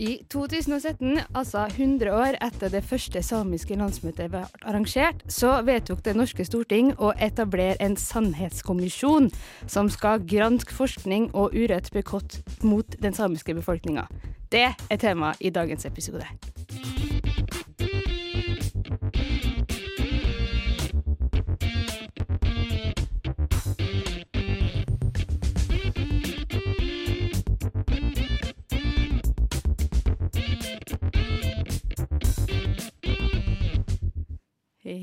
I 0.00 0.24
2017, 0.32 1.18
altså 1.34 1.66
100 1.66 2.12
år 2.12 2.36
etter 2.40 2.70
det 2.72 2.80
første 2.88 3.20
samiske 3.22 3.76
landsmøtet 3.76 4.30
ble 4.32 4.46
arrangert, 4.64 5.20
så 5.28 5.58
vedtok 5.66 6.00
det 6.06 6.14
norske 6.16 6.46
storting 6.48 6.94
å 6.96 7.10
etablere 7.20 7.76
en 7.84 7.98
sannhetskommisjon 8.00 9.28
som 9.68 9.92
skal 9.92 10.24
granske 10.24 10.72
forskning 10.72 11.28
og 11.34 11.52
urett 11.52 11.92
begått 11.92 12.40
mot 12.64 12.96
den 13.04 13.12
samiske 13.12 13.52
befolkninga. 13.60 14.06
Det 14.48 14.70
er 14.72 15.04
temaet 15.04 15.44
i 15.44 15.52
dagens 15.52 15.84
episode. 15.84 16.24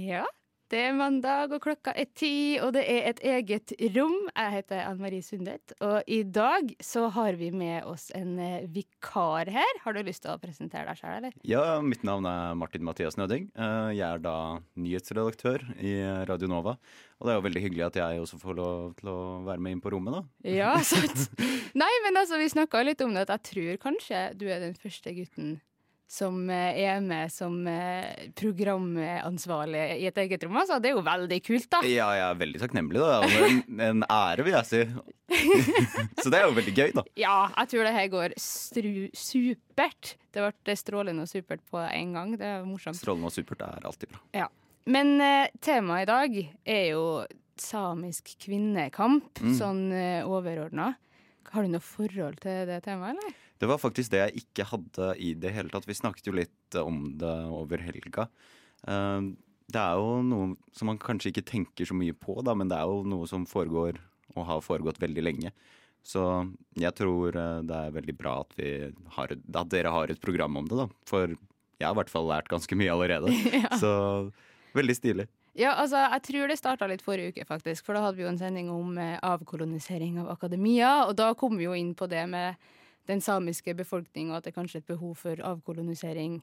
Ja, 0.07 0.23
det 0.71 0.81
er 0.83 0.95
mandag, 0.95 1.53
og 1.55 1.61
klokka 1.63 1.93
er 1.95 2.07
ti, 2.15 2.57
og 2.63 2.73
det 2.75 2.81
er 2.91 3.05
et 3.09 3.19
eget 3.23 3.71
rom. 3.95 4.15
Jeg 4.35 4.51
heter 4.57 4.81
Anne 4.83 4.99
Marie 5.03 5.23
Sundet, 5.23 5.71
og 5.83 6.03
i 6.11 6.21
dag 6.23 6.73
så 6.83 7.05
har 7.15 7.37
vi 7.39 7.49
med 7.55 7.85
oss 7.87 8.09
en 8.15 8.33
eh, 8.43 8.65
vikar 8.75 9.47
her. 9.55 9.79
Har 9.85 9.95
du 9.95 10.01
lyst 10.03 10.25
til 10.25 10.33
å 10.33 10.39
presentere 10.41 10.89
deg 10.89 10.99
sjøl, 10.99 11.15
eller? 11.21 11.37
Ja, 11.47 11.63
mitt 11.83 12.03
navn 12.07 12.27
er 12.27 12.55
Martin 12.59 12.83
Mathias 12.87 13.15
Nøding. 13.19 13.47
Eh, 13.55 13.93
Jeg 13.97 14.05
er 14.09 14.23
da 14.23 14.35
nyhetsredaktør 14.75 15.63
i 15.79 15.95
Radio 16.29 16.51
Nova. 16.51 16.75
Og 17.17 17.25
det 17.25 17.33
er 17.33 17.39
jo 17.39 17.45
veldig 17.47 17.63
hyggelig 17.63 17.85
at 17.87 17.95
jeg 18.03 18.19
også 18.21 18.37
får 18.43 18.59
lov 18.59 18.81
til 18.99 19.09
å 19.13 19.19
være 19.47 19.63
med 19.63 19.77
inn 19.77 19.83
på 19.87 19.95
rommet, 19.95 20.19
da. 20.19 20.51
Ja, 20.51 20.73
sant. 20.91 21.29
Nei, 21.79 21.93
men 22.05 22.19
altså, 22.19 22.37
vi 22.43 22.51
snakka 22.51 22.83
litt 22.85 23.01
om 23.07 23.15
det, 23.15 23.23
at 23.27 23.37
jeg 23.39 23.47
tror 23.53 23.79
kanskje 23.87 24.27
du 24.37 24.45
er 24.51 24.59
den 24.67 24.75
første 24.77 25.15
gutten 25.15 25.55
som 26.07 26.37
eh, 26.49 26.77
er 26.87 27.01
med 27.03 27.31
som 27.33 27.55
eh, 27.67 28.29
programansvarlig 28.39 29.81
i 30.01 30.05
et 30.07 30.17
eget 30.23 30.43
rom. 30.45 30.55
Altså, 30.61 30.77
det 30.81 30.91
er 30.91 30.95
jo 30.97 31.03
veldig 31.05 31.39
kult, 31.45 31.67
da. 31.73 31.81
Ja, 31.87 32.07
jeg 32.15 32.25
er 32.29 32.37
veldig 32.39 32.61
takknemlig, 32.61 33.01
da. 33.03 33.17
En, 33.47 33.81
en 33.89 34.05
ære, 34.07 34.45
vil 34.47 34.55
jeg 34.55 34.69
si. 34.69 34.81
Så 36.23 36.31
det 36.31 36.39
er 36.39 36.45
jo 36.47 36.55
veldig 36.57 36.73
gøy, 36.77 36.93
da. 36.95 37.03
Ja, 37.19 37.35
jeg 37.57 37.71
tror 37.73 37.87
det 37.89 37.95
her 37.97 38.07
går 38.13 38.35
stru 38.41 38.91
supert. 39.17 40.13
Det 40.31 40.45
ble 40.63 40.77
strålende 40.79 41.25
og 41.27 41.31
supert 41.31 41.63
på 41.71 41.81
en 41.83 42.13
gang. 42.15 42.35
Det 42.39 42.47
er 42.55 42.63
morsomt. 42.67 42.99
Strålende 42.99 43.27
og 43.31 43.35
supert 43.35 43.65
er 43.67 43.87
alltid 43.89 44.13
bra. 44.13 44.21
Ja. 44.43 44.47
Men 44.87 45.17
eh, 45.19 45.49
temaet 45.59 46.05
i 46.07 46.11
dag 46.13 46.37
er 46.77 46.85
jo 46.93 47.03
samisk 47.59 48.35
kvinnekamp, 48.45 49.41
Mm. 49.43 49.53
sånn 49.57 49.83
eh, 49.91 50.23
overordna. 50.23 50.93
Har 51.51 51.63
du 51.65 51.71
noe 51.73 51.83
forhold 51.83 52.39
til 52.43 52.65
det 52.69 52.81
temaet, 52.85 53.17
eller? 53.17 53.35
Det 53.59 53.67
var 53.69 53.79
faktisk 53.81 54.11
det 54.13 54.19
jeg 54.23 54.43
ikke 54.43 54.65
hadde 54.69 55.09
i 55.23 55.31
det 55.33 55.51
hele 55.55 55.69
tatt. 55.73 55.87
Vi 55.89 55.95
snakket 55.97 56.27
jo 56.29 56.35
litt 56.37 56.77
om 56.81 57.17
det 57.17 57.35
over 57.53 57.81
helga. 57.81 58.27
Eh, 58.87 59.21
Det 59.67 59.81
er 59.81 59.97
jo 59.99 60.21
noe 60.23 60.53
som 60.71 60.87
man 60.87 60.97
kanskje 61.01 61.33
ikke 61.33 61.43
tenker 61.43 61.83
så 61.89 61.93
mye 61.97 62.13
på, 62.15 62.37
da, 62.45 62.53
men 62.55 62.69
det 62.71 62.77
er 62.77 62.87
jo 62.87 63.01
noe 63.03 63.27
som 63.27 63.43
foregår 63.45 63.97
og 64.37 64.45
har 64.47 64.61
foregått 64.63 65.01
veldig 65.01 65.23
lenge. 65.25 65.51
Så 66.07 66.21
jeg 66.79 66.93
tror 66.95 67.35
eh, 67.35 67.61
det 67.67 67.75
er 67.75 67.91
veldig 67.97 68.15
bra 68.15 68.37
at, 68.45 68.53
vi 68.55 68.69
har, 69.17 69.33
at 69.35 69.69
dere 69.73 69.91
har 69.91 70.07
et 70.13 70.21
program 70.23 70.55
om 70.61 70.69
det, 70.69 70.77
da. 70.79 70.87
For 71.09 71.27
jeg 71.33 71.83
har 71.83 71.91
i 71.97 71.99
hvert 71.99 72.13
fall 72.13 72.29
lært 72.29 72.47
ganske 72.47 72.77
mye 72.79 72.93
allerede. 72.93 73.33
Så 73.81 73.91
veldig 74.77 74.95
stilig. 74.95 75.27
Ja, 75.57 75.73
altså, 75.81 75.97
jeg 76.13 76.21
tror 76.29 76.47
det 76.47 76.59
starta 76.61 76.87
litt 76.87 77.01
forrige 77.03 77.33
uke, 77.33 77.43
faktisk. 77.49 77.83
For 77.83 77.97
da 77.97 78.05
hadde 78.05 78.19
vi 78.21 78.23
jo 78.23 78.29
en 78.31 78.39
sending 78.39 78.69
om 78.71 78.95
eh, 79.01 79.17
avkolonisering 79.25 80.19
av 80.21 80.31
akademia. 80.37 81.07
Og 81.09 81.15
da 81.19 81.33
kom 81.35 81.57
vi 81.59 81.65
jo 81.67 81.75
inn 81.75 81.91
på 81.97 82.07
det 82.07 82.23
med 82.29 82.55
den 83.07 83.23
samiske 83.23 83.75
befolkning, 83.77 84.31
og 84.31 84.39
at 84.39 84.49
det 84.49 84.55
kanskje 84.55 84.81
er 84.81 84.85
et 84.85 84.93
behov 84.93 85.17
for 85.23 85.43
avkolonisering 85.49 86.41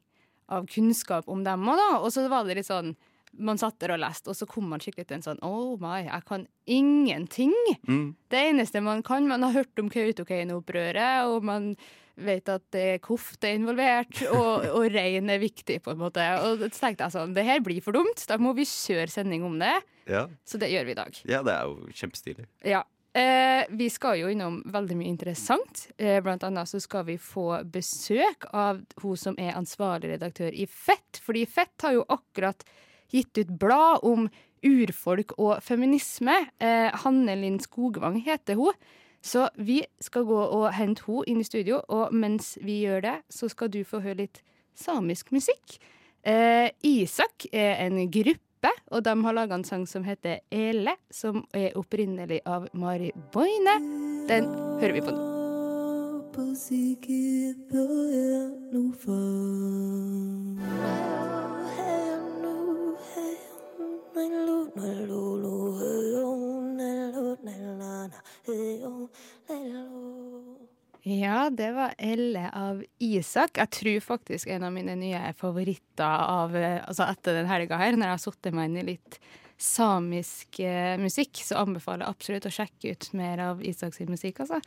av 0.52 0.68
kunnskap 0.68 1.28
om 1.30 1.44
dem 1.44 1.68
òg, 1.68 1.80
da. 1.80 1.90
Og 2.00 2.12
så 2.12 2.26
var 2.28 2.46
det 2.46 2.60
litt 2.60 2.70
sånn 2.70 2.94
Man 3.34 3.58
satt 3.58 3.80
der 3.82 3.96
og 3.96 3.98
leste, 3.98 4.30
og 4.30 4.36
så 4.38 4.46
kom 4.46 4.68
man 4.70 4.78
skikkelig 4.78 5.08
til 5.08 5.16
en 5.16 5.24
sånn 5.24 5.40
Oh 5.42 5.74
my, 5.80 6.04
jeg 6.06 6.22
kan 6.28 6.44
ingenting! 6.70 7.54
Mm. 7.88 8.14
Det 8.30 8.42
eneste 8.52 8.82
man 8.84 9.02
kan 9.02 9.26
Man 9.26 9.42
har 9.42 9.56
hørt 9.56 9.80
om 9.82 9.88
Kautokeino-opprøret, 9.90 11.26
og 11.26 11.42
man 11.42 11.72
vet 12.14 12.46
at 12.52 12.62
det 12.70 12.84
er 12.92 13.02
kofte 13.02 13.50
involvert, 13.56 14.22
og, 14.30 14.68
og 14.76 14.86
rein 14.94 15.32
er 15.32 15.42
viktig, 15.42 15.80
på 15.82 15.94
en 15.94 16.02
måte. 16.04 16.22
Og 16.46 16.62
så 16.62 16.70
tenkte 16.76 17.08
jeg 17.08 17.16
sånn 17.16 17.34
Det 17.34 17.46
her 17.46 17.58
blir 17.64 17.82
for 17.82 17.96
dumt. 17.96 18.22
Da 18.30 18.38
må 18.38 18.54
vi 18.54 18.68
kjøre 18.70 19.10
sending 19.10 19.42
om 19.46 19.58
det. 19.58 19.74
Ja. 20.06 20.28
Så 20.46 20.60
det 20.62 20.70
gjør 20.70 20.86
vi 20.86 20.94
i 20.94 21.00
dag. 21.00 21.22
ja, 21.26 21.42
det 21.42 21.56
er 21.56 21.70
jo 21.70 21.90
kjempestilig. 21.90 22.46
Ja. 22.62 22.84
Eh, 23.14 23.64
vi 23.68 23.86
skal 23.90 24.18
jo 24.18 24.30
innom 24.32 24.56
veldig 24.66 24.96
mye 24.98 25.12
interessant. 25.12 25.84
Eh, 25.98 26.18
blant 26.22 26.42
annet 26.42 26.66
så 26.66 26.80
skal 26.82 27.04
vi 27.06 27.14
få 27.18 27.60
besøk 27.70 28.48
av 28.50 28.80
hun 29.02 29.16
som 29.16 29.38
er 29.38 29.54
ansvarlig 29.54 30.16
redaktør 30.16 30.50
i 30.50 30.66
Fett. 30.66 31.20
Fordi 31.22 31.44
Fett 31.46 31.86
har 31.86 31.94
jo 31.94 32.08
akkurat 32.10 32.66
gitt 33.14 33.38
ut 33.38 33.52
blad 33.60 34.02
om 34.02 34.26
urfolk 34.66 35.36
og 35.38 35.62
feminisme. 35.62 36.34
Eh, 36.58 36.90
Hanne 37.04 37.36
Linn 37.38 37.60
Skogvang 37.62 38.18
heter 38.26 38.58
hun. 38.58 38.74
Så 39.24 39.46
vi 39.56 39.78
skal 40.04 40.26
gå 40.28 40.36
og 40.36 40.72
hente 40.76 41.06
hun 41.06 41.24
inn 41.30 41.40
i 41.40 41.46
studio, 41.46 41.78
og 41.88 42.12
mens 42.12 42.58
vi 42.60 42.82
gjør 42.82 43.00
det, 43.06 43.14
så 43.32 43.48
skal 43.48 43.70
du 43.72 43.80
få 43.88 44.02
høre 44.04 44.26
litt 44.26 44.42
samisk 44.76 45.30
musikk. 45.32 45.78
Eh, 46.24 46.68
Isak 46.84 47.46
er 47.52 47.86
en 47.86 48.02
gruppe, 48.10 48.40
og 48.90 49.04
de 49.04 49.14
har 49.24 49.36
laga 49.36 49.54
en 49.58 49.64
sang 49.64 49.86
som 49.88 50.04
heter 50.04 50.40
Ele, 50.50 50.96
som 51.10 51.44
er 51.54 51.76
opprinnelig 51.78 52.40
av 52.46 52.68
Mari 52.72 53.12
Boine. 53.32 53.78
Den 54.28 54.48
hører 54.80 54.92
vi 54.98 55.04
på 55.04 55.14
nå. 55.14 55.34
Ja, 71.04 71.50
det 71.52 71.68
var 71.76 71.92
Elle 72.00 72.46
av 72.56 72.78
Isak. 72.98 73.58
Jeg 73.60 73.70
tror 73.76 74.00
faktisk 74.00 74.48
en 74.48 74.62
av 74.64 74.72
mine 74.72 74.94
nye 74.96 75.20
favoritter 75.36 76.22
av, 76.24 76.56
altså 76.56 77.04
etter 77.10 77.36
den 77.36 77.50
helga 77.50 77.76
her, 77.76 77.92
når 77.92 78.08
jeg 78.08 78.16
har 78.16 78.22
satt 78.22 78.48
meg 78.56 78.70
inn 78.70 78.78
i 78.80 78.86
litt 78.94 79.18
samisk 79.60 80.62
eh, 80.64 80.96
musikk, 81.00 81.42
så 81.44 81.60
anbefaler 81.60 82.06
jeg 82.06 82.14
absolutt 82.16 82.48
å 82.48 82.54
sjekke 82.56 82.94
ut 82.94 83.08
mer 83.20 83.42
av 83.50 83.60
Isaks 83.64 84.00
musikk, 84.08 84.40
altså. 84.46 84.60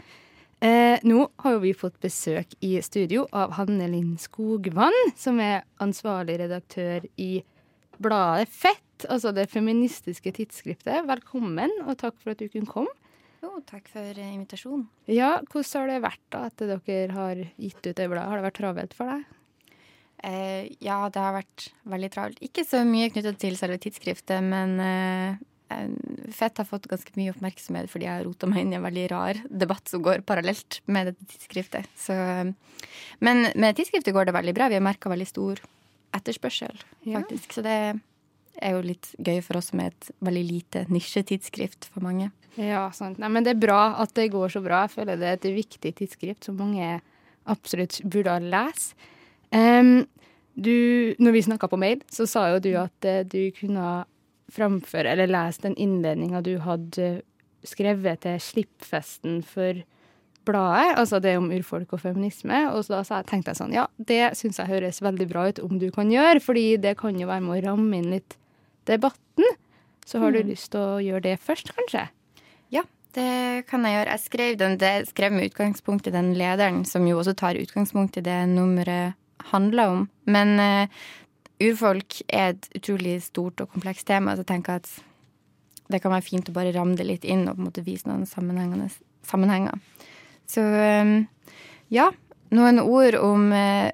Eh, 0.62 1.02
nå 1.06 1.26
har 1.42 1.53
jo 1.53 1.64
vi 1.66 1.74
fått 1.78 1.97
besøk 2.02 2.53
i 2.66 2.76
studio 2.86 3.28
av 3.34 3.58
Hanne 3.58 3.90
Linn 3.92 4.16
Skogvann, 4.22 4.96
som 5.18 5.42
er 5.42 5.66
ansvarlig 5.84 6.40
redaktør 6.42 7.06
i 7.18 7.44
bladet 7.97 8.50
Fett, 8.53 9.06
altså 9.09 9.34
det 9.34 9.50
feministiske 9.50 10.34
tidsskriftet. 10.38 11.06
Velkommen, 11.09 11.74
og 11.86 11.97
takk 12.02 12.18
for 12.22 12.34
at 12.34 12.42
du 12.42 12.50
kunne 12.50 12.70
komme. 12.70 12.94
Jo, 13.44 13.52
takk 13.70 13.88
for 13.94 14.02
eh, 14.18 14.34
invitasjonen. 14.34 14.88
Ja, 15.12 15.38
hvordan 15.52 15.81
har 15.81 15.92
det 15.92 15.98
vært 16.08 16.24
da 16.34 16.46
etter 16.50 16.72
dere 16.78 17.14
har 17.18 17.42
gitt 17.62 17.81
ut 17.86 17.96
det 18.00 18.08
bladet? 18.09 18.30
Har 18.31 18.40
det 18.42 18.48
vært 18.48 18.59
travelt 18.62 18.96
for 18.98 19.12
deg? 19.14 19.25
Eh, 20.25 20.64
ja, 20.81 20.98
det 21.14 21.22
har 21.22 21.36
vært 21.36 21.68
veldig 21.86 22.09
travelt. 22.16 22.40
Ikke 22.42 22.64
så 22.66 22.81
mye 22.88 23.11
knyttet 23.14 23.38
til 23.44 23.58
selve 23.59 23.78
tidsskriftet, 23.84 24.41
men 24.44 24.79
eh, 24.82 25.38
Fett 26.32 26.61
har 26.61 26.64
fått 26.64 26.85
ganske 26.88 27.11
mye 27.20 27.34
oppmerksomhet 27.34 27.90
fordi 27.91 28.06
jeg 28.08 28.14
har 28.14 28.23
rota 28.23 28.47
meg 28.47 28.61
inn 28.64 28.70
i 28.72 28.78
en 28.78 28.85
veldig 28.85 29.02
rar 29.11 29.40
debatt 29.52 29.90
som 29.91 30.00
går 30.06 30.22
parallelt 30.23 30.78
med 30.88 31.09
dette 31.09 31.26
tidsskriftet. 31.34 31.90
Så, 32.00 32.16
eh, 32.16 32.85
men 33.20 33.50
med 33.53 33.76
tidsskriftet 33.76 34.16
går 34.16 34.29
det 34.29 34.35
veldig 34.38 34.53
bra. 34.56 34.70
Vi 34.72 34.79
har 34.79 34.85
merka 34.88 35.11
veldig 35.11 35.28
stor 35.28 35.59
etterspørsel, 36.16 36.79
Ja. 37.03 37.20
faktisk. 37.20 37.52
Så 37.53 37.61
det 37.67 38.00
er 38.62 38.76
jo 38.76 38.84
litt 38.86 39.12
gøy 39.18 39.40
for 39.46 39.59
oss 39.59 39.72
som 39.72 39.82
er 39.84 39.94
et 39.94 40.09
veldig 40.26 40.44
lite 40.48 40.84
nisjetidsskrift 40.92 41.90
for 41.94 42.06
mange. 42.06 42.32
Ja, 42.58 42.88
sant. 42.96 43.20
Nei, 43.22 43.30
men 43.30 43.46
det 43.46 43.54
er 43.54 43.62
bra 43.62 43.82
at 44.02 44.16
det 44.18 44.32
går 44.34 44.56
så 44.56 44.64
bra. 44.66 44.86
Jeg 44.86 44.96
føler 44.98 45.20
det 45.20 45.30
er 45.30 45.38
et 45.38 45.50
viktig 45.58 45.94
tidsskrift 46.00 46.48
som 46.48 46.58
mange 46.59 46.98
absolutt 47.48 48.00
burde 48.04 48.40
lese. 48.44 48.98
Um, 49.54 50.08
du, 50.58 51.14
når 51.22 51.36
vi 51.36 51.46
snakka 51.46 51.70
på 51.70 51.80
mail, 51.80 52.02
så 52.12 52.26
sa 52.28 52.48
jo 52.52 52.64
du 52.64 52.72
at 52.82 53.08
uh, 53.08 53.22
du 53.24 53.54
kunne 53.56 54.06
framføre 54.52 55.14
eller 55.14 55.30
lese 55.30 55.68
den 55.68 55.78
innledninga 55.78 56.42
du 56.42 56.56
hadde 56.64 57.20
skrevet 57.68 58.24
til 58.24 58.42
slippfesten 58.42 59.42
for 59.46 59.84
bladet, 60.48 60.96
altså 60.96 61.20
det 61.20 61.36
om 61.38 61.50
urfolk 61.52 61.94
og 61.94 62.02
feminisme. 62.02 62.64
Og 62.72 62.88
da 62.90 63.04
tenkte 63.28 63.52
jeg 63.52 63.59
sånn, 63.59 63.76
ja, 63.76 63.86
det 63.98 64.32
syns 64.40 64.59
jeg 64.62 64.72
høres 64.72 65.02
veldig 65.04 65.28
bra 65.30 65.48
ut 65.52 65.62
om 65.64 65.78
du 65.82 65.90
kan 65.94 66.12
gjøre, 66.12 66.42
fordi 66.44 66.68
det 66.82 66.96
kan 67.02 67.20
jo 67.20 67.30
være 67.30 67.44
med 67.44 67.58
å 67.58 67.64
ramme 67.70 68.00
inn 68.00 68.14
litt 68.16 68.38
debatten. 68.87 69.45
Så 70.07 70.19
har 70.23 70.31
du 70.31 70.39
Mm. 70.39 70.49
lyst 70.49 70.72
til 70.72 70.79
å 70.79 71.01
gjøre 71.03 71.22
det 71.23 71.39
først, 71.43 71.73
kanskje? 71.75 72.07
Ja, 72.72 72.84
det 73.13 73.66
kan 73.67 73.84
jeg 73.84 73.93
gjøre. 73.97 74.11
Jeg 74.16 74.19
skrev, 74.23 74.57
den, 74.57 74.78
det, 74.78 75.07
skrev 75.09 75.31
med 75.35 75.51
utgangspunkt 75.51 76.07
i 76.07 76.11
den 76.16 76.34
lederen, 76.34 76.85
som 76.85 77.05
jo 77.07 77.19
også 77.19 77.35
tar 77.35 77.59
utgangspunkt 77.59 78.17
i 78.17 78.22
det 78.23 78.47
nummeret 78.47 79.16
handler 79.51 79.87
om. 79.91 80.09
Men 80.25 80.59
uh, 80.59 80.87
urfolk 81.59 82.22
er 82.29 82.53
et 82.55 82.69
utrolig 82.75 83.22
stort 83.23 83.61
og 83.61 83.69
komplekst 83.73 84.07
tema, 84.07 84.31
så 84.35 84.43
jeg 84.45 84.51
tenker 84.53 84.79
at 84.79 84.89
det 85.89 86.01
kan 86.01 86.11
være 86.11 86.25
fint 86.25 86.49
å 86.49 86.53
bare 86.55 86.73
ramme 86.75 86.95
det 86.99 87.05
litt 87.07 87.25
inn 87.25 87.47
og 87.47 87.55
på 87.55 87.61
en 87.63 87.67
måte 87.69 87.84
vise 87.85 88.07
noen 88.07 88.25
sammenhenger. 88.28 89.79
Så 90.47 90.61
um, 90.61 91.28
ja, 91.89 92.09
noen 92.51 92.79
ord 92.79 93.16
om 93.19 93.51
eh, 93.55 93.91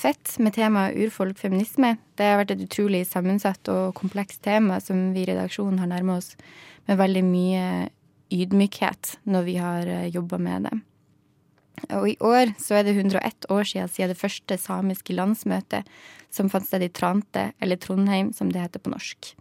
fett 0.00 0.34
med 0.42 0.54
temaet 0.56 0.96
urfolk 0.96 1.38
feminisme. 1.40 1.96
Det 2.16 2.26
har 2.28 2.40
vært 2.40 2.54
et 2.56 2.64
utrolig 2.66 3.04
sammensatt 3.08 3.68
og 3.72 3.94
komplekst 3.98 4.42
tema 4.46 4.80
som 4.82 5.10
vi 5.14 5.24
i 5.24 5.28
redaksjonen 5.30 5.80
har 5.82 5.90
nærmet 5.90 6.22
oss 6.22 6.34
med 6.86 7.00
veldig 7.00 7.24
mye 7.26 7.64
ydmykhet 8.34 9.16
når 9.30 9.46
vi 9.46 9.56
har 9.60 9.90
jobba 10.12 10.38
med 10.42 10.68
det. 10.68 10.76
Og 11.92 12.06
i 12.08 12.16
år 12.24 12.54
så 12.62 12.78
er 12.78 12.86
det 12.86 12.96
101 12.96 13.48
år 13.52 13.66
siden, 13.68 13.90
siden 13.92 14.12
det 14.14 14.20
første 14.20 14.56
samiske 14.58 15.16
landsmøtet 15.16 15.88
som 16.32 16.48
fant 16.52 16.66
sted 16.66 16.84
i 16.84 16.92
Trante, 16.92 17.50
eller 17.60 17.76
Trondheim 17.80 18.32
som 18.36 18.50
det 18.52 18.62
heter 18.62 18.82
på 18.82 18.92
norsk. 18.92 19.34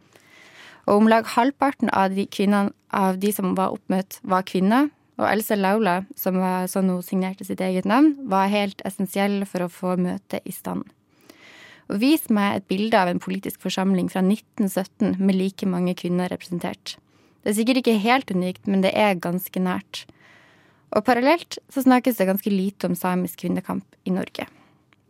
Og 0.85 1.01
om 1.01 1.09
lag 1.09 1.25
halvparten 1.33 1.89
av 1.89 2.13
de, 2.13 2.27
kvinnene, 2.29 2.75
av 2.93 3.17
de 3.19 3.31
som 3.33 3.55
var 3.57 3.73
oppmøtt, 3.73 4.19
var 4.21 4.45
kvinner. 4.45 4.91
Og 5.15 5.25
Else 5.29 5.55
Laula, 5.55 6.01
som 6.19 6.39
var 6.41 6.67
sånn 6.71 6.91
hun 6.91 7.03
signerte 7.05 7.47
sitt 7.47 7.61
eget 7.63 7.87
navn, 7.87 8.13
var 8.27 8.51
helt 8.51 8.81
essensiell 8.87 9.43
for 9.47 9.63
å 9.63 9.71
få 9.71 9.95
møtet 10.01 10.43
i 10.43 10.53
stand. 10.55 10.83
Og 11.87 12.01
vis 12.01 12.25
meg 12.33 12.57
et 12.57 12.67
bilde 12.67 12.97
av 12.97 13.11
en 13.11 13.21
politisk 13.21 13.61
forsamling 13.63 14.09
fra 14.11 14.23
1917 14.25 15.21
med 15.21 15.37
like 15.37 15.69
mange 15.69 15.93
kvinner 15.97 16.31
representert. 16.33 16.97
Det 17.45 17.53
er 17.53 17.59
sikkert 17.59 17.83
ikke 17.83 18.01
helt 18.01 18.31
unikt, 18.33 18.65
men 18.65 18.81
det 18.81 18.91
er 18.97 19.21
ganske 19.21 19.61
nært. 19.61 20.03
Og 20.95 21.05
parallelt 21.05 21.59
så 21.69 21.83
snakkes 21.85 22.17
det 22.17 22.29
ganske 22.29 22.51
lite 22.51 22.89
om 22.89 22.95
samisk 22.97 23.43
kvinnekamp 23.43 23.85
i 24.03 24.13
Norge. 24.15 24.47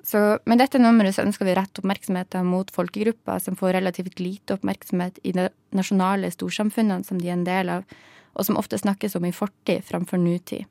Så 0.06 0.20
med 0.46 0.60
dette 0.62 0.78
nummeret 0.78 1.16
så 1.16 1.24
ønsker 1.26 1.48
vi 1.48 1.56
rett 1.58 1.80
oppmerksomheten 1.82 2.46
mot 2.46 2.70
folkegrupper 2.74 3.40
som 3.42 3.56
får 3.58 3.80
relativt 3.80 4.20
lite 4.22 4.54
oppmerksomhet 4.54 5.18
i 5.26 5.34
de 5.34 5.48
nasjonale 5.74 6.30
storsamfunnene 6.34 7.08
som 7.08 7.18
de 7.22 7.32
er 7.32 7.38
en 7.40 7.48
del 7.48 7.72
av, 7.74 7.88
og 8.36 8.48
som 8.48 8.60
ofte 8.60 8.78
snakkes 8.78 9.16
om 9.16 9.26
i 9.26 9.34
fortid 9.36 9.86
framfor 9.88 10.22
nutid. 10.22 10.66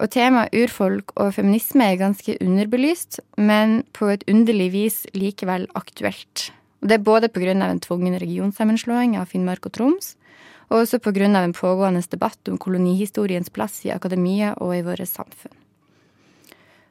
Og 0.00 0.08
temaet 0.10 0.54
urfolk 0.56 1.12
og 1.20 1.34
feminisme 1.36 1.84
er 1.84 2.00
ganske 2.00 2.38
underbelyst, 2.40 3.20
men 3.36 3.82
på 3.92 4.08
et 4.08 4.24
underlig 4.30 4.70
vis 4.72 4.98
likevel 5.12 5.68
aktuelt. 5.76 6.48
Og 6.80 6.88
det 6.88 6.98
er 6.98 7.04
både 7.06 7.28
på 7.28 7.40
av 7.44 7.70
en 7.70 7.80
tvungen 7.80 8.18
regionsammenslåing 8.18 9.16
av 9.16 9.26
Finnmark 9.26 9.66
og 9.66 9.72
Troms, 9.72 10.16
og 10.70 10.80
også 10.82 10.98
på 10.98 11.12
grunn 11.12 11.36
av 11.36 11.44
en 11.44 11.52
pågående 11.52 12.02
debatt 12.10 12.48
om 12.48 12.58
kolonihistoriens 12.58 13.50
plass 13.50 13.84
i 13.84 13.92
akademia 13.92 14.54
og 14.56 14.76
i 14.76 14.82
våre 14.82 15.06
samfunn. 15.06 15.52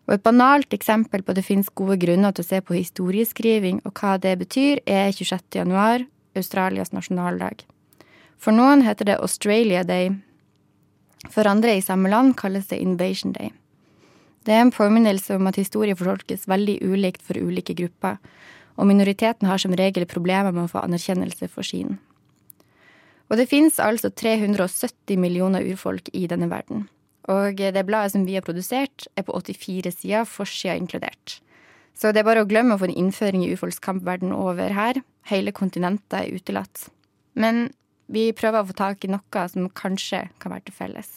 Og 0.07 0.15
et 0.15 0.23
banalt 0.23 0.73
eksempel 0.73 1.23
på 1.23 1.31
at 1.31 1.39
det 1.39 1.45
finnes 1.47 1.69
gode 1.73 1.97
grunner 1.97 2.31
til 2.31 2.45
å 2.45 2.47
se 2.47 2.61
på 2.61 2.77
historieskriving 2.77 3.81
og 3.85 3.93
hva 3.97 4.17
det 4.21 4.37
betyr, 4.37 4.81
er 4.85 5.11
26. 5.11 5.55
januar, 5.55 6.05
Australias 6.35 6.93
nasjonaldag. 6.93 7.65
For 8.41 8.55
noen 8.55 8.81
heter 8.81 9.05
det 9.05 9.19
Australia 9.21 9.83
Day. 9.85 10.15
For 11.29 11.45
andre 11.45 11.75
i 11.77 11.83
samme 11.85 12.09
land 12.09 12.33
kalles 12.39 12.71
det 12.71 12.81
Invasion 12.81 13.35
Day. 13.35 13.51
Det 14.41 14.55
er 14.55 14.63
en 14.63 14.73
påminnelse 14.73 15.35
om 15.37 15.49
at 15.51 15.59
historie 15.61 15.93
fortolkes 15.93 16.47
veldig 16.49 16.79
ulikt 16.81 17.21
for 17.21 17.37
ulike 17.37 17.75
grupper, 17.77 18.17
og 18.81 18.87
minoriteten 18.89 19.45
har 19.45 19.61
som 19.61 19.75
regel 19.77 20.07
problemer 20.09 20.49
med 20.55 20.65
å 20.65 20.71
få 20.71 20.81
anerkjennelse 20.81 21.51
for 21.53 21.67
sin. 21.67 21.99
Og 23.29 23.37
det 23.37 23.45
finnes 23.51 23.77
altså 23.79 24.09
370 24.09 25.19
millioner 25.21 25.67
urfolk 25.69 26.09
i 26.17 26.25
denne 26.27 26.49
verden. 26.49 26.87
Og 27.29 27.61
det 27.61 27.85
bladet 27.85 28.15
som 28.15 28.25
vi 28.25 28.39
har 28.39 28.43
produsert, 28.43 29.05
er 29.15 29.27
på 29.27 29.35
84 29.37 29.93
sider, 29.93 30.25
forsida 30.25 30.73
inkludert. 30.79 31.37
Så 31.93 32.09
det 32.09 32.23
er 32.23 32.27
bare 32.27 32.41
å 32.41 32.49
glemme 32.49 32.73
å 32.73 32.81
få 32.81 32.89
en 32.89 32.97
innføring 32.97 33.45
i 33.45 33.51
urfolkskamp 33.53 34.01
verden 34.07 34.33
over 34.33 34.73
her. 34.73 34.97
Hele 35.29 35.53
kontinentet 35.53 36.17
er 36.17 36.33
utelatt. 36.33 36.87
Men 37.37 37.69
vi 38.11 38.29
prøver 38.35 38.61
å 38.61 38.67
få 38.69 38.77
tak 38.77 39.05
i 39.05 39.11
noe 39.11 39.49
som 39.51 39.69
kanskje 39.71 40.25
kan 40.41 40.53
være 40.53 40.67
til 40.69 40.77
felles. 40.77 41.11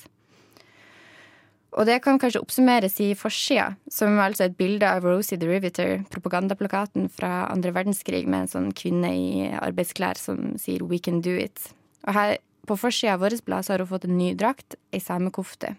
Og 1.74 1.88
det 1.88 1.96
kan 2.04 2.20
kanskje 2.22 2.38
oppsummeres 2.38 3.00
i 3.02 3.08
forsida, 3.18 3.72
som 3.90 4.14
er 4.14 4.28
altså 4.28 4.46
et 4.46 4.54
bilde 4.54 4.86
av 4.86 5.02
Rosie 5.02 5.38
the 5.40 5.48
Riveter, 5.48 6.04
propagandaplakaten 6.10 7.08
fra 7.10 7.48
andre 7.50 7.72
verdenskrig 7.74 8.28
med 8.28 8.44
en 8.44 8.52
sånn 8.52 8.68
kvinne 8.78 9.10
i 9.10 9.48
arbeidsklær 9.58 10.18
som 10.20 10.54
sier 10.56 10.84
'We 10.84 11.00
can 11.02 11.20
do 11.20 11.34
it'. 11.34 11.72
Og 12.06 12.14
her 12.14 12.38
på 12.66 12.78
forsida 12.78 13.14
av 13.14 13.20
vårt 13.20 13.44
blad 13.44 13.66
har 13.68 13.78
hun 13.78 13.90
fått 13.90 14.04
en 14.04 14.18
ny 14.18 14.34
drakt, 14.34 14.76
ei 14.92 15.00
samekofte. 15.00 15.76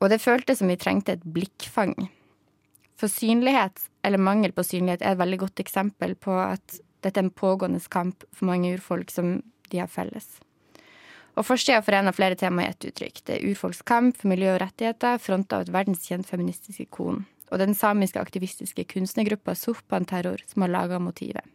Og 0.00 0.10
det 0.10 0.20
føltes 0.20 0.58
som 0.58 0.68
vi 0.68 0.76
trengte 0.76 1.12
et 1.12 1.24
blikkfang. 1.24 2.08
For 2.98 3.06
synlighet, 3.06 3.88
eller 4.02 4.18
mangel 4.18 4.52
på 4.52 4.62
synlighet, 4.62 5.02
er 5.02 5.12
et 5.12 5.18
veldig 5.18 5.38
godt 5.38 5.62
eksempel 5.62 6.14
på 6.14 6.34
at 6.34 6.80
dette 7.02 7.20
er 7.20 7.24
en 7.24 7.30
pågående 7.30 7.80
kamp 7.90 8.24
for 8.32 8.46
mange 8.46 8.74
urfolk 8.74 9.10
som 9.10 9.42
de 9.72 9.82
har 9.82 9.90
felles. 9.92 10.26
Og 11.38 11.46
forsida 11.46 11.78
forener 11.86 12.14
flere 12.16 12.38
tema 12.38 12.64
i 12.64 12.70
ett 12.72 12.88
uttrykk. 12.88 13.20
Det 13.24 13.36
er 13.36 13.44
urfolkskamp 13.46 14.24
miljø 14.26 14.56
og 14.56 14.62
rettigheter, 14.64 15.20
fronta 15.22 15.58
av 15.58 15.66
et 15.66 15.74
verdenskjent 15.74 16.26
feministisk 16.26 16.82
ikon. 16.82 17.22
Og 17.52 17.62
den 17.62 17.76
samiske 17.78 18.20
aktivistiske 18.20 18.84
kunstnergruppa 18.90 19.54
Sohpan 19.54 20.08
Terror, 20.08 20.42
som 20.50 20.64
har 20.64 20.74
laga 20.74 20.98
motivet. 20.98 21.46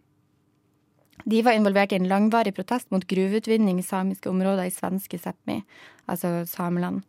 De 1.29 1.43
var 1.43 1.55
involvert 1.55 1.93
i 1.93 1.99
en 1.99 2.07
langvarig 2.09 2.55
protest 2.55 2.89
mot 2.91 3.05
gruveutvinning 3.07 3.79
i 3.79 3.85
samiske 3.85 4.31
områder 4.31 4.67
i 4.67 4.73
svenske 4.73 5.19
Sápmi, 5.19 5.61
altså 6.07 6.43
Sameland. 6.49 7.03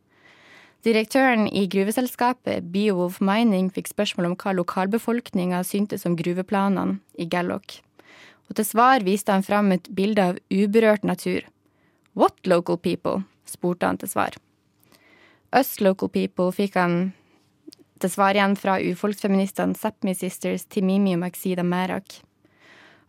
Direktøren 0.84 1.46
i 1.48 1.64
gruveselskapet 1.70 2.66
Beowulf 2.74 3.16
Mining 3.24 3.70
fikk 3.72 3.88
spørsmål 3.88 4.28
om 4.28 4.36
hva 4.36 4.52
lokalbefolkninga 4.52 5.62
syntes 5.64 6.04
om 6.04 6.18
gruveplanene 6.18 6.98
i 7.16 7.24
Gallok. 7.24 7.78
Og 8.49 8.56
til 8.58 8.67
svar 8.69 9.05
viste 9.06 9.32
han 9.32 9.44
fram 9.46 9.73
et 9.73 9.88
bilde 9.94 10.23
av 10.32 10.41
uberørt 10.52 11.05
natur. 11.05 11.46
What 12.14 12.46
local 12.46 12.79
people? 12.79 13.25
spurte 13.44 13.87
han 13.87 13.99
til 14.00 14.08
svar. 14.08 14.37
Us 15.55 15.81
local 15.81 16.08
people 16.08 16.50
fikk 16.52 16.79
han 16.81 17.12
til 18.02 18.11
svar 18.11 18.35
igjen 18.35 18.56
fra 18.58 18.79
urfolksfeministene 18.82 19.76
Sápmi 19.79 20.14
Sisters 20.19 20.64
Timimi 20.67 21.14
og 21.14 21.23
Maxida 21.23 21.62
Merak. 21.62 22.19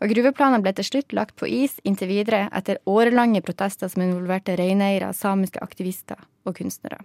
Og 0.03 0.11
gruveplanene 0.11 0.61
ble 0.63 0.73
til 0.75 0.87
slutt 0.87 1.15
lagt 1.15 1.37
på 1.39 1.47
is 1.49 1.77
inntil 1.87 2.11
videre 2.11 2.45
etter 2.55 2.81
årelange 2.85 3.41
protester 3.45 3.89
som 3.89 4.03
involverte 4.03 4.57
reineiere, 4.59 5.13
samiske 5.15 5.61
aktivister 5.63 6.19
og 6.45 6.57
kunstnere. 6.59 6.99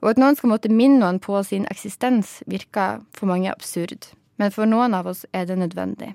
Og 0.00 0.14
at 0.14 0.20
noen 0.20 0.36
skal 0.36 0.52
måtte 0.52 0.72
minne 0.72 1.00
noen 1.02 1.20
på 1.22 1.36
sin 1.46 1.66
eksistens, 1.70 2.40
virker 2.48 3.04
for 3.16 3.30
mange 3.30 3.52
absurd. 3.52 4.10
Men 4.40 4.52
for 4.54 4.68
noen 4.68 4.96
av 4.96 5.10
oss 5.10 5.26
er 5.36 5.46
det 5.46 5.58
nødvendig. 5.60 6.14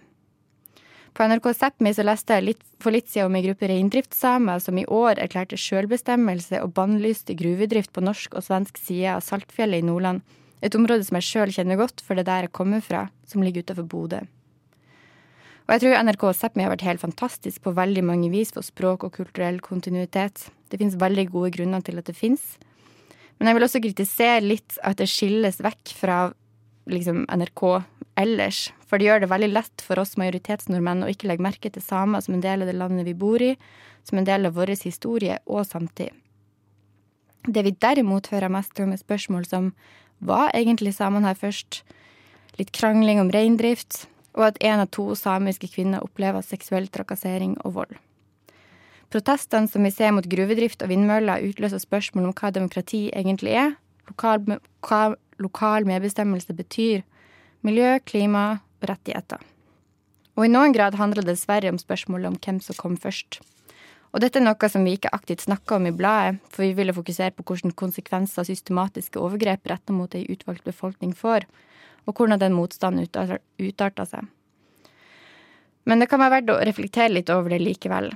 På 1.16 1.24
NRK 1.24 1.54
Sápmi 1.56 1.94
så 1.96 2.04
leste 2.04 2.36
jeg 2.36 2.44
litt, 2.44 2.64
for 2.84 2.92
litt 2.92 3.08
siden 3.08 3.30
om 3.30 3.36
ei 3.40 3.46
gruppe 3.46 3.70
reindriftssamer 3.72 4.60
som 4.60 4.76
i 4.76 4.84
år 4.92 5.22
erklærte 5.24 5.56
sjølbestemmelse 5.56 6.60
og 6.60 6.74
bannlyste 6.76 7.38
gruvedrift 7.40 7.94
på 7.96 8.04
norsk 8.04 8.36
og 8.36 8.44
svensk 8.44 8.82
side 8.84 9.14
av 9.14 9.24
Saltfjellet 9.24 9.80
i 9.80 9.86
Nordland. 9.88 10.26
Et 10.60 10.76
område 10.76 11.08
som 11.08 11.16
jeg 11.16 11.30
sjøl 11.30 11.56
kjenner 11.56 11.80
godt, 11.80 12.04
for 12.04 12.20
det 12.20 12.26
er 12.26 12.32
der 12.34 12.50
jeg 12.50 12.56
kommer 12.60 12.84
fra, 12.84 13.06
som 13.32 13.48
ligger 13.48 13.64
utenfor 13.64 13.88
Bodø. 13.88 14.20
Og 15.66 15.72
jeg 15.72 15.86
tror 15.86 16.04
NRK 16.04 16.28
Sápmi 16.36 16.68
har 16.68 16.76
vært 16.76 16.84
helt 16.90 17.06
fantastisk 17.08 17.64
på 17.64 17.78
veldig 17.80 18.04
mange 18.12 18.28
vis 18.36 18.52
for 18.52 18.68
språk 18.68 19.08
og 19.08 19.16
kulturell 19.16 19.64
kontinuitet. 19.64 20.50
Det 20.68 20.84
finnes 20.84 21.00
veldig 21.00 21.30
gode 21.32 21.56
grunner 21.56 21.80
til 21.80 22.04
at 22.04 22.12
det 22.12 22.20
fins. 22.20 22.58
Men 23.40 23.48
jeg 23.48 23.56
vil 23.56 23.70
også 23.70 23.86
kritisere 23.88 24.44
litt 24.44 24.76
at 24.84 25.00
det 25.00 25.08
skilles 25.08 25.64
vekk 25.64 25.96
fra 25.96 26.20
liksom, 26.92 27.24
NRK 27.32 27.64
ellers. 28.20 28.72
For 28.86 29.00
det 29.00 29.10
gjør 29.10 29.24
det 29.24 29.32
veldig 29.32 29.52
lett 29.52 29.84
for 29.84 30.00
oss 30.02 30.16
majoritetsnordmenn 30.20 31.04
å 31.06 31.10
ikke 31.12 31.30
legge 31.30 31.46
merke 31.46 31.72
til 31.72 31.84
samer 31.84 32.24
som 32.24 32.38
en 32.38 32.44
del 32.44 32.64
av 32.64 32.70
det 32.70 32.78
landet 32.78 33.08
vi 33.08 33.16
bor 33.18 33.42
i, 33.42 33.56
som 34.08 34.20
en 34.20 34.28
del 34.28 34.48
av 34.48 34.56
vår 34.58 34.76
historie 34.86 35.40
og 35.46 35.66
samtid. 35.68 36.14
Det 37.46 37.62
vi 37.66 37.76
derimot 37.78 38.32
hører 38.34 38.50
mest 38.50 38.80
om, 38.82 38.94
er 38.94 39.02
spørsmål 39.02 39.46
som 39.46 39.70
var 40.20 40.50
egentlig 40.58 40.96
samene 40.98 41.30
her 41.30 41.38
først? 41.38 41.84
Litt 42.58 42.72
krangling 42.74 43.20
om 43.22 43.30
reindrift, 43.34 44.06
og 44.36 44.50
at 44.50 44.60
én 44.64 44.82
av 44.82 44.90
to 44.96 45.08
samiske 45.16 45.70
kvinner 45.72 46.04
opplever 46.04 46.44
seksuell 46.44 46.88
trakassering 46.92 47.58
og 47.64 47.76
vold. 47.78 47.98
Protestene 49.14 49.70
som 49.70 49.86
vi 49.86 49.92
ser 49.94 50.12
mot 50.16 50.26
gruvedrift 50.28 50.82
og 50.84 50.90
vindmøller, 50.90 51.44
utløser 51.46 51.84
spørsmål 51.84 52.30
om 52.30 52.36
hva 52.36 52.52
demokrati 52.56 53.06
egentlig 53.14 53.54
er, 53.60 53.76
lokal, 54.10 54.42
hva 54.88 55.02
lokal 55.42 55.86
medbestemmelse 55.88 56.56
betyr, 56.58 57.04
miljø, 57.66 57.98
klima 58.06 58.46
og 58.82 58.88
rettigheter. 58.92 59.42
Og 60.36 60.46
i 60.46 60.52
noen 60.52 60.76
grad 60.76 60.98
handler 61.00 61.24
det 61.24 61.36
dessverre 61.36 61.72
om 61.72 61.80
spørsmålet 61.80 62.30
om 62.30 62.40
hvem 62.40 62.62
som 62.64 62.78
kom 62.78 62.98
først. 63.00 63.40
Og 64.16 64.22
dette 64.24 64.40
er 64.40 64.46
noe 64.46 64.70
som 64.72 64.86
vi 64.88 64.94
ikke 64.96 65.12
aktivt 65.16 65.44
snakker 65.44 65.76
om 65.76 65.90
i 65.90 65.96
bladet, 65.96 66.40
for 66.48 66.64
vi 66.64 66.76
ville 66.78 66.96
fokusere 66.96 67.36
på 67.36 67.44
hvilke 67.50 67.76
konsekvenser 67.76 68.48
systematiske 68.48 69.20
overgrep 69.20 69.68
rettet 69.68 69.96
mot 69.96 70.16
ei 70.16 70.24
utvalgt 70.32 70.64
befolkning 70.68 71.12
får, 71.16 71.48
og 72.08 72.16
hvordan 72.16 72.40
den 72.40 72.56
motstanden 72.56 73.08
utarter 73.08 74.08
seg. 74.08 74.30
Men 75.86 76.00
det 76.02 76.08
kan 76.10 76.22
være 76.22 76.40
verdt 76.40 76.54
å 76.54 76.62
reflektere 76.64 77.12
litt 77.12 77.30
over 77.34 77.52
det 77.52 77.60
likevel. 77.62 78.14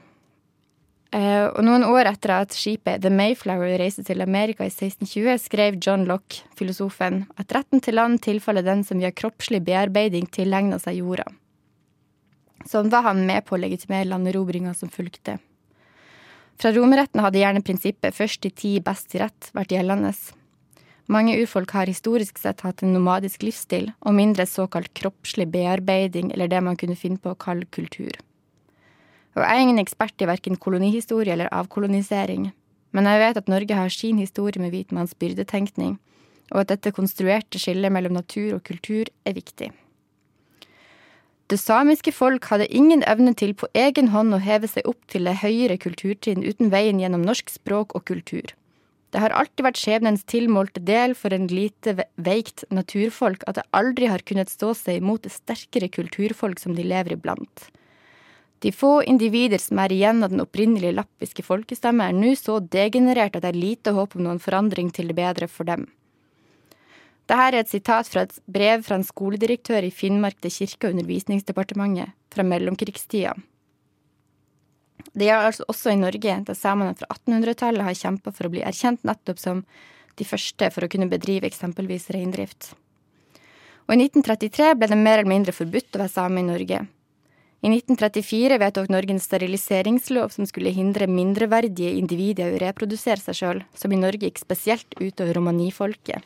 Uh, 1.10 1.50
og 1.58 1.64
noen 1.66 1.82
år 1.90 2.06
etter 2.12 2.36
at 2.36 2.54
skipet 2.54 3.02
The 3.02 3.10
Mayflower 3.10 3.80
reiste 3.82 4.04
til 4.06 4.22
Amerika 4.22 4.62
i 4.68 4.70
1620, 4.70 5.40
skrev 5.42 5.80
John 5.82 6.06
Lock, 6.06 6.44
filosofen, 6.58 7.24
at 7.42 7.56
retten 7.56 7.82
til 7.82 7.98
land 7.98 8.22
tilfaller 8.22 8.66
den 8.66 8.84
som 8.86 9.02
via 9.02 9.10
kroppslig 9.10 9.64
bearbeiding 9.66 10.30
tilegner 10.30 10.78
seg 10.82 11.02
jorda. 11.02 11.26
Sånn 12.70 12.92
var 12.94 13.08
han 13.08 13.24
med 13.26 13.48
på 13.48 13.58
å 13.58 13.62
legitimere 13.64 14.06
landerobringa 14.12 14.76
som 14.78 14.92
fulgte. 14.94 15.40
Fra 16.60 16.74
romerretten 16.76 17.24
hadde 17.24 17.42
gjerne 17.42 17.66
prinsippet 17.66 18.14
først 18.14 18.44
til 18.44 18.54
ti, 18.54 18.76
best 18.84 19.10
til 19.10 19.24
rett 19.24 19.50
vært 19.56 19.74
gjeldende. 19.74 20.14
Mange 21.10 21.40
urfolk 21.42 21.72
har 21.74 21.90
historisk 21.90 22.38
sett 22.38 22.62
hatt 22.62 22.84
en 22.86 22.94
nomadisk 22.94 23.42
livsstil 23.48 23.90
og 24.06 24.14
mindre 24.14 24.46
såkalt 24.46 24.92
kroppslig 24.94 25.48
bearbeiding 25.50 26.30
eller 26.36 26.52
det 26.52 26.62
man 26.62 26.78
kunne 26.78 27.00
finne 27.00 27.18
på 27.18 27.34
å 27.34 27.40
kalle 27.40 27.66
kultur. 27.74 28.14
Og 29.40 29.46
jeg 29.46 29.56
er 29.56 29.64
ingen 29.64 29.80
ekspert 29.80 30.20
i 30.20 30.28
verken 30.28 30.58
kolonihistorie 30.60 31.32
eller 31.32 31.48
avkolonisering, 31.56 32.50
men 32.92 33.06
jeg 33.08 33.20
vet 33.22 33.38
at 33.40 33.48
Norge 33.48 33.78
har 33.78 33.94
sin 33.94 34.18
historie 34.20 34.60
med 34.60 34.74
hvitmanns 34.74 35.14
byrdetenkning, 35.16 35.94
og 36.52 36.66
at 36.66 36.74
dette 36.74 36.92
konstruerte 36.92 37.62
skillet 37.62 37.94
mellom 37.94 38.18
natur 38.18 38.58
og 38.58 38.66
kultur 38.68 39.08
er 39.24 39.38
viktig. 39.38 39.70
Det 41.50 41.58
samiske 41.58 42.12
folk 42.12 42.52
hadde 42.52 42.68
ingen 42.68 43.00
evne 43.08 43.32
til 43.34 43.56
på 43.56 43.72
egen 43.80 44.12
hånd 44.12 44.36
å 44.36 44.44
heve 44.44 44.68
seg 44.68 44.92
opp 44.92 45.08
til 45.08 45.24
det 45.26 45.40
høyere 45.40 45.80
kulturtrinn 45.80 46.44
uten 46.44 46.68
veien 46.76 47.00
gjennom 47.00 47.24
norsk 47.24 47.48
språk 47.56 47.96
og 47.96 48.10
kultur. 48.12 48.52
Det 49.10 49.24
har 49.24 49.34
alltid 49.34 49.66
vært 49.66 49.80
skjebnens 49.80 50.28
tilmålte 50.28 50.84
del 50.84 51.16
for 51.16 51.34
en 51.34 51.48
lite 51.48 51.96
veikt 52.20 52.68
naturfolk 52.76 53.48
at 53.48 53.58
det 53.58 53.70
aldri 53.72 54.12
har 54.12 54.22
kunnet 54.28 54.52
stå 54.52 54.76
seg 54.78 55.00
imot 55.00 55.24
det 55.24 55.32
sterkere 55.34 55.88
kulturfolk 55.90 56.60
som 56.60 56.76
de 56.76 56.84
lever 56.84 57.16
iblant. 57.16 57.70
De 58.60 58.72
få 58.76 59.04
individer 59.08 59.62
som 59.62 59.80
er 59.80 59.94
igjen 59.96 60.24
av 60.24 60.34
den 60.34 60.44
opprinnelige 60.44 60.98
lappiske 60.98 61.46
folkestemme, 61.48 62.10
er 62.10 62.16
nå 62.16 62.34
så 62.36 62.60
degenerert 62.60 63.38
at 63.38 63.46
det 63.46 63.54
er 63.54 63.62
lite 63.62 63.94
håp 63.96 64.18
om 64.18 64.26
noen 64.26 64.42
forandring 64.44 64.92
til 64.92 65.08
det 65.12 65.16
bedre 65.16 65.48
for 65.48 65.70
dem. 65.70 65.88
Dette 67.30 67.46
er 67.46 67.60
et 67.60 67.70
sitat 67.70 68.10
fra 68.10 68.26
et 68.26 68.34
brev 68.50 68.82
fra 68.84 68.98
en 68.98 69.06
skoledirektør 69.06 69.86
i 69.86 69.94
Finnmark 69.94 70.40
til 70.42 70.52
Kirke- 70.52 70.90
og 70.90 70.98
undervisningsdepartementet 70.98 72.16
fra 72.34 72.44
mellomkrigstida. 72.44 73.36
Det 75.14 75.30
gjør 75.30 75.48
altså 75.52 75.68
også 75.70 75.94
i 75.94 76.00
Norge, 76.02 76.36
der 76.46 76.58
samene 76.58 76.98
fra 76.98 77.08
1800-tallet 77.14 77.86
har 77.86 77.98
kjempa 78.02 78.34
for 78.36 78.50
å 78.50 78.54
bli 78.54 78.66
erkjent 78.66 79.06
nettopp 79.08 79.40
som 79.40 79.64
de 80.20 80.28
første 80.28 80.72
for 80.74 80.86
å 80.86 80.92
kunne 80.92 81.08
bedrive 81.10 81.48
eksempelvis 81.48 82.10
reindrift. 82.16 82.74
Og 83.88 83.96
i 83.96 84.04
1933 84.04 84.74
ble 84.78 84.90
det 84.92 85.00
mer 85.00 85.22
eller 85.22 85.32
mindre 85.32 85.56
forbudt 85.56 85.96
å 85.96 86.04
være 86.04 86.14
same 86.14 86.42
i 86.42 86.50
Norge. 86.50 86.82
I 87.60 87.68
1934 87.68 88.58
vedtok 88.62 88.88
Norge 88.90 89.12
en 89.12 89.20
steriliseringslov 89.20 90.32
som 90.32 90.48
skulle 90.48 90.72
hindre 90.72 91.10
mindreverdige 91.12 91.92
individer 92.00 92.54
å 92.54 92.60
reprodusere 92.62 93.20
seg 93.20 93.36
sjøl, 93.36 93.64
som 93.76 93.92
i 93.92 94.00
Norge 94.00 94.30
gikk 94.30 94.40
spesielt 94.40 94.96
utover 95.02 95.36
romanifolket 95.36 96.24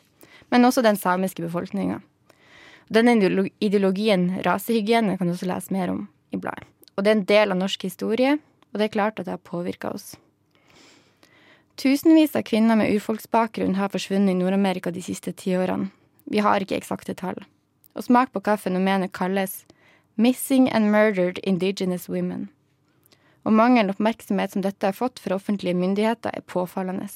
men 0.54 0.64
også 0.68 0.84
den 0.86 0.98
samiske 0.98 1.42
befolkninga. 1.42 2.00
Denne 2.92 3.16
ideologien, 3.64 4.28
rasehygiene, 4.44 5.16
kan 5.18 5.26
du 5.26 5.34
også 5.34 5.48
lese 5.50 5.74
mer 5.74 5.90
om 5.90 6.04
i 6.30 6.38
bladet. 6.38 6.68
Og 6.94 7.02
det 7.02 7.10
er 7.10 7.16
en 7.18 7.26
del 7.26 7.54
av 7.54 7.58
norsk 7.58 7.86
historie, 7.88 8.36
og 8.70 8.78
det 8.78 8.86
er 8.86 8.94
klart 8.94 9.18
at 9.18 9.26
det 9.26 9.34
har 9.34 9.42
påvirka 9.42 9.90
oss. 9.90 10.14
Tusenvis 11.80 12.36
av 12.38 12.44
kvinner 12.46 12.78
med 12.78 12.92
urfolksbakgrunn 12.94 13.74
har 13.80 13.90
forsvunnet 13.90 14.30
i 14.30 14.38
Nord-Amerika 14.38 14.92
de 14.94 15.02
siste 15.02 15.32
ti 15.34 15.56
årene. 15.58 15.90
Vi 16.30 16.38
har 16.44 16.62
ikke 16.62 16.78
eksakte 16.78 17.16
tall. 17.18 17.40
Og 17.98 18.06
smak 18.06 18.30
på 18.30 18.42
hva 18.44 18.54
fenomenet 18.58 19.12
kalles 19.14 19.64
Missing 20.16 20.68
and 20.70 20.92
Murdered 20.92 21.40
Indigenous 21.42 22.08
Women. 22.08 22.48
Og 23.42 23.52
mangelen 23.52 23.90
oppmerksomhet 23.90 24.52
som 24.54 24.62
dette 24.62 24.86
har 24.86 24.94
fått 24.94 25.18
fra 25.18 25.34
offentlige 25.34 25.74
myndigheter, 25.74 26.30
er 26.30 26.46
påfallende. 26.46 27.08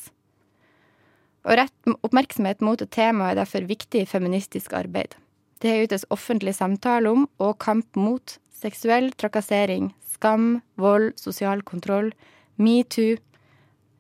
Og 1.46 1.54
rett 1.60 1.92
oppmerksomhet 2.02 2.60
mot 2.60 2.82
et 2.82 2.90
tema 2.90 3.30
er 3.30 3.38
derfor 3.38 3.68
viktig 3.70 4.02
i 4.02 4.10
feministisk 4.10 4.74
arbeid. 4.74 5.14
Det 5.62 5.86
utes 5.86 6.08
offentlig 6.10 6.56
samtale 6.58 7.10
om 7.14 7.28
og 7.38 7.56
kamp 7.62 7.96
mot 7.96 8.38
seksuell 8.50 9.12
trakassering, 9.14 9.92
skam, 10.02 10.60
vold, 10.74 11.14
sosial 11.22 11.62
kontroll, 11.62 12.10
metoo, 12.58 13.16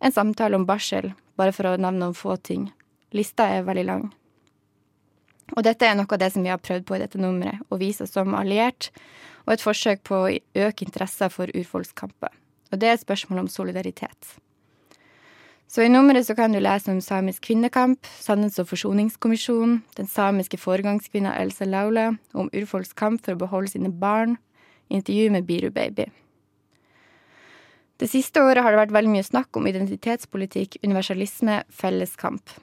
en 0.02 0.14
samtale 0.14 0.58
om 0.58 0.66
barsel, 0.66 1.12
bare 1.38 1.54
for 1.54 1.70
å 1.70 1.78
nevne 1.78 2.02
noen 2.02 2.18
få 2.18 2.34
ting. 2.42 2.72
Lista 3.14 3.46
er 3.46 3.66
veldig 3.66 3.86
lang. 3.86 4.08
Og 5.56 5.64
dette 5.64 5.86
er 5.86 5.96
noe 5.96 6.10
av 6.10 6.20
det 6.20 6.32
som 6.34 6.44
vi 6.44 6.52
har 6.52 6.60
prøvd 6.60 6.84
på 6.88 6.96
i 6.96 7.00
dette 7.02 7.20
nummeret, 7.20 7.62
å 7.72 7.78
vise 7.80 8.04
oss 8.04 8.12
som 8.16 8.36
alliert, 8.36 8.90
og 9.46 9.54
et 9.54 9.64
forsøk 9.64 10.04
på 10.04 10.18
å 10.18 10.34
øke 10.66 10.84
interessen 10.84 11.32
for 11.32 11.48
urfolkskamper. 11.56 12.34
Og 12.72 12.80
det 12.80 12.90
er 12.90 12.98
et 12.98 13.06
spørsmål 13.06 13.46
om 13.46 13.48
solidaritet. 13.48 14.36
Så 15.68 15.84
i 15.84 15.90
nummeret 15.92 16.24
så 16.24 16.32
kan 16.36 16.52
du 16.52 16.60
lese 16.60 16.88
om 16.88 17.00
samisk 17.04 17.44
kvinnekamp, 17.44 18.06
Sannhets- 18.20 18.60
og 18.60 18.70
forsoningskommisjonen, 18.70 19.82
den 19.96 20.06
samiske 20.08 20.56
foregangskvinna 20.56 21.34
Elsa 21.40 21.68
Laula, 21.68 22.14
om 22.32 22.48
urfolks 22.56 22.94
kamp 22.96 23.24
for 23.24 23.36
å 23.36 23.42
beholde 23.42 23.74
sine 23.74 23.92
barn, 23.92 24.38
intervju 24.88 25.28
med 25.32 25.44
Biru 25.44 25.68
Baby. 25.70 26.06
Det 27.98 28.08
siste 28.08 28.40
året 28.40 28.62
har 28.62 28.72
det 28.72 28.80
vært 28.80 28.94
veldig 28.94 29.12
mye 29.12 29.26
snakk 29.26 29.56
om 29.58 29.66
identitetspolitikk, 29.68 30.78
universalisme, 30.86 31.64
felleskamp. 31.68 32.56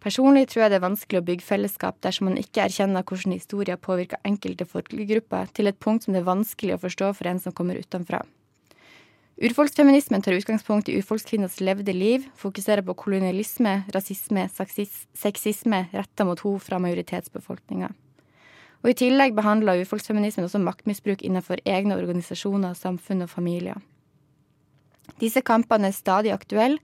Personlig 0.00 0.46
tror 0.48 0.64
jeg 0.64 0.72
det 0.72 0.78
er 0.78 0.86
vanskelig 0.86 1.20
å 1.20 1.24
bygge 1.26 1.44
fellesskap 1.44 1.98
dersom 2.00 2.30
man 2.30 2.38
ikke 2.40 2.62
erkjenner 2.64 3.04
hvordan 3.04 3.34
historier 3.36 3.76
påvirker 3.76 4.22
enkelte 4.24 4.64
folkegrupper 4.64 5.50
til 5.52 5.68
et 5.68 5.80
punkt 5.80 6.06
som 6.06 6.16
det 6.16 6.22
er 6.22 6.30
vanskelig 6.30 6.76
å 6.76 6.80
forstå 6.80 7.10
for 7.18 7.28
en 7.28 7.40
som 7.42 7.52
kommer 7.52 7.76
utenfra. 7.76 8.22
Urfolksfeminismen 9.40 10.20
tar 10.24 10.36
utgangspunkt 10.36 10.88
i 10.88 10.98
urfolkskvinners 11.00 11.60
levde 11.64 11.92
liv, 11.96 12.26
fokuserer 12.36 12.84
på 12.84 12.96
kolonialisme, 13.04 13.86
rasisme, 13.92 14.46
sexisme 14.52 15.86
retta 15.92 16.26
mot 16.28 16.40
henne 16.44 16.64
fra 16.64 16.80
majoritetsbefolkninga. 16.80 17.88
Og 18.80 18.90
I 18.92 18.96
tillegg 18.96 19.36
behandler 19.36 19.80
urfolksfeminismen 19.80 20.44
også 20.48 20.60
maktmisbruk 20.64 21.24
innenfor 21.24 21.60
egne 21.68 21.96
organisasjoner, 22.00 22.76
samfunn 22.76 23.24
og 23.24 23.32
familier. 23.32 23.80
Disse 25.20 25.40
kampene 25.44 25.88
er 25.88 25.96
stadig 25.96 26.32
aktuelle, 26.32 26.80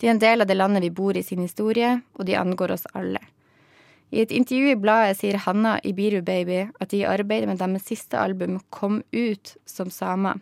de 0.00 0.08
er 0.08 0.14
en 0.14 0.22
del 0.22 0.40
av 0.40 0.48
det 0.48 0.56
landet 0.56 0.82
vi 0.86 0.90
bor 0.96 1.16
i 1.16 1.22
sin 1.22 1.42
historie, 1.44 2.00
og 2.16 2.26
de 2.26 2.38
angår 2.40 2.72
oss 2.72 2.88
alle. 2.96 3.20
I 4.10 4.24
et 4.24 4.32
intervju 4.34 4.72
i 4.72 4.78
bladet 4.80 5.20
sier 5.20 5.38
Hanna 5.44 5.76
i 5.86 5.92
Biru 5.94 6.18
Baby 6.26 6.64
at 6.80 6.90
de 6.90 7.04
i 7.04 7.06
arbeidet 7.06 7.46
med 7.46 7.60
deres 7.60 7.86
siste 7.86 8.18
album 8.18 8.58
kom 8.74 9.02
ut 9.12 9.54
som 9.68 9.90
samer. 9.94 10.40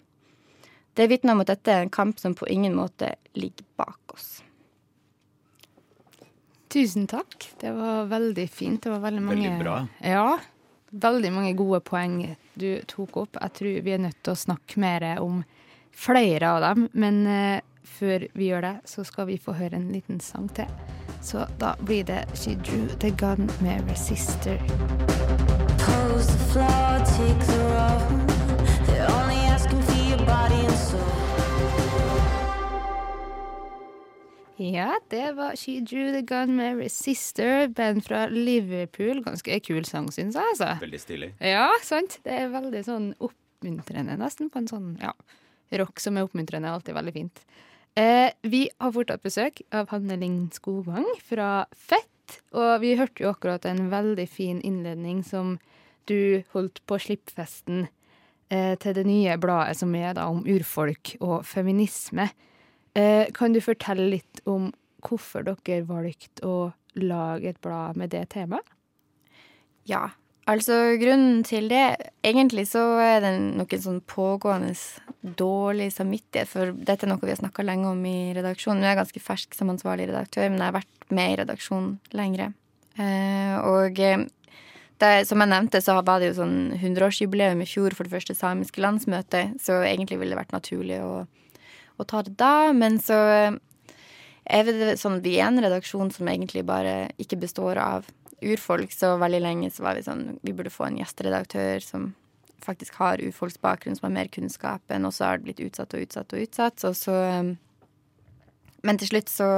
Det 0.96 1.10
vitner 1.10 1.36
om 1.36 1.44
at 1.44 1.50
dette 1.52 1.74
er 1.74 1.84
en 1.84 1.92
kamp 1.92 2.18
som 2.18 2.34
på 2.34 2.48
ingen 2.48 2.74
måte 2.74 3.12
ligger 3.36 3.66
bak 3.76 4.14
oss. 4.14 4.40
Tusen 6.72 7.06
takk. 7.08 7.50
Det 7.60 7.70
var 7.72 8.08
veldig 8.10 8.48
fint. 8.50 8.82
Det 8.82 8.90
var 8.90 9.04
veldig 9.04 9.22
mange 9.22 9.44
Veldig 9.44 9.62
bra. 9.62 9.76
Ja. 10.04 10.38
Veldig 10.90 11.30
mange 11.32 11.52
gode 11.56 11.80
poeng 11.84 12.18
du 12.56 12.70
tok 12.88 13.16
opp. 13.20 13.38
Jeg 13.40 13.54
tror 13.60 13.80
vi 13.84 13.94
er 13.94 14.02
nødt 14.02 14.20
til 14.22 14.34
å 14.34 14.42
snakke 14.42 14.80
mer 14.80 15.06
om 15.20 15.42
flere 15.92 16.50
av 16.56 16.64
dem. 16.64 16.88
Men 16.92 17.22
uh, 17.28 17.60
før 17.88 18.26
vi 18.35 18.50
gjør 18.50 18.66
det, 18.66 18.75
så 18.85 19.04
skal 19.04 19.26
vi 19.30 19.38
få 19.40 19.57
høre 19.59 19.76
en 19.80 19.90
liten 19.92 20.21
sang 20.21 20.49
til. 20.54 20.68
Så 21.23 21.47
da 21.61 21.75
blir 21.80 22.04
det 22.09 22.25
She 22.35 22.54
Drew 22.54 22.88
The 23.00 23.11
Gun 23.11 23.50
med 23.64 23.88
Resister. 23.90 24.59
Pose 25.83 26.28
the 26.28 26.45
floor, 26.52 26.99
take 27.16 27.40
the 27.50 27.61
road. 27.75 28.28
They're 28.87 29.11
only 29.11 29.40
asking 29.54 29.83
for 29.83 29.99
your 30.11 30.18
body 30.26 30.64
and 30.64 30.78
Ja, 34.59 34.95
det 35.11 35.33
var 35.37 35.57
She 35.57 35.80
Drew 35.80 36.12
The 36.12 36.23
Gun 36.23 36.57
med 36.57 36.78
Resister, 36.78 37.68
band 37.68 38.04
fra 38.04 38.26
Liverpool. 38.26 39.23
Ganske 39.25 39.61
kul 39.61 39.85
sang, 39.87 40.09
syns 40.12 40.35
jeg. 40.35 40.45
altså. 40.50 40.73
Veldig 40.80 41.00
stilig. 41.00 41.28
Ja, 41.40 41.68
sant? 41.87 42.18
Det 42.25 42.35
er 42.35 42.50
veldig 42.50 42.80
sånn 42.87 43.12
oppmuntrende, 43.23 44.16
nesten. 44.18 44.50
På 44.50 44.59
en 44.59 44.66
sånn 44.66 44.88
ja, 44.99 45.12
rock 45.78 46.02
som 46.02 46.18
er 46.18 46.26
oppmuntrende, 46.26 46.66
er 46.66 46.75
alltid 46.75 46.99
veldig 46.99 47.14
fint. 47.14 47.45
Eh, 47.97 48.30
vi 48.42 48.68
har 48.78 48.92
fortsatt 48.95 49.25
besøk 49.25 49.62
av 49.75 49.88
Hanne 49.92 50.18
Ling 50.21 50.49
Skogvang 50.54 51.07
fra 51.25 51.66
Fett. 51.73 52.40
Og 52.52 52.83
vi 52.83 52.97
hørte 52.99 53.25
jo 53.25 53.33
akkurat 53.33 53.64
en 53.64 53.88
veldig 53.92 54.26
fin 54.28 54.61
innledning 54.61 55.23
som 55.25 55.57
du 56.09 56.42
holdt 56.52 56.83
på 56.88 56.99
Slippfesten 57.00 57.87
eh, 58.52 58.75
til 58.80 58.97
det 58.97 59.07
nye 59.09 59.37
bladet 59.40 59.78
som 59.80 59.95
er 59.97 60.14
da 60.16 60.28
om 60.30 60.45
urfolk 60.49 61.16
og 61.21 61.40
feminisme. 61.49 62.28
Eh, 62.99 63.28
kan 63.37 63.57
du 63.57 63.61
fortelle 63.64 64.09
litt 64.16 64.42
om 64.49 64.71
hvorfor 65.04 65.47
dere 65.47 65.85
valgte 65.88 66.47
å 66.47 66.57
lage 66.99 67.52
et 67.52 67.61
blad 67.64 67.99
med 68.00 68.12
det 68.12 68.26
temaet? 68.35 68.66
Ja. 69.88 70.11
Altså, 70.49 70.76
grunnen 70.97 71.43
til 71.45 71.69
det 71.69 71.85
Egentlig 72.25 72.64
så 72.71 72.81
er 73.02 73.21
det 73.25 73.35
noen 73.37 73.83
sånn 73.85 74.00
pågående 74.09 74.73
dårlig 75.38 75.90
samvittighet, 75.93 76.49
for 76.49 76.73
dette 76.73 77.05
er 77.05 77.11
noe 77.11 77.21
vi 77.21 77.33
har 77.33 77.40
snakka 77.40 77.64
lenge 77.67 77.90
om 77.90 78.00
i 78.07 78.33
redaksjonen. 78.37 78.81
Nå 78.81 78.87
er 78.87 78.95
jeg 78.95 79.00
ganske 79.00 79.23
fersk 79.23 79.57
som 79.57 79.73
ansvarlig 79.73 80.07
redaktør, 80.09 80.47
men 80.49 80.62
jeg 80.62 80.71
har 80.71 80.76
vært 80.78 81.12
med 81.12 81.33
i 81.33 81.38
redaksjonen 81.40 81.90
lengre. 82.17 82.52
Eh, 82.97 83.57
og 83.67 83.99
eh, 84.02 84.25
det, 85.02 85.11
som 85.28 85.43
jeg 85.43 85.52
nevnte, 85.52 85.83
så 85.85 85.99
var 85.99 86.23
det 86.23 86.31
jo 86.31 86.38
sånn 86.40 86.57
100-årsjubileum 86.78 87.64
i 87.64 87.69
fjor 87.69 87.97
for 87.99 88.07
det 88.07 88.14
første 88.14 88.37
samiske 88.38 88.83
landsmøtet, 88.83 89.59
så 89.62 89.81
egentlig 89.87 90.21
ville 90.23 90.35
det 90.35 90.40
vært 90.40 90.55
naturlig 90.55 91.02
å, 91.05 91.26
å 91.99 92.09
ta 92.09 92.23
det 92.26 92.37
da. 92.40 92.71
Men 92.76 93.00
så 93.02 93.19
eh, 93.35 93.59
er 94.49 94.71
det 94.71 94.97
sånn 95.02 95.21
vi 95.25 95.37
er 95.38 95.50
en 95.50 95.62
redaksjon 95.67 96.14
som 96.14 96.31
egentlig 96.31 96.64
bare 96.69 97.11
ikke 97.21 97.40
består 97.43 97.83
av 97.83 98.09
urfolk, 98.45 98.92
så 98.95 99.16
veldig 99.21 99.40
lenge 99.42 99.71
så 99.75 99.85
var 99.87 99.99
vi 99.99 100.07
sånn 100.07 100.38
Vi 100.42 100.54
burde 100.54 100.73
få 100.73 100.88
en 100.88 100.99
gjesteredaktør 101.00 101.85
som 101.85 102.11
faktisk 102.64 102.99
har 103.00 103.23
urfolksbakgrunn, 103.23 103.97
som 103.97 104.09
har 104.09 104.16
mer 104.16 104.30
kunnskap 104.35 104.83
enn 104.90 105.07
også 105.09 105.25
har 105.30 105.40
blitt 105.42 105.62
utsatt 105.62 105.95
og 105.95 106.04
utsatt 106.04 106.35
og 106.35 106.45
utsatt. 106.45 106.85
Og 106.88 106.97
så 106.99 107.14
um, 107.14 107.57
Men 108.83 108.99
til 108.99 109.11
slutt 109.11 109.30
så 109.30 109.49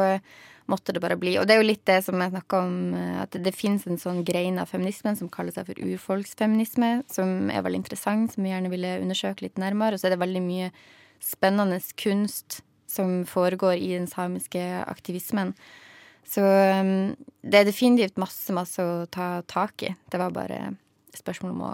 måtte 0.71 0.95
det 0.95 1.03
bare 1.03 1.19
bli. 1.19 1.35
Og 1.41 1.47
det 1.49 1.57
er 1.57 1.61
jo 1.61 1.67
litt 1.67 1.83
det 1.89 1.99
som 2.07 2.21
jeg 2.21 2.33
snakka 2.33 2.61
om, 2.63 2.77
uh, 2.95 3.23
at 3.25 3.33
det, 3.35 3.43
det 3.49 3.57
fins 3.57 3.87
en 3.89 4.01
sånn 4.01 4.23
grein 4.25 4.61
av 4.61 4.71
feminismen 4.71 5.19
som 5.19 5.33
kaller 5.33 5.57
seg 5.57 5.69
for 5.69 5.81
urfolksfeminisme, 5.81 6.93
som 7.11 7.51
er 7.51 7.65
veldig 7.67 7.83
interessant, 7.83 8.35
som 8.35 8.47
vi 8.47 8.53
gjerne 8.53 8.73
ville 8.73 8.99
undersøke 9.03 9.49
litt 9.49 9.61
nærmere. 9.61 9.97
Og 9.97 10.03
så 10.03 10.09
er 10.09 10.17
det 10.17 10.25
veldig 10.25 10.45
mye 10.45 10.73
spennende 11.21 11.81
kunst 12.01 12.63
som 12.91 13.23
foregår 13.29 13.79
i 13.79 13.95
den 13.95 14.09
samiske 14.11 14.63
aktivismen. 14.87 15.55
Så 16.27 16.43
um, 16.45 17.15
det 17.43 17.63
er 17.63 17.69
definitivt 17.69 18.21
masse, 18.21 18.53
masse 18.55 18.83
å 18.83 19.07
ta 19.11 19.41
tak 19.49 19.87
i. 19.87 19.95
Det 20.11 20.21
var 20.21 20.35
bare 20.35 20.75
spørsmål 21.17 21.55
om 21.55 21.65
å 21.67 21.73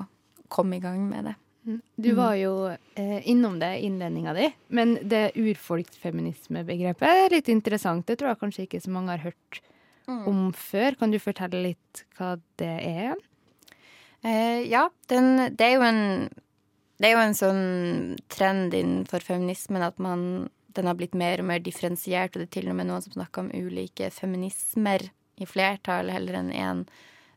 komme 0.52 0.78
i 0.78 0.84
gang 0.84 1.02
med 1.10 1.30
det. 1.30 1.34
Mm. 1.66 1.80
Du 1.98 2.12
var 2.14 2.36
jo 2.38 2.52
eh, 2.70 3.26
innom 3.26 3.58
det 3.58 3.72
i 3.74 3.86
innledninga 3.88 4.36
di, 4.36 4.46
men 4.68 4.94
det 5.02 5.32
urfolksfeminismebegrepet 5.34 7.24
er 7.24 7.34
litt 7.34 7.50
interessant. 7.50 8.06
Det 8.06 8.20
tror 8.20 8.32
jeg 8.32 8.42
kanskje 8.44 8.66
ikke 8.68 8.82
så 8.84 8.92
mange 8.94 9.16
har 9.16 9.24
hørt 9.26 9.60
mm. 10.06 10.22
om 10.30 10.44
før. 10.54 10.94
Kan 11.00 11.10
du 11.10 11.18
fortelle 11.18 11.64
litt 11.72 12.04
hva 12.16 12.36
det 12.62 12.74
er? 12.86 13.18
Eh, 14.22 14.62
ja, 14.70 14.86
den, 15.10 15.48
det 15.58 15.72
er 15.72 15.74
jo 15.76 15.86
en 15.90 16.04
det 16.96 17.10
er 17.10 17.12
jo 17.12 17.24
en 17.26 17.36
sånn 17.36 17.64
trend 18.32 18.72
innenfor 18.72 19.20
feminismen 19.24 19.84
at 19.84 19.98
man 20.00 20.46
den 20.76 20.88
har 20.90 20.96
blitt 20.98 21.16
mer 21.18 21.42
og 21.42 21.48
mer 21.50 21.62
differensiert, 21.64 22.34
og 22.34 22.42
det 22.42 22.48
er 22.48 22.54
til 22.60 22.70
og 22.72 22.78
med 22.78 22.90
noen 22.90 23.04
som 23.04 23.16
snakker 23.16 23.44
om 23.44 23.52
ulike 23.54 24.10
feminismer 24.14 25.08
i 25.40 25.48
flertall 25.48 26.10
heller 26.12 26.40
enn 26.40 26.52
én 26.54 26.86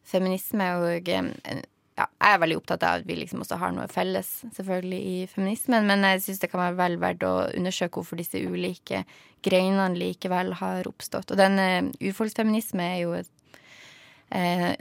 feminisme. 0.07 0.67
Og 0.83 1.09
eh, 1.11 1.63
ja, 1.99 2.05
jeg 2.07 2.35
er 2.35 2.43
veldig 2.43 2.59
opptatt 2.59 2.85
av 2.87 3.01
at 3.01 3.07
vi 3.07 3.17
liksom 3.19 3.43
også 3.43 3.59
har 3.59 3.73
noe 3.75 3.87
felles, 3.91 4.29
selvfølgelig, 4.55 4.99
i 4.99 5.17
feminismen. 5.31 5.87
Men 5.89 6.05
jeg 6.07 6.23
syns 6.25 6.43
det 6.43 6.51
kan 6.51 6.63
være 6.63 6.79
vel 6.79 6.99
verdt 7.01 7.25
å 7.27 7.33
undersøke 7.49 7.99
hvorfor 7.99 8.19
disse 8.19 8.39
ulike 8.39 9.03
greinene 9.45 9.99
likevel 9.99 10.55
har 10.61 10.87
oppstått. 10.89 11.33
Og 11.33 11.39
denne 11.39 11.89
urfolksfeminisme 11.99 12.85
er 12.85 13.01
jo 13.03 13.17
eh, 13.19 14.71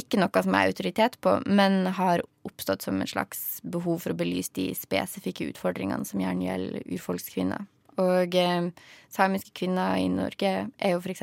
ikke 0.00 0.20
noe 0.20 0.42
som 0.44 0.54
jeg 0.54 0.62
er 0.62 0.72
autoritet 0.72 1.18
på, 1.24 1.34
men 1.46 1.90
har 1.96 2.22
oppstått 2.46 2.86
som 2.86 3.00
et 3.02 3.10
slags 3.12 3.60
behov 3.66 4.00
for 4.04 4.14
å 4.14 4.20
belyse 4.20 4.54
de 4.56 4.70
spesifikke 4.78 5.50
utfordringene 5.50 6.06
som 6.08 6.22
gjerne 6.22 6.46
gjelder 6.46 6.86
urfolkskvinner. 6.96 7.66
Og 8.00 8.34
eh, 8.38 8.70
samiske 9.12 9.52
kvinner 9.62 9.98
i 10.00 10.08
Norge 10.12 10.52
er 10.78 10.94
jo 10.94 11.00
f.eks. 11.02 11.22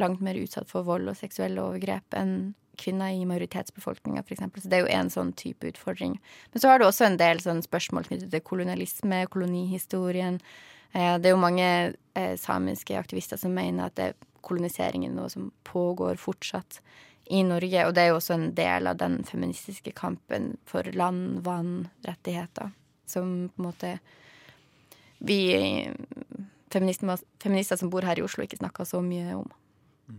langt 0.00 0.22
mer 0.24 0.38
utsatt 0.40 0.70
for 0.70 0.86
vold 0.86 1.08
og 1.10 1.18
seksuelle 1.18 1.62
overgrep 1.62 2.16
enn 2.18 2.54
kvinner 2.76 3.14
i 3.14 3.24
majoritetsbefolkninga, 3.28 4.22
f.eks. 4.22 4.44
Så 4.62 4.70
det 4.70 4.78
er 4.78 4.84
jo 4.84 4.94
en 4.98 5.12
sånn 5.12 5.32
type 5.38 5.68
utfordring. 5.70 6.18
Men 6.52 6.62
så 6.62 6.70
har 6.70 6.80
du 6.80 6.86
også 6.86 7.08
en 7.08 7.18
del 7.20 7.40
sånn 7.42 7.62
spørsmål 7.64 8.08
knyttet 8.10 8.32
til 8.34 8.44
kolonialisme, 8.44 9.22
kolonihistorien. 9.32 10.40
Eh, 10.92 11.16
det 11.20 11.30
er 11.30 11.34
jo 11.34 11.42
mange 11.42 11.68
eh, 12.16 12.34
samiske 12.40 12.98
aktivister 12.98 13.40
som 13.40 13.56
mener 13.56 13.88
at 13.88 13.98
det, 13.98 14.12
er 14.12 14.32
er 14.46 14.96
noe 15.10 15.26
som 15.32 15.48
pågår 15.66 16.20
fortsatt 16.22 16.78
i 17.34 17.40
Norge. 17.42 17.86
Og 17.86 17.94
det 17.94 18.04
er 18.04 18.12
jo 18.12 18.20
også 18.20 18.36
en 18.36 18.50
del 18.54 18.86
av 18.86 19.00
den 19.00 19.18
feministiske 19.26 19.90
kampen 19.98 20.52
for 20.68 20.86
land, 20.94 21.40
vann, 21.42 21.88
rettigheter, 22.06 22.70
som 23.10 23.48
på 23.48 23.62
en 23.62 23.66
måte 23.66 23.90
vi 25.18 25.38
feminister, 26.72 27.22
feminister, 27.42 27.78
som 27.80 27.90
bor 27.92 28.06
her 28.06 28.18
i 28.18 28.24
Oslo, 28.24 28.44
ikke 28.44 28.60
snakka 28.60 28.86
så 28.88 29.02
mye 29.04 29.36
om. 29.38 29.48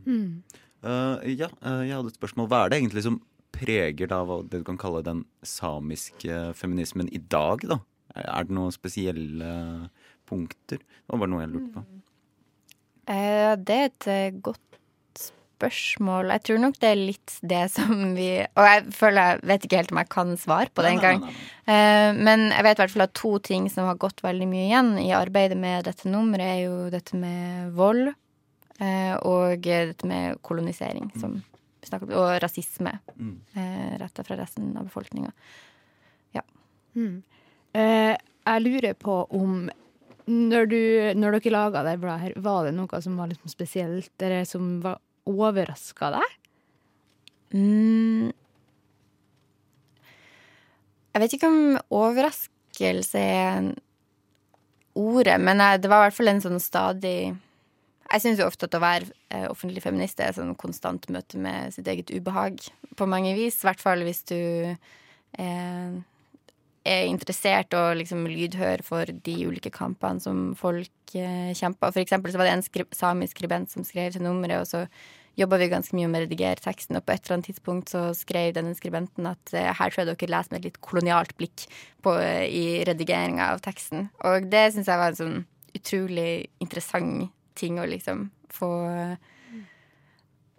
Mm. 0.06 0.44
Uh, 0.86 1.18
ja, 1.32 1.50
uh, 1.64 1.84
jeg 1.86 1.96
hadde 1.96 2.14
et 2.14 2.20
spørsmål. 2.20 2.50
Hva 2.52 2.64
er 2.64 2.72
det 2.74 2.82
egentlig 2.82 3.06
som 3.08 3.22
preger 3.58 4.10
da 4.12 4.22
hva 4.28 4.42
det 4.46 4.62
du 4.62 4.68
kan 4.68 4.80
kalle 4.80 5.04
den 5.06 5.24
samiske 5.46 6.52
feminismen 6.58 7.10
i 7.14 7.22
dag, 7.22 7.64
da? 7.70 7.80
Er 8.18 8.48
det 8.48 8.56
noen 8.56 8.74
spesielle 8.74 9.52
punkter? 10.30 10.82
Det 10.82 11.14
var 11.14 11.24
bare 11.24 11.34
noe 11.34 11.44
jeg 11.44 11.54
lurte 11.54 11.74
på. 11.76 11.86
Uh, 13.08 13.54
det 13.64 13.78
er 13.78 13.92
et 13.92 14.42
godt 14.44 14.67
spørsmål. 15.58 16.32
Jeg 16.36 16.44
tror 16.48 16.62
nok 16.62 16.78
det 16.82 16.90
er 16.90 17.00
litt 17.00 17.36
det 17.42 17.64
som 17.74 18.14
vi 18.18 18.30
Og 18.46 18.64
jeg 18.68 18.84
føler 18.96 19.32
jeg 19.34 19.50
vet 19.52 19.66
ikke 19.66 19.82
helt 19.82 19.94
om 19.94 20.02
jeg 20.02 20.12
kan 20.14 20.34
svare 20.40 20.72
på 20.74 20.86
det 20.86 20.94
engang. 20.96 21.24
Uh, 21.68 22.12
men 22.16 22.48
jeg 22.54 22.66
vet 22.68 22.78
i 22.78 22.84
hvert 22.84 22.94
fall 22.94 23.08
at 23.08 23.16
to 23.18 23.34
ting 23.44 23.68
som 23.74 23.90
har 23.90 24.00
gått 24.02 24.24
veldig 24.26 24.48
mye 24.50 24.68
igjen 24.68 24.94
i 25.02 25.10
arbeidet 25.18 25.58
med 25.60 25.88
dette 25.88 26.10
nummeret, 26.12 26.48
er 26.48 26.62
jo 26.68 26.92
dette 26.94 27.20
med 27.20 27.74
vold 27.78 28.12
uh, 28.12 29.16
og 29.28 29.66
dette 29.66 30.08
med 30.10 30.40
kolonisering, 30.46 31.10
som 31.20 31.40
vi 31.42 31.90
snakket 31.90 32.12
om, 32.12 32.20
og 32.22 32.38
rasisme 32.44 32.94
mm. 33.16 33.34
uh, 33.58 33.98
retta 34.04 34.26
fra 34.28 34.40
resten 34.40 34.72
av 34.78 34.88
befolkninga. 34.88 35.34
Ja. 36.38 36.46
Mm. 36.98 37.24
jeg 37.78 38.62
lurer 38.64 38.96
på 38.98 39.20
om 39.38 39.68
når, 40.28 40.66
du, 40.68 40.80
når 41.16 41.38
dere 41.38 41.54
laga 41.54 41.84
det 41.86 42.00
bladet 42.02 42.24
her, 42.24 42.40
var 42.44 42.66
det 42.66 42.74
noe 42.76 43.02
som 43.04 43.16
var 43.20 43.30
liksom 43.32 43.52
spesielt, 43.52 44.12
eller 44.20 44.48
som 44.50 44.80
var 44.84 44.98
overraska 45.28 46.12
deg? 46.18 46.36
Mm. 47.56 48.32
Jeg 51.14 51.24
vet 51.24 51.36
ikke 51.38 51.50
om 51.50 51.78
overraskelse 51.98 53.22
er 53.22 53.72
ordet, 54.98 55.38
men 55.42 55.62
det 55.82 55.90
var 55.90 56.04
i 56.04 56.08
hvert 56.08 56.18
fall 56.18 56.34
en 56.34 56.44
sånn 56.44 56.62
stadig 56.62 57.34
Jeg 58.08 58.24
syns 58.24 58.40
jo 58.40 58.48
ofte 58.48 58.68
at 58.70 58.76
å 58.78 58.82
være 58.82 59.10
eh, 59.34 59.48
offentlig 59.50 59.82
feminist 59.84 60.22
er 60.22 60.32
et 60.32 60.38
sånn 60.38 60.54
konstant 60.56 61.10
møte 61.12 61.40
med 61.42 61.74
sitt 61.76 61.90
eget 61.92 62.14
ubehag 62.14 62.62
på 62.96 63.08
mange 63.10 63.34
vis. 63.36 63.58
I 63.60 63.68
hvert 63.68 63.84
fall 63.84 64.06
hvis 64.08 64.22
du 64.30 64.38
eh, 64.38 65.98
er 66.88 67.06
interessert 67.10 67.76
og 67.78 67.98
liksom 68.00 68.26
lydhør 68.30 68.84
for 68.86 69.10
de 69.28 69.36
ulike 69.48 69.72
kampene 69.74 70.24
som 70.24 70.52
folk 70.58 71.16
eh, 71.18 71.54
kjemper. 71.58 71.94
For 71.94 72.04
eksempel 72.04 72.34
så 72.34 72.42
var 72.42 72.50
det 72.50 72.58
en 72.58 72.66
skri 72.66 72.88
samisk 72.96 73.38
skribent 73.38 73.74
som 73.74 73.86
skrev 73.88 74.16
til 74.16 74.26
nummeret, 74.26 74.64
og 74.64 74.70
så 74.70 74.86
jobba 75.38 75.60
vi 75.62 75.70
ganske 75.70 75.94
mye 75.94 76.10
med 76.10 76.24
å 76.24 76.26
redigere 76.26 76.64
teksten, 76.64 76.98
og 76.98 77.06
på 77.06 77.14
et 77.14 77.22
eller 77.22 77.38
annet 77.38 77.50
tidspunkt 77.52 77.94
så 77.94 78.08
skrev 78.18 78.56
denne 78.56 78.74
skribenten 78.78 79.30
at 79.30 79.54
eh, 79.54 79.70
her 79.70 79.94
tror 79.94 80.04
jeg 80.04 80.10
dere 80.14 80.34
leser 80.34 80.56
med 80.56 80.64
et 80.64 80.72
litt 80.72 80.82
kolonialt 80.86 81.36
blikk 81.38 81.68
på, 82.06 82.16
eh, 82.18 82.48
i 82.50 82.66
redigeringa 82.88 83.52
av 83.54 83.62
teksten. 83.66 84.10
Og 84.26 84.50
det 84.50 84.70
syns 84.74 84.90
jeg 84.90 85.04
var 85.04 85.14
en 85.14 85.22
sånn 85.22 85.40
utrolig 85.78 86.32
interessant 86.64 87.30
ting 87.58 87.78
å 87.82 87.90
liksom 87.90 88.30
få 88.54 88.72
Eh, 88.98 89.16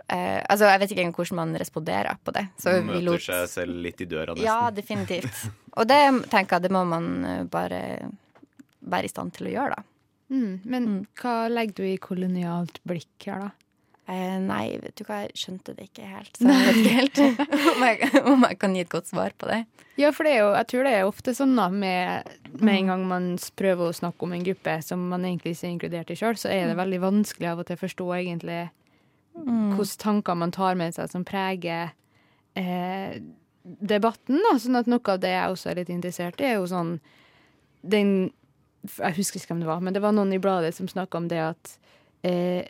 altså, 0.09 0.71
Jeg 0.71 0.81
vet 0.81 0.93
ikke 0.93 1.03
engang 1.05 1.19
hvordan 1.19 1.37
man 1.37 1.61
responderer 1.61 2.19
på 2.25 2.33
det. 2.37 2.47
Så 2.57 2.73
man 2.79 2.89
møter 2.95 3.07
lot... 3.11 3.25
seg 3.27 3.45
selv 3.53 3.83
litt 3.85 4.01
i 4.01 4.09
døra, 4.09 4.33
nesten. 4.33 4.47
Ja, 4.47 4.71
definitivt. 4.75 5.45
Og 5.79 5.87
det 5.89 6.01
tenker 6.33 6.57
jeg 6.57 6.69
det 6.69 6.75
må 6.75 6.83
man 6.89 7.13
eh, 7.29 7.45
bare 7.49 7.83
være 8.89 9.09
i 9.09 9.13
stand 9.13 9.37
til 9.37 9.51
å 9.51 9.55
gjøre, 9.55 9.79
da. 9.79 9.87
Mm, 10.29 10.53
men 10.69 10.89
mm. 10.89 11.01
hva 11.21 11.37
legger 11.49 11.81
du 11.81 11.89
i 11.89 11.97
kolonialt 12.03 12.81
blikk 12.89 13.29
her, 13.29 13.49
da? 13.49 13.69
Eh, 14.09 14.39
nei, 14.41 14.79
vet 14.81 14.97
du 14.97 15.05
hva, 15.05 15.23
jeg 15.27 15.37
skjønte 15.37 15.75
det 15.77 15.91
ikke 15.91 16.09
helt. 16.09 16.33
Så 16.39 16.49
jeg 16.53 16.65
vet 16.65 16.81
ikke 16.81 16.95
helt 16.97 17.21
om, 17.75 17.85
jeg, 17.85 18.11
om, 18.23 18.47
jeg, 18.49 18.59
kan 18.63 18.77
gi 18.77 18.85
et 18.87 18.93
godt 18.93 19.11
svar 19.11 19.37
på 19.37 19.51
det. 19.51 19.63
Ja, 20.01 20.13
for 20.15 20.25
det 20.25 20.37
er 20.37 20.45
jo, 20.45 20.51
jeg 20.55 20.71
tror 20.71 20.87
det 20.87 20.95
er 20.95 21.09
ofte 21.09 21.35
sånn 21.37 21.57
da, 21.59 21.67
med, 21.69 22.35
med 22.55 22.75
en 22.75 22.93
gang 22.93 23.07
man 23.11 23.31
prøver 23.59 23.91
å 23.91 23.97
snakke 23.97 24.25
om 24.25 24.35
en 24.37 24.47
gruppe 24.47 24.79
som 24.87 25.09
man 25.11 25.27
egentlig 25.27 25.57
ikke 25.57 25.67
er 25.67 25.75
inkludert 25.75 26.13
i 26.15 26.19
sjøl, 26.19 26.39
så 26.41 26.53
er 26.53 26.69
det 26.69 26.77
mm. 26.77 26.83
veldig 26.85 27.01
vanskelig 27.05 27.51
av 27.51 27.63
og 27.63 27.69
til 27.69 27.79
å 27.79 27.83
forstå 27.83 28.09
egentlig 28.21 28.61
mm. 29.47 29.77
hvilke 29.77 30.01
tanker 30.03 30.39
man 30.39 30.55
tar 30.55 30.79
med 30.79 30.97
seg 30.97 31.11
som 31.13 31.27
preger 31.29 31.93
eh, 32.59 33.19
debatten. 33.63 34.41
Da. 34.47 34.57
Sånn 34.61 34.79
at 34.81 34.91
noe 34.91 35.13
av 35.13 35.21
det 35.23 35.35
jeg 35.35 35.55
også 35.55 35.71
er 35.71 35.81
litt 35.83 35.93
interessert 35.93 36.41
i, 36.41 36.51
er 36.51 36.59
jo 36.59 36.67
sånn 36.71 36.99
den 37.83 38.33
Jeg 38.99 39.17
husker 39.17 39.41
ikke 39.41 39.53
hvem 39.53 39.63
det 39.65 39.69
var, 39.69 39.81
men 39.83 39.95
det 39.95 40.01
var 40.03 40.15
noen 40.15 40.33
i 40.33 40.41
bladet 40.41 40.71
som 40.77 40.89
snakka 40.89 41.19
om 41.19 41.27
det 41.29 41.41
at 41.43 41.73
eh, 42.27 42.69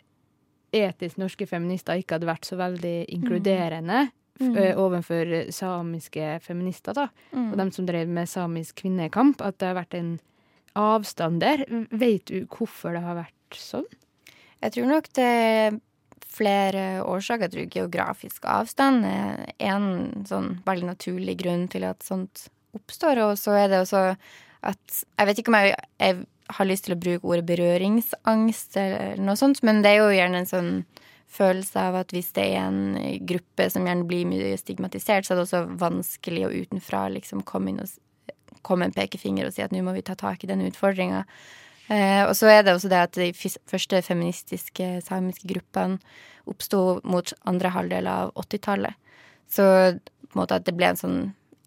etisk 0.73 1.19
norske 1.21 1.45
feminister 1.49 1.99
ikke 1.99 2.17
hadde 2.17 2.29
vært 2.29 2.47
så 2.49 2.57
veldig 2.59 2.95
inkluderende 3.13 4.07
mm. 4.09 4.15
Mm. 4.49 4.57
overfor 4.81 5.51
samiske 5.53 6.39
feminister, 6.41 6.97
da, 6.97 7.07
mm. 7.31 7.51
og 7.51 7.57
dem 7.61 7.71
som 7.75 7.87
drev 7.87 8.09
med 8.09 8.29
samisk 8.29 8.81
kvinnekamp, 8.81 9.43
at 9.45 9.59
det 9.61 9.69
har 9.69 9.77
vært 9.77 9.97
en 9.99 10.11
avstand 10.79 11.41
der. 11.43 11.65
Vet 11.91 12.29
du 12.29 12.45
hvorfor 12.49 12.97
det 12.97 13.03
har 13.05 13.21
vært 13.21 13.57
sånn? 13.59 13.87
Jeg 14.63 14.75
tror 14.75 14.89
nok 14.91 15.07
det 15.15 15.31
flere 16.29 17.03
årsaker. 17.03 17.47
Jeg 17.47 17.53
tror 17.55 17.75
geografisk 17.79 18.47
avstand 18.49 19.05
er 19.07 19.45
en 19.71 20.25
sånn 20.29 20.59
veldig 20.67 20.91
naturlig 20.91 21.39
grunn 21.41 21.67
til 21.71 21.87
at 21.89 22.05
sånt 22.05 22.47
oppstår. 22.77 23.23
Og 23.25 23.37
så 23.41 23.57
er 23.57 23.71
det 23.71 23.83
også 23.83 24.03
at 24.59 25.03
Jeg 25.15 25.27
vet 25.29 25.39
ikke 25.39 25.53
om 25.53 25.55
jeg, 25.55 25.75
jeg 26.03 26.15
har 26.57 26.67
lyst 26.67 26.87
til 26.87 26.95
å 26.95 26.99
bruke 26.99 27.27
ordet 27.29 27.45
berøringsangst 27.47 28.75
eller 28.81 29.21
noe 29.23 29.37
sånt, 29.39 29.61
men 29.63 29.79
det 29.85 29.93
er 29.93 30.01
jo 30.01 30.09
gjerne 30.11 30.41
en 30.41 30.49
sånn 30.49 30.71
følelse 31.29 31.79
av 31.79 31.99
at 31.99 32.11
hvis 32.11 32.31
det 32.35 32.45
er 32.55 32.65
en 32.65 32.97
gruppe 33.29 33.69
som 33.69 33.85
gjerne 33.87 34.07
blir 34.09 34.27
mye 34.27 34.57
stigmatisert, 34.57 35.27
så 35.27 35.33
er 35.33 35.39
det 35.39 35.45
også 35.45 35.63
vanskelig 35.79 36.47
å 36.47 36.53
utenfra 36.55 37.05
liksom 37.13 37.45
komme 37.47 37.71
inn 37.71 37.83
og 37.83 38.59
komme 38.65 38.89
en 38.89 38.95
pekefinger 38.95 39.47
og 39.47 39.55
si 39.55 39.63
at 39.63 39.71
nå 39.71 39.83
må 39.85 39.93
vi 39.95 40.03
ta 40.05 40.17
tak 40.19 40.43
i 40.43 40.49
den 40.49 40.65
utfordringa. 40.65 41.23
Eh, 41.89 42.23
og 42.27 42.35
så 42.37 42.51
er 42.53 42.63
det 42.63 42.75
også 42.75 42.91
det 42.91 43.01
at 43.01 43.17
de 43.17 43.31
første 43.33 44.01
feministiske 44.05 44.89
samiske 45.05 45.49
gruppene 45.49 45.97
oppsto 46.49 46.99
mot 47.03 47.33
andre 47.49 47.71
halvdel 47.73 48.09
av 48.09 48.33
80-tallet. 48.37 48.97
Så 49.49 49.65
på 50.29 50.37
en 50.37 50.41
måte 50.43 50.59
at 50.59 50.67
det 50.67 50.75
ble 50.77 50.91
en 50.91 50.99
sånn 50.99 51.19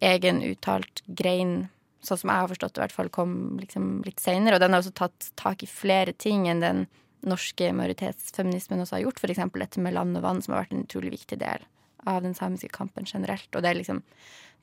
egen 0.03 0.41
uttalt 0.43 1.03
grein, 1.19 1.67
sånn 2.03 2.19
som 2.19 2.31
jeg 2.31 2.43
har 2.43 2.51
forstått 2.51 2.75
det, 2.75 2.79
i 2.79 2.83
hvert 2.85 2.95
fall 2.95 3.11
kom 3.15 3.35
liksom 3.59 3.89
litt 4.07 4.23
seinere. 4.23 4.57
Og 4.57 4.63
den 4.63 4.75
har 4.75 4.83
også 4.83 4.95
tatt 4.95 5.31
tak 5.39 5.63
i 5.63 5.69
flere 5.69 6.15
ting 6.15 6.47
enn 6.51 6.63
den 6.63 6.85
norske 7.27 7.69
majoritetsfeminismen 7.75 8.83
også 8.83 8.97
har 8.97 9.05
gjort. 9.05 9.21
F.eks. 9.21 9.43
dette 9.59 9.83
med 9.83 9.95
land 9.95 10.19
og 10.19 10.25
vann, 10.25 10.41
som 10.43 10.55
har 10.55 10.65
vært 10.65 10.75
en 10.75 10.83
utrolig 10.83 11.13
viktig 11.15 11.39
del 11.43 11.63
av 12.07 12.23
den 12.23 12.35
samiske 12.35 12.71
kampen 12.75 13.07
generelt. 13.07 13.47
Og 13.55 13.63
det 13.63 13.71
er 13.71 13.79
liksom 13.79 14.03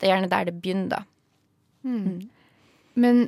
Det 0.01 0.09
er 0.09 0.15
gjerne 0.15 0.33
der 0.33 0.45
det 0.49 0.61
begynner, 0.63 0.89
da. 0.89 1.01
Mm. 1.85 2.31
Men 2.95 3.19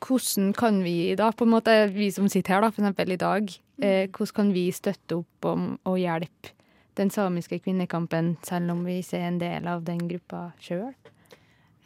hvordan 0.00 0.54
kan 0.56 0.80
vi 0.84 1.14
da, 1.18 1.30
på 1.32 1.44
en 1.44 1.54
måte, 1.54 1.74
vi 1.92 2.10
som 2.14 2.28
sitter 2.28 2.56
her 2.56 2.64
da, 2.64 2.72
eksempel 2.72 3.12
i 3.14 3.20
dag, 3.20 3.52
eh, 3.82 4.08
hvordan 4.08 4.36
kan 4.36 4.52
vi 4.56 4.70
støtte 4.72 5.20
opp 5.20 5.48
om 5.50 5.70
og 5.84 6.00
hjelpe 6.00 6.54
den 6.98 7.12
samiske 7.12 7.60
kvinnekampen, 7.64 8.34
selv 8.44 8.74
om 8.74 8.84
vi 8.84 8.98
ikke 9.00 9.20
er 9.20 9.28
en 9.28 9.40
del 9.40 9.68
av 9.70 9.84
den 9.86 10.02
gruppa 10.08 10.50
sjøl? 10.60 10.92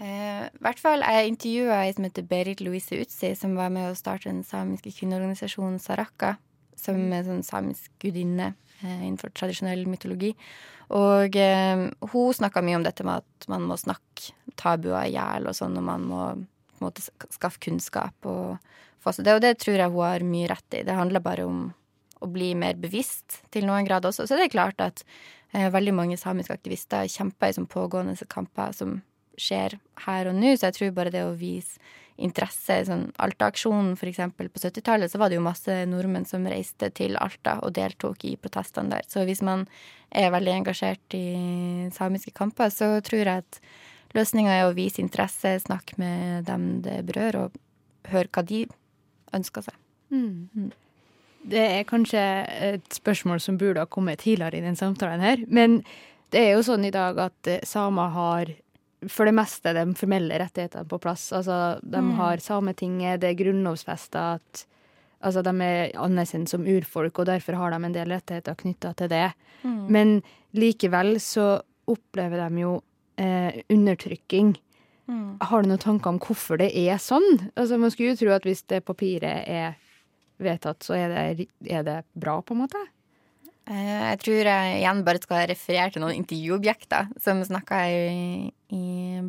Eh, 0.03 0.48
hvert 0.61 0.81
fall, 0.83 1.05
Jeg 1.07 1.29
intervjua 1.29 1.85
ei 1.85 1.92
som 1.94 2.05
heter 2.05 2.27
Berit 2.27 2.61
Louise 2.61 2.96
Utsi, 2.98 3.35
som 3.38 3.55
var 3.55 3.70
med 3.70 3.90
å 3.90 3.96
starte 3.98 4.31
den 4.31 4.42
samiske 4.42 4.90
kvinneorganisasjonen 4.90 5.79
Saraka, 5.79 6.37
som 6.77 6.98
er 7.12 7.22
en 7.22 7.29
sånn 7.29 7.44
samisk 7.46 7.92
gudinne 8.03 8.55
eh, 8.83 9.05
innenfor 9.07 9.31
tradisjonell 9.31 9.87
mytologi. 9.87 10.35
Og 10.94 11.37
eh, 11.37 11.87
hun 12.11 12.35
snakka 12.35 12.62
mye 12.62 12.81
om 12.81 12.87
dette 12.87 13.07
med 13.07 13.22
at 13.22 13.48
man 13.48 13.68
må 13.68 13.79
snakke 13.81 14.35
tabuer 14.61 15.07
i 15.07 15.14
hjel 15.14 15.46
og 15.48 15.57
sånn, 15.57 15.79
og 15.79 15.87
man 15.87 16.09
må 16.11 16.24
på 16.74 16.82
en 16.82 16.88
måte 16.88 17.04
skaffe 17.34 17.62
kunnskap 17.62 18.28
og 18.28 18.58
det. 19.04 19.34
Og 19.34 19.40
det 19.44 19.56
tror 19.60 19.76
jeg 19.78 19.92
hun 19.92 20.04
har 20.04 20.24
mye 20.24 20.50
rett 20.50 20.76
i. 20.78 20.84
Det 20.87 20.96
handler 20.96 21.24
bare 21.24 21.46
om 21.48 21.64
å 22.24 22.28
bli 22.30 22.54
mer 22.56 22.78
bevisst 22.80 23.42
til 23.52 23.66
noen 23.68 23.84
grad 23.84 24.06
også. 24.08 24.26
Så 24.26 24.38
det 24.38 24.48
er 24.48 24.54
klart 24.54 24.80
at 24.80 25.04
eh, 25.52 25.68
veldig 25.72 25.94
mange 25.94 26.16
samiske 26.20 26.56
aktivister 26.56 27.08
kjemper 27.10 27.52
i 27.52 27.58
sånn 27.58 27.68
pågående 27.70 28.16
kamper 28.30 28.72
som 28.72 29.02
skjer 29.40 29.76
her 30.06 30.30
og 30.30 30.38
nå, 30.38 30.54
så 30.54 30.68
jeg 30.68 30.76
tror 30.78 30.96
bare 30.96 31.12
det 31.12 31.24
å 31.26 31.34
vise 31.37 31.80
interesse 32.22 32.76
sånn 32.87 33.08
Alta-aksjonen 33.22 33.96
eksempel 33.98 34.48
på 34.52 34.60
70-tallet, 34.62 35.10
så 35.10 35.18
var 35.18 35.30
det 35.30 35.40
jo 35.40 35.46
masse 35.46 35.80
nordmenn 35.90 36.26
som 36.28 36.46
reiste 36.46 36.90
til 36.94 37.18
Alta 37.18 37.56
og 37.66 37.74
deltok 37.74 38.22
i 38.28 38.37
protestene 38.38 38.92
der. 38.92 39.08
Så 39.10 39.24
hvis 39.26 39.42
man 39.42 39.66
er 40.14 40.30
veldig 40.30 40.52
engasjert 40.60 41.16
i 41.18 41.90
samiske 41.94 42.30
kamper, 42.37 42.70
så 42.70 43.00
tror 43.02 43.24
jeg 43.24 43.42
at 43.42 43.58
løsninga 44.14 44.55
er 44.55 44.68
å 44.68 44.74
vise 44.77 45.03
interesse, 45.03 45.57
snakke 45.64 45.98
med 46.00 46.48
dem 46.48 46.81
det 46.85 47.00
berør, 47.09 47.44
og 47.44 48.11
høre 48.12 48.31
hva 48.33 48.44
de 48.46 48.64
ønsker 49.35 49.66
seg. 49.66 49.79
Mm. 50.14 50.72
Det 51.44 51.61
er 51.61 51.88
kanskje 51.88 52.24
et 52.72 52.96
spørsmål 52.96 53.42
som 53.42 53.59
burde 53.61 53.83
ha 53.83 53.90
kommet 53.90 54.22
tidligere 54.24 54.61
i 54.61 54.64
den 54.64 54.79
samtalen 54.79 55.24
her, 55.24 55.42
men 55.48 55.83
det 56.33 56.40
er 56.40 56.55
jo 56.57 56.64
sånn 56.66 56.87
i 56.87 56.94
dag 56.94 57.18
at 57.22 57.50
eh, 57.50 57.64
samer 57.68 58.14
har 58.14 58.55
for 59.11 59.29
det 59.29 59.35
meste 59.37 59.74
de 59.77 59.85
formelle 59.98 60.38
rettighetene 60.40 60.88
på 60.88 60.98
plass. 61.03 61.27
Altså, 61.37 61.77
de 61.83 62.00
har 62.18 62.40
Sametinget, 62.40 63.20
det 63.20 63.31
er 63.31 63.37
grunnlovfesta 63.38 64.22
at 64.38 64.64
altså, 65.20 65.42
de 65.44 65.53
er 65.66 65.92
anerkjent 66.00 66.50
som 66.50 66.64
urfolk, 66.64 67.20
og 67.20 67.29
derfor 67.29 67.59
har 67.61 67.74
de 67.74 67.81
en 67.85 67.96
del 67.96 68.14
rettigheter 68.14 68.57
knytta 68.62 68.94
til 68.98 69.12
det. 69.12 69.27
Men 69.64 70.18
likevel 70.57 71.18
så 71.22 71.59
opplever 71.90 72.40
de 72.44 72.64
jo 72.64 72.74
eh, 73.20 73.62
undertrykking. 73.72 74.55
Har 75.44 75.62
du 75.62 75.68
noen 75.68 75.83
tanker 75.83 76.14
om 76.14 76.18
hvorfor 76.22 76.59
det 76.61 76.70
er 76.81 76.96
sånn? 77.03 77.27
Altså, 77.55 77.77
man 77.81 77.92
skulle 77.92 78.14
jo 78.14 78.20
tro 78.22 78.31
at 78.33 78.46
hvis 78.48 78.64
det 78.72 78.85
papiret 78.88 79.44
er 79.50 79.74
vedtatt, 80.40 80.83
så 80.83 80.96
er 80.96 81.12
det, 81.12 81.48
er 81.68 81.85
det 81.87 81.98
bra, 82.16 82.38
på 82.42 82.57
en 82.57 82.62
måte. 82.64 82.81
Eh, 83.66 84.11
Jeg 84.11 84.18
tror 84.20 84.44
jeg 84.44 84.81
igjen 84.83 84.98
bare 85.07 85.20
skal 85.22 85.46
referere 85.48 85.90
til 85.94 86.03
noen 86.05 86.18
intervjuobjekter 86.18 87.07
som 87.24 87.38
snakka 87.46 87.79
i, 87.88 88.50
i 88.77 88.83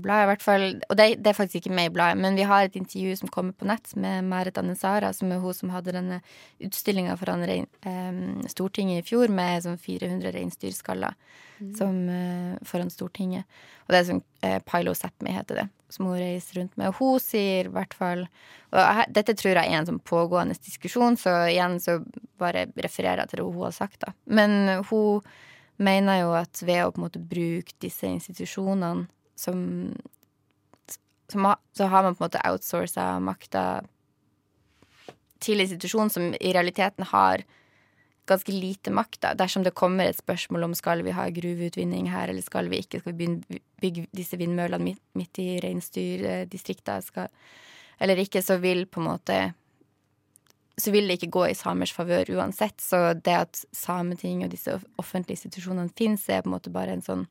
bladet, 0.03 0.25
i 0.25 0.29
hvert 0.31 0.43
fall. 0.43 0.65
Og 0.89 0.97
det, 0.99 1.05
det 1.23 1.31
er 1.31 1.37
faktisk 1.37 1.61
ikke 1.61 1.75
med 1.77 1.87
i 1.87 1.93
bladet, 1.95 2.19
men 2.19 2.35
vi 2.35 2.43
har 2.49 2.67
et 2.67 2.75
intervju 2.75 3.15
som 3.21 3.31
kommer 3.31 3.55
på 3.55 3.67
nett 3.69 3.93
med 3.95 4.27
Marit 4.27 4.59
Annesara, 4.59 5.13
som 5.15 5.31
er 5.31 5.39
hun 5.39 5.55
som 5.55 5.71
hadde 5.71 5.95
denne 5.95 6.19
utstillinga 6.67 7.15
foran 7.21 7.45
rein, 7.47 7.69
eh, 7.87 8.19
Stortinget 8.51 9.05
i 9.05 9.07
fjor 9.07 9.31
med 9.31 9.63
sånn 9.63 9.79
400 9.79 10.35
reinsdyrskaller 10.35 11.15
som, 11.77 11.95
eh, 12.11 12.57
foran 12.67 12.91
Stortinget. 12.91 13.47
Og 13.87 13.93
det 13.95 14.01
er 14.01 14.09
sånn 14.11 14.23
eh, 14.43 14.59
Pilo 14.67 14.91
Sápmi 14.91 15.31
heter 15.31 15.61
det, 15.61 15.69
som 15.95 16.09
hun 16.09 16.19
reiser 16.19 16.59
rundt 16.59 16.75
med. 16.77 16.91
Og 16.91 16.99
hun 16.99 17.23
sier 17.23 17.69
i 17.69 17.73
hvert 17.73 17.95
fall 17.97 18.25
Og 18.75 19.01
dette 19.15 19.35
tror 19.39 19.55
jeg 19.55 19.71
er 19.71 19.79
en 19.79 19.87
sånn 19.87 20.01
pågående 20.03 20.57
diskusjon, 20.59 21.15
så 21.15 21.31
igjen 21.47 21.77
så 21.79 22.01
bare 22.41 22.65
refererer 22.75 23.23
jeg 23.23 23.31
til 23.31 23.39
det 23.39 23.47
hun 23.47 23.61
har 23.63 23.75
sagt, 23.75 24.01
da. 24.03 24.11
Men 24.27 24.83
hun 24.89 25.23
mener 25.77 26.21
jo 26.21 26.33
at 26.35 26.59
ved 26.63 26.83
å 26.83 26.91
på 26.91 26.99
en 26.99 27.05
måte 27.05 27.21
bruke 27.23 27.75
disse 27.83 28.07
institusjonene 28.09 29.07
som, 29.39 29.59
som 31.31 31.51
Så 31.75 31.87
har 31.91 32.03
man 32.03 32.15
på 32.15 32.23
en 32.23 32.27
måte 32.27 32.43
outsourca 32.47 33.19
makta 33.19 33.65
til 35.43 35.61
institusjonen 35.61 36.11
som 36.11 36.33
i 36.33 36.53
realiteten 36.55 37.07
har 37.11 37.43
ganske 38.25 38.51
lite 38.53 38.91
makt. 38.91 39.19
da. 39.21 39.33
Dersom 39.37 39.63
det 39.63 39.75
kommer 39.77 40.09
et 40.09 40.17
spørsmål 40.17 40.63
om 40.67 40.73
skal 40.77 41.03
vi 41.05 41.13
ha 41.15 41.27
gruveutvinning 41.29 42.09
her, 42.09 42.29
eller 42.29 42.41
skal 42.41 42.69
vi 42.69 42.81
ikke, 42.81 42.99
skal 43.03 43.13
vi 43.13 43.27
bygge 43.81 44.07
disse 44.15 44.37
vindmøllene 44.37 44.83
midt, 44.83 45.01
midt 45.13 45.39
i 45.39 45.59
reinsdyrdistrikta, 45.63 46.99
eller 47.99 48.15
ikke, 48.23 48.41
så 48.43 48.57
vil 48.59 48.85
på 48.85 49.01
en 49.03 49.09
måte 49.11 49.39
så 50.77 50.91
vil 50.91 51.07
det 51.07 51.15
ikke 51.19 51.31
gå 51.31 51.45
i 51.47 51.55
samers 51.55 51.93
favør 51.95 52.33
uansett. 52.35 52.81
Så 52.83 53.13
det 53.23 53.35
at 53.45 53.61
Sametinget 53.71 54.49
og 54.49 54.51
disse 54.51 54.73
offentlige 54.99 55.37
institusjonene 55.39 55.93
finnes, 55.95 56.25
er 56.27 56.41
på 56.43 56.49
en 56.49 56.55
måte 56.57 56.73
bare 56.73 56.97
en 56.97 57.05
sånn 57.05 57.23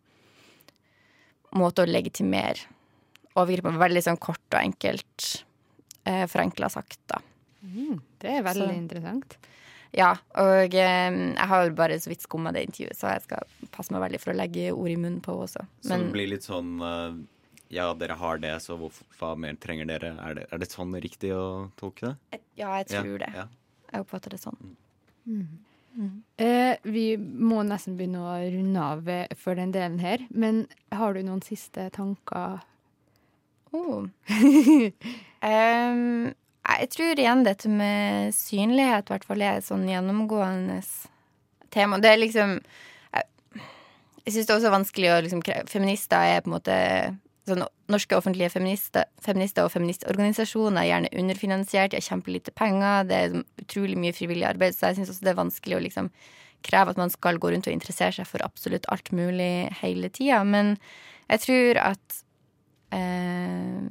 måte 1.55 1.85
å 1.85 1.91
legitimere 1.91 2.65
overgrep 3.37 3.69
på. 3.69 3.75
Veldig 3.83 4.03
sånn 4.07 4.21
kort 4.23 4.41
og 4.49 4.61
enkelt, 4.63 5.45
eh, 6.07 6.25
forenkla 6.31 6.71
sagt, 6.73 6.99
da. 7.07 7.21
Det 8.19 8.31
er 8.31 8.43
veldig 8.43 8.69
Så- 8.69 8.79
interessant. 8.79 9.37
Ja, 9.95 10.11
og 10.43 10.75
eh, 10.75 11.17
jeg 11.17 11.49
har 11.51 11.71
bare 11.79 11.99
så 12.03 12.11
vidt 12.11 12.25
skumma 12.25 12.51
det 12.55 12.65
intervjuet, 12.67 12.99
så 12.99 13.13
jeg 13.15 13.25
skal 13.29 13.69
passe 13.75 13.95
meg 13.95 14.03
veldig 14.09 14.21
for 14.23 14.35
å 14.35 14.39
legge 14.39 14.73
ord 14.75 14.91
i 14.91 14.97
munnen 14.99 15.21
på 15.23 15.35
henne 15.35 15.47
også. 15.47 15.67
Så 15.87 15.99
det 16.03 16.11
blir 16.15 16.33
litt 16.33 16.47
sånn 16.47 16.73
eh, 16.83 17.21
Ja, 17.75 17.93
dere 17.99 18.17
har 18.19 18.41
det, 18.43 18.57
så 18.65 18.79
hvorfor, 18.81 19.07
hva 19.21 19.35
mer 19.39 19.59
trenger 19.63 19.89
dere? 19.91 20.15
Er 20.25 20.41
det, 20.41 20.49
er 20.51 20.63
det 20.63 20.71
sånn 20.73 20.97
riktig 21.03 21.31
å 21.37 21.71
tolke 21.79 22.15
det? 22.15 22.43
ja, 22.59 22.75
jeg 22.83 22.91
tror 22.91 23.23
det. 23.23 23.31
Ja. 23.35 23.47
Jeg 23.93 24.05
oppfatter 24.05 24.35
det 24.35 24.43
sånn. 24.43 24.59
Eh, 26.43 26.75
vi 26.83 27.07
må 27.19 27.63
nesten 27.63 27.95
begynne 27.99 28.23
å 28.27 28.35
runde 28.43 28.83
av 28.83 29.09
eh, 29.09 29.35
for 29.39 29.55
den 29.59 29.71
delen 29.75 30.01
her, 30.03 30.25
men 30.35 30.65
har 30.91 31.15
du 31.15 31.23
noen 31.23 31.43
siste 31.47 31.87
tanker? 31.95 32.65
Oh. 33.75 34.07
Em, 35.45 36.35
jeg 36.65 36.91
tror 36.95 37.21
igjen 37.21 37.45
dette 37.45 37.71
med 37.71 38.35
synlighet 38.37 39.09
i 39.09 39.15
hvert 39.15 39.27
fall 39.29 39.45
er 39.45 39.59
et 39.59 39.67
sånn 39.67 39.85
gjennomgående 39.89 40.81
tema. 41.75 42.01
Det 42.01 42.13
er 42.13 42.23
liksom 42.23 42.59
Jeg, 43.15 43.27
jeg 44.25 44.35
syns 44.35 44.47
det 44.47 44.55
er 44.55 44.59
også 44.59 44.73
vanskelig 44.73 45.13
å 45.13 45.21
liksom 45.27 45.43
Feminister 45.71 46.25
er 46.25 46.43
på 46.43 46.51
en 46.51 46.57
måte 46.57 46.79
sånn, 47.49 47.67
Norske 47.93 48.17
offentlige 48.17 48.49
feminister, 48.55 49.05
feminister 49.21 49.67
og 49.67 49.75
feministorganisasjoner 49.75 50.81
er 50.81 50.89
gjerne 50.89 51.11
underfinansiert, 51.21 51.93
de 51.93 51.99
har 52.01 52.07
kjempelite 52.07 52.55
penger, 52.57 53.05
det 53.11 53.19
er 53.19 53.35
utrolig 53.61 53.99
mye 54.01 54.17
frivillig 54.17 54.47
arbeid, 54.49 54.73
så 54.73 54.89
jeg 54.89 55.03
syns 55.03 55.13
også 55.13 55.27
det 55.27 55.35
er 55.35 55.43
vanskelig 55.43 55.77
å 55.77 55.83
liksom 55.85 56.09
kreve 56.65 56.95
at 56.95 57.01
man 57.03 57.13
skal 57.13 57.37
gå 57.37 57.51
rundt 57.53 57.69
og 57.69 57.77
interessere 57.77 58.17
seg 58.17 58.29
for 58.31 58.45
absolutt 58.47 58.89
alt 58.93 59.13
mulig 59.13 59.69
hele 59.83 60.09
tida. 60.09 60.41
Men 60.49 60.79
jeg 61.29 61.45
tror 61.45 61.83
at 61.83 62.19
eh, 62.97 63.85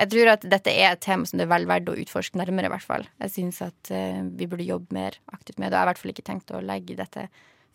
jeg 0.00 0.10
tror 0.14 0.30
at 0.32 0.44
dette 0.48 0.72
er 0.72 0.94
et 0.94 1.02
tema 1.04 1.28
som 1.28 1.38
det 1.38 1.44
er 1.46 1.52
vel 1.52 1.66
verdt 1.68 1.90
å 1.92 1.96
utforske 2.00 2.38
nærmere, 2.40 2.70
i 2.70 2.72
hvert 2.72 2.86
fall. 2.86 3.04
Jeg 3.20 3.34
syns 3.34 3.60
at 3.64 3.92
uh, 3.92 4.22
vi 4.38 4.48
burde 4.48 4.66
jobbe 4.66 4.96
mer 4.96 5.18
aktivt 5.34 5.60
med 5.60 5.68
det. 5.68 5.74
Og 5.74 5.76
jeg 5.76 5.80
har 5.80 5.88
i 5.88 5.92
hvert 5.92 6.02
fall 6.02 6.14
ikke 6.14 6.28
tenkt 6.30 6.54
å 6.54 6.62
legge 6.64 6.96
dette 6.98 7.26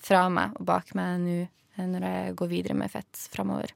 fra 0.02 0.26
meg 0.34 0.58
og 0.58 0.68
bak 0.70 0.94
meg 0.98 1.22
nå 1.24 1.38
eh, 1.46 1.86
når 1.86 2.08
jeg 2.08 2.36
går 2.42 2.52
videre 2.52 2.78
med 2.78 2.94
fett 2.94 3.28
framover. 3.34 3.74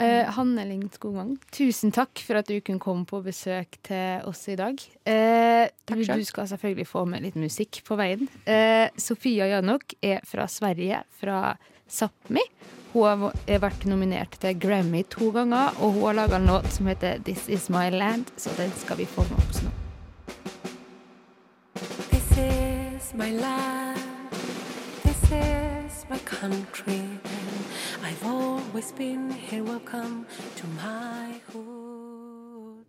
Eh, 0.00 0.24
Hanne 0.32 0.64
Skogvang, 0.94 1.34
tusen 1.52 1.92
takk 1.92 2.22
for 2.24 2.38
at 2.40 2.48
du 2.48 2.56
kunne 2.64 2.80
komme 2.80 3.04
på 3.04 3.20
besøk 3.20 3.76
til 3.84 4.22
oss 4.24 4.46
i 4.48 4.56
dag. 4.56 4.80
Eh, 5.04 5.66
du, 5.68 5.92
Takk 5.92 6.04
selv. 6.06 6.22
du 6.22 6.24
skal 6.24 6.48
selvfølgelig 6.48 6.86
få 6.88 7.02
med 7.04 7.26
litt 7.26 7.36
musikk 7.36 7.82
på 7.84 7.98
veien. 8.00 8.24
Eh, 8.48 8.88
Sofia 8.96 9.50
Janok 9.50 9.92
er 10.00 10.24
fra 10.24 10.46
Sverige, 10.48 11.02
fra 11.20 11.56
Sápmi. 11.90 12.40
Hun 12.94 13.04
har 13.06 13.60
vært 13.60 13.84
nominert 13.86 14.40
til 14.40 14.56
Grammy 14.58 15.04
to 15.12 15.28
ganger, 15.36 15.76
og 15.78 15.92
hun 15.98 16.06
har 16.08 16.16
laga 16.22 16.40
en 16.40 16.48
låt 16.48 16.72
som 16.72 16.88
heter 16.88 17.20
This 17.22 17.44
Is 17.52 17.68
My 17.70 17.90
Land, 17.92 18.32
så 18.40 18.50
den 18.56 18.72
skal 18.80 18.96
vi 18.98 19.04
få 19.06 19.22
med 19.28 19.38
oss 19.50 19.60
nå. 19.62 19.70
This 22.10 22.38
is 22.38 23.12
my 23.14 23.30
land. 23.36 24.00
This 25.04 25.22
is 25.30 26.04
my 26.08 26.18
country. 26.24 27.04
I've 28.20 28.26
always 28.26 28.92
been 28.92 29.30
here. 29.30 29.62
Welcome 29.62 30.26
to 30.56 30.66
my 30.66 31.40
hood. 31.52 32.84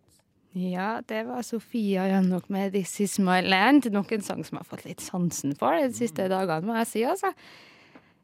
Ja, 0.52 1.02
det 1.06 1.22
var 1.22 1.42
Sofia 1.42 2.08
Janok 2.08 2.48
med 2.48 2.72
This 2.72 3.00
Is 3.00 3.18
My 3.18 3.40
Land. 3.40 3.92
Nok 3.92 4.12
en 4.12 4.22
sang 4.22 4.44
som 4.44 4.58
jeg 4.58 4.60
har 4.60 4.68
fått 4.76 4.84
litt 4.84 5.00
sansen 5.00 5.54
for 5.56 5.78
de 5.78 5.88
siste 5.96 6.28
dagene, 6.28 6.66
må 6.66 6.76
jeg 6.82 6.90
si. 6.90 7.04
altså. 7.08 7.32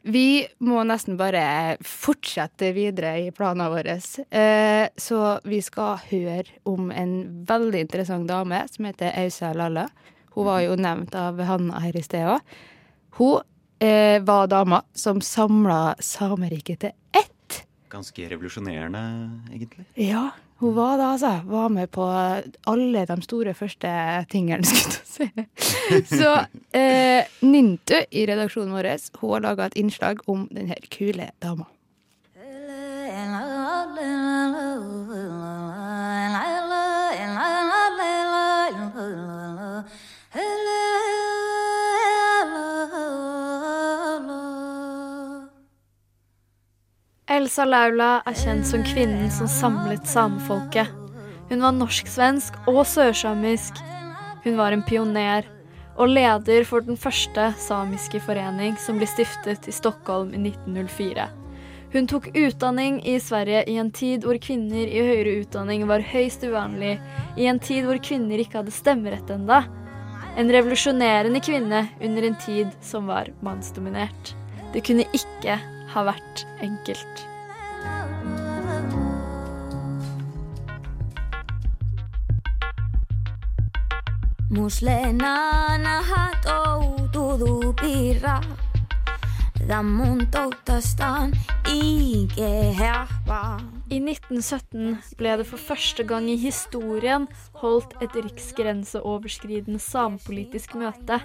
Vi 0.02 0.46
må 0.60 0.84
nesten 0.84 1.16
bare 1.16 1.78
fortsette 1.80 2.74
videre 2.76 3.14
i 3.24 3.32
planene 3.32 3.70
våre. 3.72 3.96
Eh, 4.28 4.88
så 4.96 5.38
vi 5.48 5.62
skal 5.64 6.02
høre 6.10 6.60
om 6.68 6.92
en 6.92 7.44
veldig 7.48 7.86
interessant 7.86 8.28
dame 8.28 8.66
som 8.68 8.90
heter 8.90 9.16
Ausa 9.24 9.54
Lalla. 9.56 9.88
Hun 10.36 10.50
var 10.50 10.60
jo 10.66 10.76
nevnt 10.76 11.16
av 11.16 11.40
Hanna 11.40 11.80
her 11.86 11.96
i 11.96 12.04
sted 12.04 12.28
òg. 12.36 12.58
Hun 13.16 13.40
eh, 13.80 14.22
var 14.22 14.46
dama 14.46 14.82
som 14.94 15.20
samla 15.20 15.94
Sameriket 16.00 16.80
til 16.80 16.92
ett. 17.12 17.62
Ganske 17.88 18.28
revolusjonerende, 18.28 19.00
egentlig. 19.52 19.86
Ja, 19.94 20.30
hun 20.58 20.74
var 20.74 20.98
det, 20.98 21.04
altså. 21.04 21.40
Var 21.44 21.68
med 21.68 21.90
på 21.90 22.04
alle 22.66 23.06
de 23.06 23.22
store 23.22 23.54
første 23.54 23.90
tingene, 24.30 24.64
skulle 24.68 24.98
jeg 24.98 25.06
si. 25.06 26.14
Så 26.18 26.34
eh, 26.76 27.24
Nintu 27.40 27.96
i 28.10 28.26
redaksjonen 28.26 28.74
vår 28.74 28.92
hun 29.20 29.32
har 29.32 29.46
laga 29.48 29.66
et 29.66 29.80
innslag 29.80 30.22
om 30.26 30.48
denne 30.52 30.76
kule 30.90 31.30
dama. 31.42 31.70
Elsa 47.38 47.62
Laula 47.68 48.16
er 48.26 48.34
kjent 48.34 48.66
som 48.66 48.82
kvinnen 48.82 49.28
som 49.30 49.46
samlet 49.46 50.08
samefolket. 50.10 50.88
Hun 51.46 51.60
var 51.62 51.76
norsk-svensk 51.76 52.56
og 52.66 52.80
sørsamisk. 52.90 53.78
Hun 54.42 54.56
var 54.58 54.74
en 54.74 54.82
pioner 54.82 55.46
og 55.94 56.10
leder 56.10 56.66
for 56.66 56.82
den 56.82 56.98
første 56.98 57.52
samiske 57.62 58.18
forening 58.26 58.74
som 58.82 58.98
ble 58.98 59.06
stiftet 59.06 59.70
i 59.70 59.76
Stockholm 59.76 60.34
i 60.34 60.40
1904. 60.48 61.28
Hun 61.94 62.10
tok 62.10 62.28
utdanning 62.34 62.98
i 63.06 63.20
Sverige 63.22 63.62
i 63.70 63.78
en 63.78 63.94
tid 63.94 64.26
hvor 64.26 64.42
kvinner 64.42 64.90
i 64.90 65.06
høyere 65.06 65.38
utdanning 65.44 65.86
var 65.86 66.02
høyst 66.10 66.42
uvanlig, 66.42 66.96
i 67.38 67.46
en 67.46 67.62
tid 67.62 67.86
hvor 67.86 68.02
kvinner 68.02 68.42
ikke 68.42 68.64
hadde 68.64 68.74
stemmerett 68.74 69.30
enda. 69.30 69.62
En 70.34 70.50
revolusjonerende 70.50 71.38
kvinne 71.44 71.86
under 72.02 72.30
en 72.32 72.38
tid 72.42 72.74
som 72.82 73.06
var 73.06 73.30
mannsdominert. 73.46 74.34
Det 74.74 74.82
kunne 74.90 75.06
ikke 75.14 75.60
ha 75.94 76.04
vært 76.08 76.46
enkelt. 76.64 77.26
Ikehähva 91.68 93.42
I 93.90 93.98
1917 94.00 94.96
ble 95.20 95.34
det 95.40 95.46
for 95.48 95.60
første 95.60 96.06
gang 96.08 96.28
i 96.32 96.38
historien 96.40 97.26
holdt 97.60 97.92
et 98.04 98.16
riksgrenseoverskridende 98.16 99.80
samepolitisk 99.82 100.78
møte. 100.80 101.20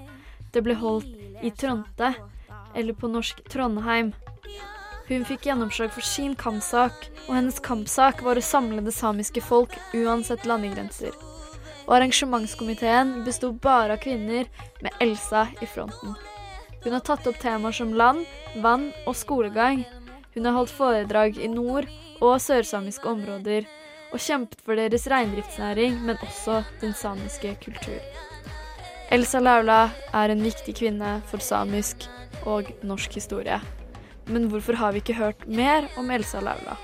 Det 0.51 0.63
ble 0.65 0.75
holdt 0.79 1.13
i 1.43 1.53
Tronte, 1.55 2.13
eller 2.75 2.93
på 2.99 3.07
norsk 3.11 3.43
Trondheim. 3.49 4.11
Hun 5.07 5.25
fikk 5.27 5.49
gjennomslag 5.49 5.91
for 5.91 6.05
sin 6.07 6.35
kampsak, 6.39 7.09
og 7.27 7.35
hennes 7.35 7.59
kampsak 7.63 8.21
var 8.23 8.39
å 8.39 8.45
samle 8.45 8.79
det 8.85 8.93
samiske 8.95 9.43
folk 9.43 9.75
uansett 9.93 10.45
landegrenser. 10.47 11.11
Og 11.83 11.97
arrangementskomiteen 11.97 13.17
besto 13.25 13.51
bare 13.51 13.97
av 13.97 14.03
kvinner 14.05 14.47
med 14.79 14.95
Elsa 15.03 15.49
i 15.59 15.67
fronten. 15.67 16.15
Hun 16.85 16.95
har 16.95 17.03
tatt 17.03 17.27
opp 17.27 17.39
temaer 17.39 17.75
som 17.75 17.91
land, 17.95 18.23
vann 18.63 18.89
og 19.03 19.15
skolegang. 19.19 19.83
Hun 20.35 20.47
har 20.47 20.55
holdt 20.55 20.71
foredrag 20.71 21.37
i 21.37 21.51
nord- 21.51 21.91
og 22.23 22.39
sørsamiske 22.39 23.07
områder, 23.09 23.67
og 24.13 24.21
kjempet 24.23 24.61
for 24.63 24.79
deres 24.79 25.09
reindriftsnæring, 25.11 25.99
men 26.05 26.19
også 26.23 26.61
den 26.79 26.95
samiske 26.95 27.57
kultur. 27.63 27.99
Elsa 29.11 29.43
Laula 29.43 29.89
er 30.15 30.31
en 30.31 30.43
viktig 30.43 30.77
kvinne 30.79 31.17
for 31.27 31.43
samisk 31.43 32.07
og 32.47 32.71
norsk 32.87 33.19
historie. 33.19 33.59
Men 34.25 34.49
hvorfor 34.49 34.73
har 34.73 34.91
vi 34.91 35.03
ikke 35.03 35.17
hørt 35.19 35.47
mer 35.47 35.87
om 35.97 36.11
Elsa 36.11 36.39
Laula? 36.39 36.77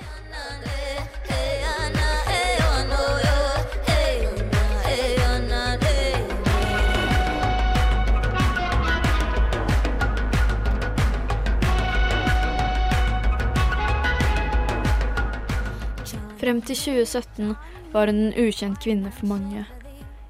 Frem 16.40 16.62
til 16.64 16.76
2017 16.76 17.56
var 17.94 18.08
hun 18.08 18.22
en 18.30 18.36
ukjent 18.40 18.80
kvinne 18.84 19.12
for 19.12 19.28
mange. 19.28 19.66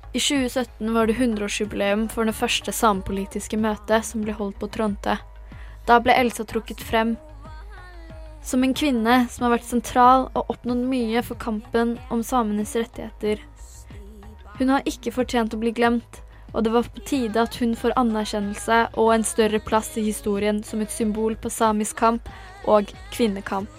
I 0.09 0.19
2017 0.19 0.93
var 0.93 1.05
det 1.05 1.19
100-årsjubileum 1.19 2.07
for 2.09 2.25
det 2.25 2.33
første 2.33 2.73
samepolitiske 2.73 3.59
møtet 3.61 4.07
som 4.07 4.23
ble 4.25 4.33
holdt 4.33 4.57
på 4.59 4.71
Tronte. 4.73 5.19
Da 5.89 5.97
ble 5.97 6.13
Elsa 6.13 6.45
trukket 6.45 6.83
frem 6.85 7.15
som 8.45 8.63
en 8.63 8.73
kvinne 8.77 9.15
som 9.31 9.45
har 9.45 9.55
vært 9.55 9.67
sentral 9.67 10.27
og 10.37 10.51
oppnådd 10.53 10.83
mye 10.91 11.23
for 11.25 11.39
kampen 11.41 11.95
om 12.13 12.21
samenes 12.25 12.75
rettigheter. 12.77 13.41
Hun 14.59 14.69
har 14.73 14.85
ikke 14.89 15.13
fortjent 15.15 15.55
å 15.55 15.59
bli 15.61 15.73
glemt, 15.73 16.21
og 16.53 16.65
det 16.65 16.73
var 16.73 16.87
på 16.93 17.03
tide 17.09 17.41
at 17.41 17.57
hun 17.61 17.73
får 17.77 17.97
anerkjennelse 17.99 18.79
og 19.01 19.13
en 19.15 19.25
større 19.25 19.61
plass 19.65 19.95
i 19.97 20.05
historien 20.05 20.61
som 20.63 20.81
et 20.85 20.93
symbol 20.93 21.37
på 21.41 21.51
samisk 21.53 21.97
kamp 22.01 22.29
og 22.69 22.93
kvinnekamp. 23.15 23.69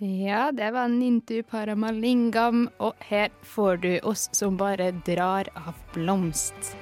Ja, 0.00 0.52
det 0.52 0.70
var 0.70 0.88
Nintu 0.88 1.42
Paramalingam, 1.42 2.68
og 2.78 2.94
her 3.02 3.32
får 3.42 3.80
du 3.82 3.92
oss 4.06 4.28
som 4.30 4.54
bare 4.54 4.92
drar 5.02 5.50
av 5.58 5.74
blomst. 5.90 6.76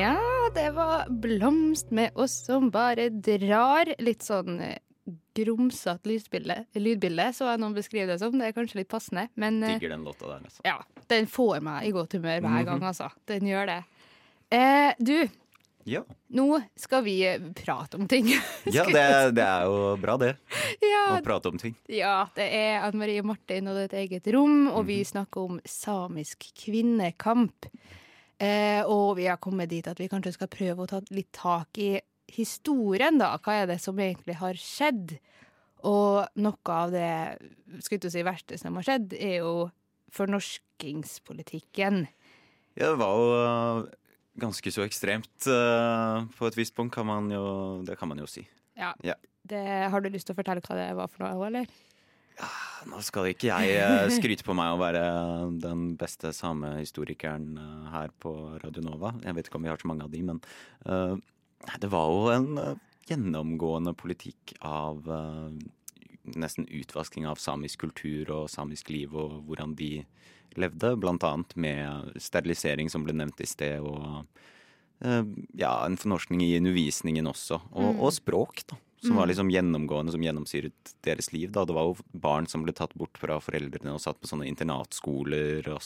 Ja, 0.00 0.16
det 0.54 0.70
var 0.70 1.10
blomst 1.10 1.90
med 1.90 2.16
oss 2.16 2.38
som 2.46 2.70
bare 2.72 3.10
drar. 3.12 3.92
Litt 4.00 4.24
sånn 4.24 4.56
eh, 4.64 4.80
grumsete 5.36 6.08
lydbilde, 6.08 6.56
lydbilde, 6.80 7.26
så 7.36 7.50
jeg 7.50 7.60
noen 7.60 7.74
beskriver 7.76 8.12
det 8.14 8.18
som. 8.22 8.32
Det 8.38 8.46
er 8.48 8.56
kanskje 8.56 8.80
litt 8.82 8.88
passende, 8.92 9.28
men 9.36 9.62
eh, 9.62 9.74
Digger 9.78 9.90
den 9.96 10.04
låta 10.06 10.26
der, 10.30 10.44
altså. 10.46 10.60
ja, 10.64 10.78
den 11.10 11.26
får 11.26 11.60
meg 11.62 11.88
i 11.88 11.94
godt 11.94 12.12
humør 12.16 12.40
hver 12.40 12.64
gang, 12.64 12.78
Mhm. 12.80 12.88
altså. 12.92 13.10
Den 13.26 13.46
gjør 13.50 13.66
det. 13.66 13.80
Eh, 14.50 14.92
du, 14.98 15.28
Ja, 15.86 16.00
nå 16.32 16.62
skal 16.80 17.02
vi 17.04 17.18
eh, 17.28 17.38
prate 17.58 17.98
om 18.00 18.06
ting. 18.08 18.24
ja 18.72 18.84
det, 18.88 19.34
det 19.36 19.44
er 19.44 19.66
jo 19.68 19.96
bra, 20.00 20.14
det. 20.16 20.30
ja, 20.80 21.02
Å 21.18 21.22
prate 21.26 21.50
om 21.52 21.58
ting. 21.60 21.74
ja, 21.92 22.24
det 22.34 22.46
er 22.56 22.80
Anne 22.86 22.96
Marie 23.02 23.20
Martin 23.22 23.68
og 23.68 23.76
det 23.76 23.82
er 23.82 23.90
et 23.92 23.98
eget 24.08 24.30
rom, 24.32 24.68
og 24.70 24.80
Mhm. 24.84 24.86
vi 24.88 25.02
snakker 25.04 25.44
om 25.50 25.60
samisk 25.68 26.46
kvinnekamp. 26.64 27.66
Eh, 28.40 28.80
og 28.88 29.16
vi 29.16 29.26
har 29.28 29.36
kommet 29.36 29.68
dit 29.68 29.86
at 29.86 29.98
vi 30.00 30.08
kanskje 30.08 30.32
skal 30.32 30.48
prøve 30.48 30.78
å 30.82 30.88
ta 30.88 31.00
litt 31.10 31.30
tak 31.32 31.76
i 31.78 32.00
historien, 32.34 33.18
da. 33.20 33.34
Hva 33.42 33.62
er 33.62 33.70
det 33.72 33.80
som 33.82 33.98
egentlig 34.00 34.36
har 34.40 34.58
skjedd? 34.60 35.16
Og 35.84 36.24
noe 36.40 36.76
av 36.76 36.94
det 36.94 37.10
skulle 37.84 38.12
si, 38.12 38.24
verste 38.24 38.58
som 38.60 38.76
har 38.78 38.86
skjedd, 38.86 39.16
er 39.18 39.42
jo 39.42 39.54
fornorskingspolitikken. 40.14 42.04
Ja, 42.74 42.90
det 42.90 42.98
var 42.98 43.18
jo 43.18 43.26
øh, 43.38 43.84
ganske 44.40 44.72
så 44.74 44.86
ekstremt 44.86 45.48
øh, 45.50 46.24
på 46.34 46.48
et 46.48 46.58
visst 46.58 46.74
punkt, 46.76 46.94
kan 46.94 47.06
man 47.06 47.30
jo, 47.30 47.44
det 47.86 47.98
kan 47.98 48.10
man 48.10 48.22
jo 48.22 48.28
si. 48.30 48.46
Ja. 48.78 48.94
Ja. 49.06 49.18
Det, 49.44 49.60
har 49.92 50.00
du 50.00 50.08
lyst 50.08 50.26
til 50.30 50.34
å 50.34 50.38
fortelle 50.38 50.64
hva 50.64 50.78
det 50.78 50.88
var 50.96 51.10
for 51.12 51.26
noe, 51.26 51.50
eller? 51.50 51.68
Ja, 52.34 52.48
Nå 52.90 52.98
skal 53.04 53.28
ikke 53.30 53.52
jeg 53.52 53.76
øh, 53.78 54.08
skryte 54.12 54.46
på 54.46 54.56
meg 54.56 54.72
å 54.74 54.80
være 54.80 55.04
den 55.62 55.92
beste 56.00 56.32
samehistorikeren 56.34 57.60
her 57.92 58.10
på 58.20 58.32
Radio 58.64 58.82
Nova. 58.88 59.14
Jeg 59.22 59.36
vet 59.36 59.48
ikke 59.48 59.60
om 59.60 59.68
vi 59.68 59.70
har 59.70 59.80
så 59.80 59.90
mange 59.90 60.08
av 60.08 60.12
de, 60.12 60.24
men 60.26 60.40
øh, 60.88 61.14
det 61.80 61.90
var 61.92 62.10
jo 62.10 62.28
en 62.34 62.58
øh, 62.58 62.76
gjennomgående 63.08 63.94
politikk 63.96 64.54
av 64.64 65.06
øh, 65.08 65.52
nesten 66.36 66.66
utvasking 66.72 67.26
av 67.28 67.40
samisk 67.42 67.84
kultur 67.84 68.30
og 68.32 68.50
samisk 68.52 68.88
liv 68.92 69.14
og 69.14 69.42
hvordan 69.48 69.74
de 69.76 70.04
levde, 70.56 70.94
blant 71.00 71.24
annet 71.26 71.56
med 71.58 72.14
sterilisering 72.22 72.88
som 72.92 73.04
ble 73.04 73.16
nevnt 73.16 73.40
i 73.42 73.48
sted, 73.48 73.82
og 73.82 74.24
øh, 75.04 75.24
ja, 75.58 75.72
en 75.84 75.98
fornorskning 75.98 76.44
i 76.46 76.56
undervisningen 76.60 77.26
også, 77.26 77.58
og, 77.72 77.94
Mm. 77.94 78.00
og 78.00 78.12
språk, 78.14 78.62
da. 78.70 78.76
Som 79.04 79.12
Mm. 79.12 79.20
var 79.20 79.26
liksom 79.28 79.50
gjennomgående, 79.52 80.12
som 80.14 80.22
gjennomsyret 80.24 80.94
deres 81.04 81.28
liv. 81.34 81.52
da. 81.52 81.64
Det 81.68 81.74
var 81.76 81.84
jo 81.90 81.96
barn 82.16 82.46
som 82.48 82.62
ble 82.64 82.72
tatt 82.72 82.94
bort 82.96 83.18
fra 83.20 83.36
foreldrene 83.38 83.92
og 83.92 84.00
satt 84.00 84.16
på 84.20 84.26
sånne 84.30 84.48
internatskoler 84.48 85.68
og, 85.68 85.82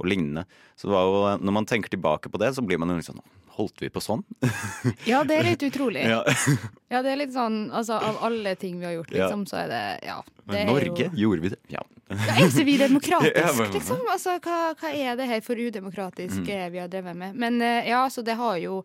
og 0.00 0.06
lignende. 0.10 0.44
Så 0.76 0.88
det 0.88 0.94
var 0.96 1.06
jo, 1.06 1.44
når 1.46 1.52
man 1.52 1.66
tenker 1.66 1.88
tilbake 1.94 2.28
på 2.32 2.38
det, 2.42 2.52
så 2.56 2.64
blir 2.66 2.78
man 2.82 2.88
jo 2.90 2.96
litt 3.00 3.06
sånn 3.12 3.22
Holdt 3.56 3.80
vi 3.80 3.88
på 3.88 4.02
sånn? 4.04 4.20
Ja, 5.08 5.22
det 5.24 5.38
er 5.38 5.44
litt 5.46 5.62
utrolig. 5.64 6.02
Ja. 6.12 6.18
Ja, 6.92 7.00
det 7.02 7.14
er 7.14 7.16
litt 7.16 7.32
sånn, 7.32 7.70
altså 7.72 7.96
Av 7.98 8.18
alle 8.22 8.52
ting 8.60 8.78
vi 8.78 8.84
har 8.84 8.92
gjort, 8.98 9.10
Ja. 9.14 9.24
liksom, 9.30 9.46
så 9.48 9.62
er 9.64 9.68
det 9.72 9.80
Ja. 10.06 10.18
Det 10.46 10.58
er 10.60 10.66
Norge, 10.68 11.06
Jo, 11.14 11.30
gjorde 11.30 11.40
vi 11.42 11.48
det? 11.54 11.58
Ja. 11.72 11.80
ja, 12.10 12.16
er 12.36 12.44
ikke 12.50 12.64
vi 12.68 12.76
demokratisk, 12.78 13.72
liksom? 13.72 14.04
Altså, 14.12 14.36
hva, 14.44 14.74
hva 14.78 14.92
er 14.94 15.16
det 15.16 15.26
her 15.26 15.40
for 15.40 15.56
udemokratisk 15.56 16.44
Mm. 16.44 16.48
eh, 16.52 16.68
vi 16.70 16.78
har 16.78 16.88
drevet 16.88 17.16
med? 17.16 17.34
Men 17.34 17.60
eh, 17.62 17.88
ja, 17.88 18.04
så 18.08 18.22
det 18.22 18.36
har 18.36 18.58
jo 18.58 18.84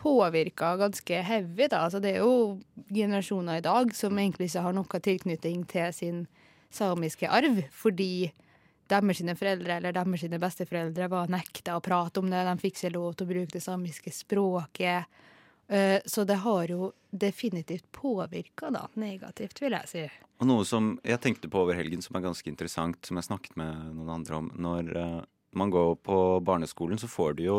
påvirka 0.00 0.74
ganske 0.80 1.22
heavy, 1.22 1.68
da. 1.68 1.84
Altså, 1.86 2.00
det 2.00 2.14
er 2.16 2.24
jo 2.24 2.60
generasjoner 2.88 3.60
i 3.60 3.64
dag 3.64 3.92
som 3.96 4.18
egentlig 4.18 4.50
ikke 4.50 4.64
har 4.64 4.76
noe 4.76 5.00
tilknytning 5.06 5.66
til 5.70 5.92
sin 5.96 6.22
samiske 6.72 7.28
arv, 7.28 7.64
fordi 7.74 8.30
deres 8.90 9.20
foreldre 9.38 9.76
eller 9.76 9.94
deres 9.94 10.40
besteforeldre 10.42 11.08
var 11.10 11.30
nekta 11.30 11.76
å 11.76 11.84
prate 11.84 12.22
om 12.22 12.30
det. 12.30 12.42
De 12.46 12.56
fikk 12.62 12.78
ikke 12.78 12.94
lov 12.96 13.12
til 13.14 13.26
å 13.26 13.30
bruke 13.34 13.54
det 13.54 13.62
samiske 13.62 14.12
språket. 14.14 15.20
Eh, 15.68 16.00
Så 16.04 16.24
det 16.24 16.40
har 16.42 16.66
jo 16.66 16.92
definitivt 17.10 17.86
påvirka. 17.92 18.70
Negativt, 18.94 19.60
vil 19.62 19.72
jeg 19.72 19.88
si. 19.88 20.08
Og 20.40 20.46
noe 20.46 20.64
som 20.64 20.98
jeg 21.04 21.20
tenkte 21.20 21.50
på 21.50 21.62
over 21.62 21.74
helgen 21.74 22.02
som 22.02 22.16
er 22.16 22.24
ganske 22.24 22.48
interessant, 22.48 22.98
som 23.06 23.16
jeg 23.16 23.28
snakket 23.28 23.56
med 23.56 23.94
noen 23.94 24.10
andre 24.10 24.36
om. 24.36 24.50
Når 24.56 24.96
eh, 24.96 25.22
man 25.54 25.70
går 25.70 25.96
på 26.02 26.18
barneskolen, 26.42 26.98
så 26.98 27.06
får 27.06 27.36
du 27.36 27.44
jo 27.44 27.58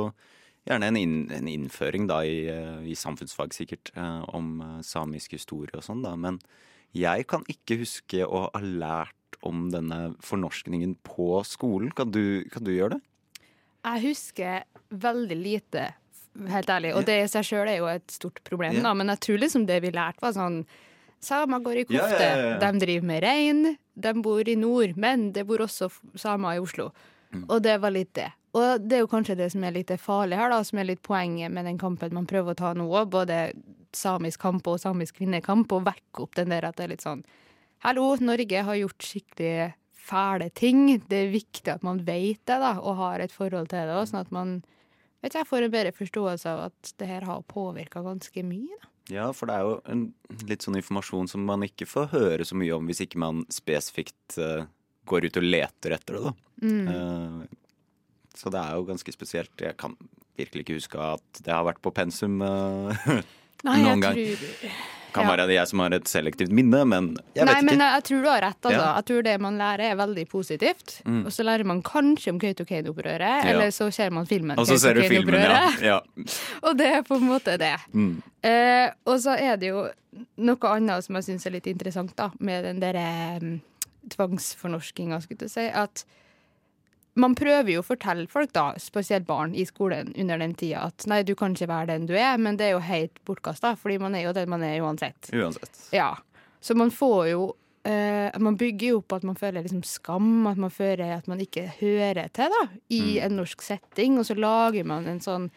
gjerne 0.67 0.91
en, 0.91 0.97
inn, 0.99 1.15
en 1.33 1.47
innføring 1.49 2.07
da 2.09 2.21
i, 2.27 2.43
eh, 2.51 2.81
i 2.91 2.97
samfunnsfag 2.97 3.55
sikkert, 3.55 3.91
eh, 3.95 4.21
om 4.35 4.59
eh, 4.61 4.81
samisk 4.85 5.33
historie 5.37 5.73
og 5.77 5.85
sånn, 5.85 6.03
da. 6.05 6.15
Men 6.19 6.39
jeg 6.97 7.25
kan 7.31 7.45
ikke 7.49 7.79
huske 7.81 8.25
å 8.27 8.47
ha 8.51 8.61
lært 8.61 9.39
om 9.47 9.69
denne 9.73 10.13
fornorskningen 10.21 10.97
på 11.07 11.39
skolen. 11.47 11.89
Kan 11.97 12.11
du, 12.13 12.43
kan 12.51 12.65
du 12.67 12.73
gjøre 12.75 12.97
det? 12.97 13.01
Jeg 13.81 14.03
husker 14.03 14.63
veldig 14.93 15.37
lite, 15.39 15.87
helt 16.51 16.69
ærlig. 16.69 16.93
Og 16.95 17.07
det 17.07 17.17
i 17.23 17.29
seg 17.31 17.47
sjøl 17.47 17.71
er 17.71 17.79
jo 17.79 17.89
et 17.89 18.13
stort 18.13 18.43
problem, 18.45 18.77
Ja. 18.77 18.83
da. 18.89 18.93
Men 18.93 19.07
jeg 19.15 19.23
tror 19.25 19.41
liksom 19.41 19.65
det 19.65 19.81
vi 19.81 19.93
lærte, 19.95 20.21
var 20.21 20.37
sånn 20.37 20.65
Samer 21.21 21.59
går 21.61 21.75
i 21.77 21.85
kofte, 21.85 22.17
ja, 22.17 22.33
ja, 22.33 22.45
ja. 22.49 22.53
de 22.57 22.79
driver 22.81 23.05
med 23.05 23.21
rein, 23.21 23.77
de 23.93 24.13
bor 24.25 24.41
i 24.41 24.55
nord, 24.57 24.95
men 24.97 25.27
det 25.35 25.43
bor 25.45 25.61
også 25.61 25.91
samer 26.17 26.55
i 26.57 26.61
Oslo. 26.63 26.87
Mm. 27.29 27.43
Og 27.45 27.61
det 27.61 27.75
var 27.77 27.93
litt 27.93 28.09
det. 28.17 28.31
Og 28.57 28.83
det 28.83 28.97
er 28.97 29.03
jo 29.05 29.11
kanskje 29.11 29.37
det 29.39 29.51
som 29.53 29.63
er 29.63 29.75
litt 29.75 29.91
farlig 30.01 30.39
her, 30.39 30.51
da, 30.51 30.59
som 30.67 30.81
er 30.81 30.89
litt 30.89 31.03
poenget 31.05 31.53
med 31.53 31.67
den 31.69 31.79
kampen 31.79 32.15
man 32.15 32.27
prøver 32.27 32.51
å 32.51 32.59
ta 32.59 32.73
nå 32.75 32.87
òg. 32.89 33.11
Både 33.13 33.53
samisk 33.95 34.41
kamp 34.43 34.67
og 34.67 34.81
samisk 34.81 35.21
kvinnekamp, 35.21 35.71
og 35.71 35.85
vekke 35.87 36.25
opp 36.25 36.35
den 36.39 36.51
der 36.51 36.67
at 36.67 36.77
det 36.79 36.87
er 36.87 36.93
litt 36.95 37.05
sånn 37.05 37.23
Hallo, 37.81 38.11
Norge 38.21 38.59
har 38.61 38.77
gjort 38.77 39.01
skikkelig 39.01 39.71
fæle 39.97 40.51
ting. 40.53 40.99
Det 41.09 41.23
er 41.23 41.31
viktig 41.33 41.71
at 41.71 41.85
man 41.85 42.03
vet 42.05 42.43
det 42.45 42.59
da, 42.61 42.75
og 42.77 42.99
har 42.99 43.23
et 43.23 43.33
forhold 43.33 43.71
til 43.71 43.87
det, 43.87 43.95
også, 43.95 44.11
sånn 44.11 44.25
at 44.27 44.35
man 44.35 44.51
vet 45.23 45.37
jeg, 45.37 45.47
får 45.49 45.65
en 45.65 45.73
bedre 45.73 45.93
forståelse 45.95 46.51
av 46.51 46.67
at 46.67 46.91
det 47.01 47.09
her 47.09 47.25
har 47.25 47.41
påvirka 47.49 48.03
ganske 48.05 48.43
mye. 48.45 48.77
Da. 48.83 48.91
Ja, 49.11 49.31
for 49.33 49.49
det 49.49 49.55
er 49.57 49.65
jo 49.65 49.73
en 49.89 50.03
litt 50.49 50.65
sånn 50.65 50.77
informasjon 50.77 51.31
som 51.31 51.43
man 51.47 51.65
ikke 51.65 51.87
får 51.89 52.11
høre 52.13 52.45
så 52.47 52.57
mye 52.59 52.75
om 52.77 52.85
hvis 52.89 53.01
ikke 53.07 53.21
man 53.21 53.41
spesifikt 53.51 54.37
uh, 54.37 54.67
går 55.09 55.27
ut 55.27 55.41
og 55.41 55.47
leter 55.47 55.97
etter 55.97 56.17
det, 56.17 56.21
da. 56.29 56.33
Mm. 56.61 56.87
Eh, 56.93 57.57
så 58.41 58.49
det 58.53 58.61
er 58.63 58.79
jo 58.79 58.87
ganske 58.89 59.13
spesielt. 59.13 59.53
Jeg 59.61 59.77
kan 59.77 59.93
virkelig 60.39 60.65
ikke 60.65 60.79
huske 60.79 61.03
at 61.11 61.43
det 61.45 61.53
har 61.53 61.67
vært 61.67 61.81
på 61.85 61.93
pensum 61.93 62.39
eh, 62.41 63.05
Nei, 63.67 63.77
noen 63.83 64.01
gang. 64.01 64.17
tror 64.17 64.81
Kan 65.11 65.27
ja. 65.27 65.33
være 65.33 65.45
det 65.49 65.55
jeg 65.57 65.67
som 65.67 65.81
har 65.83 65.93
et 65.93 66.07
selektivt 66.07 66.53
minne, 66.55 66.79
men 66.87 67.09
jeg 67.35 67.43
Nei, 67.45 67.53
vet 67.57 67.65
men 67.67 67.75
ikke. 67.75 67.83
jeg, 67.83 67.95
jeg 67.99 68.05
tror 68.07 68.21
du 68.23 68.29
har 68.31 68.41
rett. 68.45 68.59
Altså. 68.61 68.77
Ja. 68.79 68.91
Jeg 68.95 69.07
tror 69.09 69.25
det 69.27 69.33
man 69.43 69.57
lærer, 69.59 69.83
er 69.91 69.97
veldig 69.99 70.23
positivt. 70.31 70.93
Mm. 71.03 71.17
Og 71.27 71.35
så 71.35 71.45
lærer 71.45 71.67
man 71.67 71.81
kanskje 71.85 72.31
om 72.31 72.39
Kautokeino-opprøret, 72.41 73.25
Ja. 73.43 73.49
eller 73.51 73.73
så 73.75 73.89
ser 73.91 74.13
man 74.15 74.25
filmen 74.29 74.57
Og 74.57 74.69
så 74.71 74.77
ser 74.79 74.95
du 74.95 75.03
filmen, 75.03 75.35
ja. 75.35 75.65
Ja. 75.83 75.97
Og 76.65 76.79
det 76.79 76.87
er 76.95 77.03
på 77.03 77.19
en 77.19 77.27
måte 77.27 77.57
det. 77.59 77.73
Mm. 77.91 78.21
Eh, 78.47 78.87
og 79.05 79.19
så 79.21 79.35
er 79.35 79.59
det 79.61 79.69
jo 79.73 79.83
noe 80.47 80.71
annet 80.71 81.05
som 81.05 81.19
jeg 81.19 81.27
syns 81.27 81.45
er 81.45 81.57
litt 81.59 81.67
interessant, 81.69 82.15
da, 82.17 82.31
med 82.39 82.63
den 82.65 82.79
derre 82.81 83.05
um, 83.43 83.59
tvangsfornorskinga, 84.15 85.19
skulle 85.27 85.47
jeg 85.47 85.53
si. 85.53 85.67
At 85.67 86.05
man 87.15 87.33
prøver 87.35 87.73
jo 87.73 87.81
å 87.81 87.85
fortelle 87.85 88.27
folk, 88.31 88.53
da, 88.55 88.73
spesielt 88.79 89.25
barn 89.27 89.55
i 89.55 89.65
skolen 89.67 90.13
under 90.15 90.37
den 90.39 90.53
tida, 90.55 90.85
at 90.87 91.05
nei, 91.11 91.23
du 91.27 91.33
kan 91.35 91.51
ikke 91.55 91.67
være 91.67 91.87
den 91.93 92.05
du 92.07 92.13
er, 92.15 92.37
men 92.39 92.55
det 92.57 92.69
er 92.69 92.75
jo 92.77 92.83
helt 92.87 93.19
bortkasta, 93.27 93.73
fordi 93.77 93.97
man 93.99 94.15
er 94.15 94.27
jo 94.29 94.33
den 94.37 94.49
man 94.49 94.63
er 94.63 94.79
uansett. 94.81 95.27
Uansett. 95.35 95.89
Ja. 95.95 96.13
Så 96.61 96.75
man 96.77 96.91
får 96.91 97.27
jo 97.33 97.49
Uh, 97.81 98.29
Man 98.37 98.53
bygger 98.61 98.91
jo 98.91 98.97
opp 98.99 99.13
at 99.15 99.23
man 99.25 99.33
føler 99.33 99.63
liksom 99.65 99.79
skam, 99.81 100.45
at 100.45 100.59
man 100.61 100.69
føler 100.69 101.15
at 101.15 101.25
man 101.27 101.39
ikke 101.41 101.63
hører 101.79 102.27
til 102.29 102.51
da, 102.53 102.67
i 102.93 102.99
Mm. 103.17 103.23
en 103.25 103.35
norsk 103.39 103.61
setting, 103.65 104.19
og 104.19 104.25
så 104.27 104.35
lager 104.37 104.85
man 104.85 105.07
en 105.09 105.17
sånn 105.19 105.47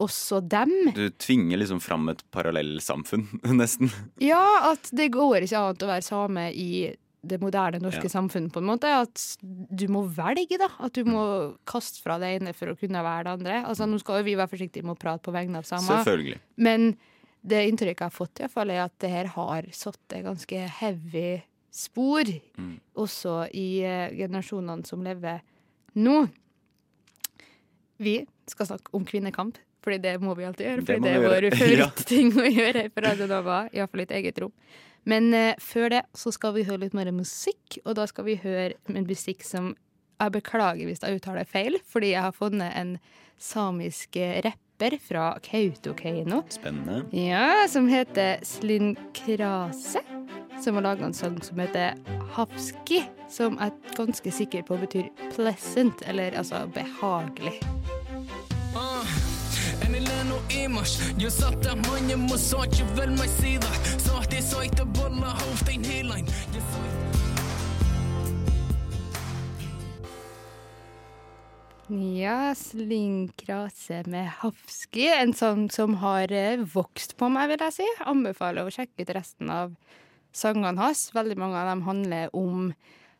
også 0.00 0.40
dem. 0.48 0.72
Du 0.96 1.10
tvinger 1.10 1.58
liksom 1.60 1.82
fram 1.84 2.08
et 2.08 2.22
parallellsamfunn, 2.32 3.26
nesten. 3.60 3.90
Ja, 4.24 4.70
at 4.72 4.88
det 4.90 5.10
går 5.12 5.42
ikke 5.44 5.60
annet 5.60 5.84
å 5.84 5.90
være 5.92 6.02
same 6.08 6.46
i 6.56 6.96
det 7.28 7.40
moderne 7.42 7.80
norske 7.82 8.04
Ja. 8.08 8.12
samfunnet, 8.12 8.52
på 8.52 8.58
en 8.62 8.68
måte. 8.70 8.84
At 9.02 9.36
du 9.42 9.86
må 9.88 10.04
velge, 10.08 10.58
da. 10.58 10.68
At 10.80 10.92
du 10.94 11.04
må 11.04 11.56
kaste 11.66 12.00
fra 12.02 12.18
det 12.18 12.40
ene 12.40 12.52
for 12.54 12.66
å 12.72 12.76
kunne 12.78 13.02
være 13.02 13.24
det 13.24 13.32
andre. 13.38 13.64
Altså, 13.66 13.86
Nå 13.88 13.98
skal 14.00 14.18
jo 14.22 14.24
vi 14.30 14.34
være 14.36 14.48
forsiktige 14.54 14.84
med 14.84 14.96
å 14.96 14.98
prate 15.00 15.22
på 15.22 15.32
vegne 15.34 15.58
av 15.58 15.64
samer, 15.64 16.04
Selvfølgelig. 16.04 16.38
men 16.56 16.96
det 17.46 17.60
inntrykket 17.70 18.00
jeg 18.00 18.10
har 18.10 18.10
fått, 18.10 18.40
i 18.40 18.42
hvert 18.46 18.50
fall, 18.56 18.70
er 18.70 18.84
at 18.84 18.98
det 18.98 19.10
her 19.10 19.26
har 19.36 19.62
satt 19.70 19.98
et 20.12 20.24
ganske 20.24 20.68
heavy 20.80 21.42
spor, 21.70 22.24
Mm. 22.58 22.80
også 22.96 23.50
i 23.54 23.84
uh, 23.84 24.08
generasjonene 24.16 24.86
som 24.86 25.02
lever 25.04 25.40
nå. 25.94 26.28
Vi 27.98 28.26
skal 28.48 28.66
snakke 28.66 28.92
om 28.92 29.04
kvinnekamp, 29.04 29.56
Fordi 29.86 30.00
det 30.02 30.16
må 30.20 30.34
vi 30.34 30.42
alltid 30.42 30.66
gjøre. 30.66 30.82
Det 30.82 30.86
Fordi 30.86 31.02
det 31.04 31.12
vi 31.12 31.26
er 31.26 31.28
vår 31.28 31.44
gjøre. 31.46 31.50
Ja. 31.78 31.86
favorittting 31.86 32.32
å 32.34 32.46
gjøre 32.50 32.80
her 32.82 32.88
på 32.90 33.02
Radio 33.04 33.26
Nova. 33.30 33.58
Iallfall 33.72 34.00
i 34.00 34.02
et 34.08 34.14
eget 34.18 34.38
rom. 34.42 34.52
Men 35.06 35.30
eh, 35.34 35.54
før 35.62 35.90
det 35.94 36.02
så 36.18 36.32
skal 36.34 36.56
vi 36.56 36.66
høre 36.66 36.82
litt 36.86 36.96
mer 36.96 37.12
musikk, 37.14 37.78
og 37.84 37.96
da 37.98 38.06
skal 38.10 38.26
vi 38.26 38.38
høre 38.42 38.74
en 38.90 39.06
musikk 39.06 39.46
som 39.46 39.74
Jeg 40.16 40.32
beklager 40.32 40.88
hvis 40.88 41.02
jeg 41.04 41.18
uttaler 41.18 41.44
feil, 41.44 41.74
fordi 41.84 42.14
jeg 42.14 42.24
har 42.24 42.32
funnet 42.32 42.72
en 42.72 42.94
samisk 43.36 44.16
eh, 44.16 44.40
rapper 44.40 44.96
fra 44.96 45.26
Kautokeino. 45.44 46.40
Spennende. 46.48 47.02
Ja, 47.12 47.66
som 47.68 47.88
heter 47.88 48.40
Slinkrase. 48.42 50.00
Som 50.64 50.78
har 50.80 50.86
laga 50.88 51.04
en 51.04 51.12
sang 51.12 51.36
som 51.44 51.60
heter 51.60 52.00
Hapski, 52.32 53.02
som 53.28 53.60
jeg 53.60 53.74
er 53.76 53.96
ganske 53.98 54.32
sikker 54.32 54.64
på 54.64 54.80
betyr 54.80 55.12
pleasant, 55.36 56.00
eller 56.08 56.32
altså 56.32 56.64
behagelig. 56.72 57.60
أنا 60.45 60.45
لانو 60.45 60.45
إيمش 60.51 60.99
يسطا 61.19 61.73
من 61.73 62.09
يمسوت 62.09 62.79
يفل 62.79 63.17
ما 63.17 63.25
يسيدا 63.25 63.67
صوتي 63.97 64.41
صويت 64.41 64.81
بالله 64.81 65.31
هوفتين 65.31 65.85
هيلاين 65.85 66.25
Ja, 72.23 72.55
Slinkrase 72.55 74.03
med 74.07 74.29
Hafski. 74.39 75.07
En 75.07 75.33
sang 75.33 75.71
som 75.71 75.95
har 75.95 76.31
eh, 76.31 76.61
vokst 76.75 77.17
på 77.19 77.27
meg, 77.27 77.49
vil 77.51 77.65
jeg 77.65 77.75
si. 77.81 77.87
Anbefaler 78.07 78.63
å 78.63 78.71
sjekke 78.71 79.03
ut 79.03 79.11
resten 79.17 79.51
av 79.51 79.73
sangene 80.31 80.79
hans. 80.79 81.09
Veldig 81.11 81.35
mange 81.35 81.59
av 81.59 81.67
dem 81.67 81.83
handler 81.83 82.31
om 82.31 82.71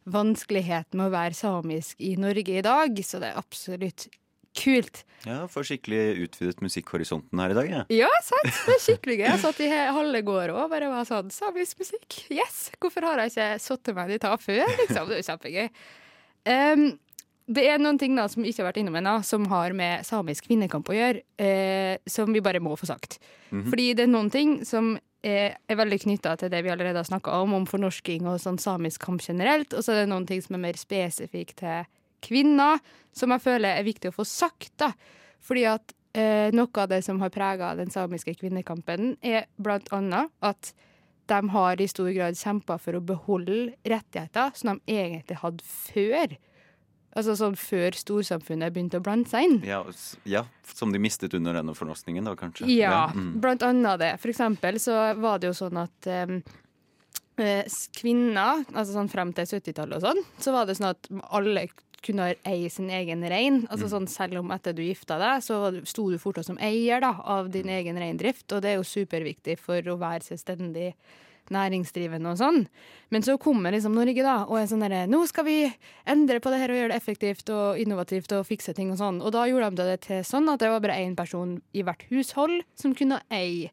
vanskeligheten 0.08 1.02
med 1.02 1.10
å 1.10 1.16
være 1.18 1.36
samisk 1.36 2.00
i 2.00 2.14
Norge 2.16 2.62
i 2.62 2.64
dag, 2.64 3.04
så 3.04 3.20
det 3.20 3.34
er 3.34 3.44
absolutt 3.44 4.08
kult. 4.57 5.03
Ja, 5.27 5.41
får 5.51 5.67
skikkelig 5.71 6.03
utvidet 6.27 6.61
musikkhorisonten 6.63 7.41
her 7.43 7.51
i 7.51 7.57
dag, 7.59 7.71
jeg. 7.73 7.87
Ja, 7.99 8.11
sant? 8.23 8.51
Det 8.67 8.77
er 8.77 8.83
skikkelig 8.85 9.17
gøy. 9.19 9.25
Jeg 9.27 9.43
satt 9.43 9.63
i 9.65 9.71
halve 9.71 10.21
går 10.27 10.53
og 10.55 10.69
bare 10.71 10.91
var 10.93 11.09
sånn 11.09 11.33
Samisk 11.35 11.81
musikk, 11.83 12.21
yes! 12.31 12.69
Hvorfor 12.83 13.09
har 13.09 13.25
jeg 13.25 13.35
ikke 13.35 13.49
satt 13.65 13.91
meg 13.97 14.15
i 14.15 14.21
før, 14.23 14.63
liksom? 14.85 15.11
Det 15.11 15.17
er 15.17 15.23
jo 15.23 15.27
kjempegøy. 15.33 15.67
Um, 16.47 16.87
det 17.47 17.63
er 17.71 17.79
noen 17.79 17.99
ting 17.99 18.17
da 18.19 18.27
som 18.31 18.47
ikke 18.47 18.63
har 18.63 18.71
vært 18.73 18.81
innom 18.83 18.97
ennå, 18.99 19.17
som 19.27 19.45
har 19.51 19.75
med 19.77 20.07
samisk 20.07 20.49
kvinnekamp 20.49 20.89
å 20.91 20.97
gjøre, 20.97 21.23
eh, 21.39 21.99
som 22.11 22.33
vi 22.35 22.43
bare 22.43 22.63
må 22.63 22.75
få 22.79 22.89
sagt. 22.91 23.21
Mhm. 23.51 23.69
Fordi 23.71 23.95
det 23.95 24.07
er 24.07 24.11
noen 24.11 24.31
ting 24.31 24.65
som 24.67 24.97
er, 25.23 25.57
er 25.69 25.79
veldig 25.79 26.01
knytta 26.03 26.37
til 26.39 26.51
det 26.51 26.63
vi 26.65 26.71
allerede 26.71 26.99
har 26.99 27.07
snakka 27.07 27.39
om, 27.43 27.55
om 27.55 27.67
fornorsking 27.67 28.27
og 28.27 28.41
sånn 28.43 28.59
samisk 28.59 29.07
kamp 29.07 29.23
generelt, 29.23 29.75
og 29.75 29.83
så 29.83 29.95
er 29.95 30.05
det 30.05 30.11
noen 30.11 30.27
ting 30.27 30.43
som 30.43 30.59
er 30.59 30.65
mer 30.67 30.79
spesifikt 30.79 31.63
til 31.63 31.87
kvinner, 32.27 32.83
som 33.17 33.33
jeg 33.35 33.45
føler 33.45 33.79
er 33.79 33.87
viktig 33.87 34.13
å 34.13 34.19
få 34.19 34.27
sagt. 34.29 34.73
da. 34.83 34.93
Fordi 35.47 35.65
at 35.71 35.95
eh, 36.17 36.51
noe 36.55 36.83
av 36.83 36.91
det 36.91 37.03
som 37.07 37.21
har 37.23 37.33
prega 37.35 37.75
den 37.79 37.93
samiske 37.93 38.37
kvinnekampen, 38.41 39.15
er 39.23 39.47
blant 39.57 39.89
annet 39.95 40.33
at 40.45 40.75
de 41.27 41.39
har 41.51 41.81
i 41.81 41.89
stor 41.91 42.11
grad 42.15 42.39
kjempa 42.39 42.77
for 42.79 42.99
å 42.99 43.05
beholde 43.05 43.73
rettigheter 43.83 44.53
som 44.55 44.77
de 44.77 44.99
egentlig 44.99 45.41
hadde 45.43 45.67
før. 45.67 46.37
Altså 47.17 47.33
sånn 47.39 47.57
før 47.57 47.97
storsamfunnet 47.97 48.75
begynte 48.75 49.01
å 49.01 49.05
blande 49.05 49.31
seg 49.31 49.47
inn. 49.49 49.57
Ja, 49.65 49.81
ja, 50.29 50.45
som 50.77 50.93
de 50.93 51.01
mistet 51.01 51.35
under 51.35 51.57
denne 51.57 51.75
fornorskningen, 51.75 52.29
da 52.29 52.37
kanskje. 52.39 52.69
Ja, 52.69 53.07
mm. 53.15 53.39
blant 53.43 53.65
annet 53.65 54.03
det. 54.03 54.13
For 54.21 54.33
eksempel 54.35 54.79
så 54.83 54.99
var 55.19 55.41
det 55.41 55.49
jo 55.49 55.57
sånn 55.57 55.81
at 55.81 56.11
um, 56.29 56.43
eh, 57.41 57.79
kvinner, 57.97 58.67
altså 58.75 58.99
sånn 58.99 59.11
frem 59.13 59.33
til 59.37 59.49
70-tallet 59.49 59.97
og 59.97 60.05
sånn, 60.05 60.23
så 60.45 60.55
var 60.55 60.69
det 60.69 60.77
sånn 60.77 60.91
at 60.93 61.11
alle 61.41 61.65
kunne 62.05 62.33
eie 62.47 62.71
sin 62.71 62.91
egen 62.93 63.25
rein. 63.31 63.63
Altså 63.71 63.91
sånn 63.91 64.09
selv 64.11 64.41
om 64.43 64.51
etter 64.55 64.75
du 64.77 64.83
gifta 64.85 65.19
deg, 65.21 65.45
så 65.45 65.61
sto 65.89 66.09
du 66.11 66.19
fortsatt 66.23 66.51
som 66.51 66.59
eier 66.63 67.03
da, 67.03 67.15
av 67.25 67.51
din 67.55 67.71
egen 67.73 67.99
reindrift, 68.01 68.49
og 68.53 68.65
det 68.65 68.75
er 68.75 68.81
jo 68.81 68.89
superviktig 68.89 69.59
for 69.63 69.93
å 69.93 69.99
være 70.01 70.27
selvstendig 70.27 70.93
næringsdrivende 71.55 72.33
og 72.33 72.41
sånn. 72.41 72.61
Men 73.15 73.23
så 73.23 73.37
kommer 73.39 73.75
liksom 73.75 73.95
Norge 73.97 74.25
da, 74.25 74.41
og 74.49 74.59
er 74.59 74.69
sånn 74.71 74.83
derre 74.83 75.05
Nå 75.11 75.23
skal 75.31 75.47
vi 75.47 75.57
endre 76.09 76.41
på 76.43 76.53
det 76.53 76.61
her 76.63 76.73
og 76.73 76.81
gjøre 76.81 76.93
det 76.93 77.01
effektivt 77.01 77.53
og 77.55 77.81
innovativt 77.83 78.35
og 78.37 78.47
fikse 78.49 78.75
ting 78.77 78.91
og 78.95 79.01
sånn. 79.01 79.21
Og 79.23 79.35
da 79.37 79.47
gjorde 79.49 79.71
de 79.79 79.89
det 79.93 79.99
til 80.09 80.23
sånn 80.27 80.51
at 80.53 80.63
det 80.63 80.73
var 80.73 80.83
bare 80.85 80.99
én 81.05 81.17
person 81.19 81.59
i 81.77 81.85
hvert 81.87 82.07
hushold 82.11 82.63
som 82.79 82.95
kunne 82.99 83.23
eie 83.31 83.71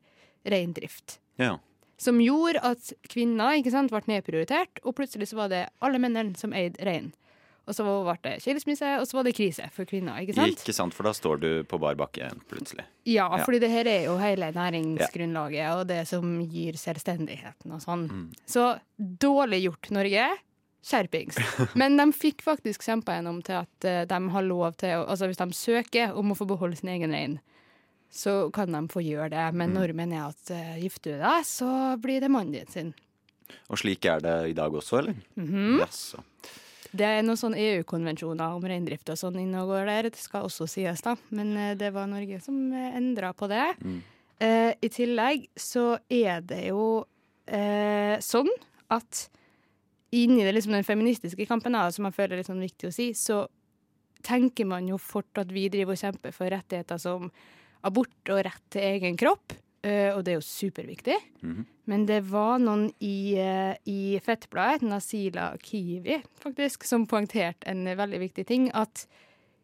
reindrift. 0.50 1.18
Ja. 1.42 1.58
Som 2.02 2.20
gjorde 2.22 2.62
at 2.66 2.94
kvinner 3.10 3.58
ikke 3.58 3.74
sant, 3.74 3.94
ble 3.94 4.04
nedprioritert, 4.10 4.82
og 4.84 4.98
plutselig 4.98 5.32
så 5.32 5.44
var 5.44 5.54
det 5.54 5.68
alle 5.84 6.02
mennene 6.02 6.38
som 6.40 6.54
eide 6.58 6.82
rein. 6.86 7.14
Og 7.66 7.72
så 7.78 7.84
ble 7.88 8.16
det 8.26 8.42
skilsmisse, 8.44 8.88
og 9.00 9.06
så 9.08 9.16
var 9.16 9.24
det 9.24 9.36
krise 9.38 9.70
for 9.72 9.88
kvinner. 9.88 10.18
ikke 10.20 10.34
sant? 10.36 10.60
Ikke 10.60 10.74
sant, 10.76 10.94
for 10.94 11.08
da 11.08 11.14
står 11.16 11.40
du 11.40 11.50
på 11.64 11.78
bar 11.80 11.96
bakke 11.96 12.28
plutselig. 12.52 12.84
Ja, 13.08 13.30
Ja. 13.38 13.44
fordi 13.46 13.60
det 13.64 13.70
her 13.72 13.88
er 13.88 14.04
jo 14.10 14.18
hele 14.20 14.50
næringsgrunnlaget 14.52 15.70
og 15.78 15.88
det 15.88 16.02
som 16.08 16.42
gir 16.44 16.74
selvstendigheten 16.74 17.72
og 17.72 17.80
sånn. 17.82 18.34
Så 18.46 18.80
dårlig 19.00 19.64
gjort, 19.64 19.92
Norge. 19.92 20.26
Skjerpings. 20.84 21.38
Men 21.80 21.96
de 21.96 22.10
fikk 22.12 22.42
faktisk 22.44 22.84
kjempa 22.84 23.16
gjennom 23.16 23.40
til 23.42 23.62
at 23.62 23.86
eh, 23.88 24.04
de 24.04 24.18
har 24.34 24.44
lov 24.44 24.74
til 24.76 24.90
Altså 25.08 25.30
hvis 25.32 25.40
de 25.40 25.48
søker 25.56 26.12
om 26.20 26.34
å 26.34 26.36
få 26.36 26.44
beholde 26.50 26.76
sin 26.76 26.90
egen 26.92 27.12
rein, 27.16 27.38
så 28.12 28.52
kan 28.52 28.68
de 28.76 28.82
få 28.92 29.00
gjøre 29.02 29.30
det. 29.32 29.46
Men 29.56 29.72
normen 29.74 30.12
er 30.12 30.28
at 30.28 30.52
uh, 30.52 30.76
gifter 30.84 31.16
du 31.16 31.24
deg, 31.24 31.46
så 31.48 31.96
blir 32.04 32.20
det 32.20 32.30
mannen 32.30 32.52
din 32.52 32.68
sin. 32.68 32.92
Og 33.72 33.80
slik 33.80 34.04
er 34.06 34.20
det 34.20 34.36
i 34.52 34.54
dag 34.54 34.76
også, 34.76 35.00
eller? 35.00 35.16
Mhm. 35.40 35.80
Jaså. 35.80 36.20
Det 36.94 37.06
er 37.08 37.24
noen 37.26 37.40
sånne 37.40 37.58
EU-konvensjoner 37.58 38.54
om 38.54 38.66
reindrift 38.70 39.10
og 39.10 39.18
sånn 39.18 39.40
inne 39.42 39.64
og 39.64 39.72
går 39.74 39.88
der. 39.90 40.10
Det 40.14 40.22
skal 40.22 40.46
også 40.46 40.68
sies, 40.70 41.02
da. 41.02 41.16
Men 41.34 41.56
eh, 41.58 41.72
det 41.80 41.90
var 41.96 42.10
Norge 42.10 42.38
som 42.44 42.60
uh, 42.70 42.90
endra 42.94 43.32
på 43.34 43.50
det. 43.50 43.66
Eh, 44.44 44.72
I 44.78 44.90
tillegg 44.94 45.48
så 45.58 45.96
er 46.12 46.44
det 46.46 46.68
jo 46.68 47.06
eh, 47.48 48.20
sånn 48.22 48.52
at 48.94 49.28
inni 50.14 50.44
det, 50.46 50.54
liksom, 50.54 50.76
den 50.78 50.86
feministiske 50.86 51.48
kampen, 51.50 51.74
da, 51.74 51.88
som 51.94 52.06
jeg 52.06 52.18
føler 52.18 52.36
er 52.36 52.44
litt 52.44 52.52
sånn 52.52 52.62
viktig 52.62 52.90
å 52.90 52.94
si, 52.94 53.10
så 53.18 53.44
tenker 54.24 54.68
man 54.70 54.86
jo 54.88 55.00
fort 55.02 55.42
at 55.42 55.50
vi 55.52 55.66
driver 55.74 55.98
og 55.98 56.04
kjemper 56.04 56.36
for 56.36 56.54
rettigheter 56.54 57.02
som 57.02 57.32
abort 57.84 58.32
og 58.32 58.44
rett 58.46 58.64
til 58.72 58.86
egen 58.94 59.18
kropp. 59.20 59.56
Eh, 59.84 60.10
og 60.16 60.24
det 60.24 60.34
er 60.34 60.40
jo 60.40 60.48
superviktig. 60.48 61.18
Men 61.92 62.06
det 62.08 62.22
var 62.30 62.60
noen 62.64 62.88
i, 63.04 63.36
eh, 63.40 63.76
i 63.86 64.20
Fettbladet, 64.24 64.86
Nasila 64.88 65.52
Kiwi, 65.62 66.22
faktisk, 66.44 66.86
som 66.88 67.08
poengterte 67.08 67.68
en 67.68 67.84
veldig 67.86 68.20
viktig 68.24 68.46
ting. 68.48 68.70
At 68.74 69.06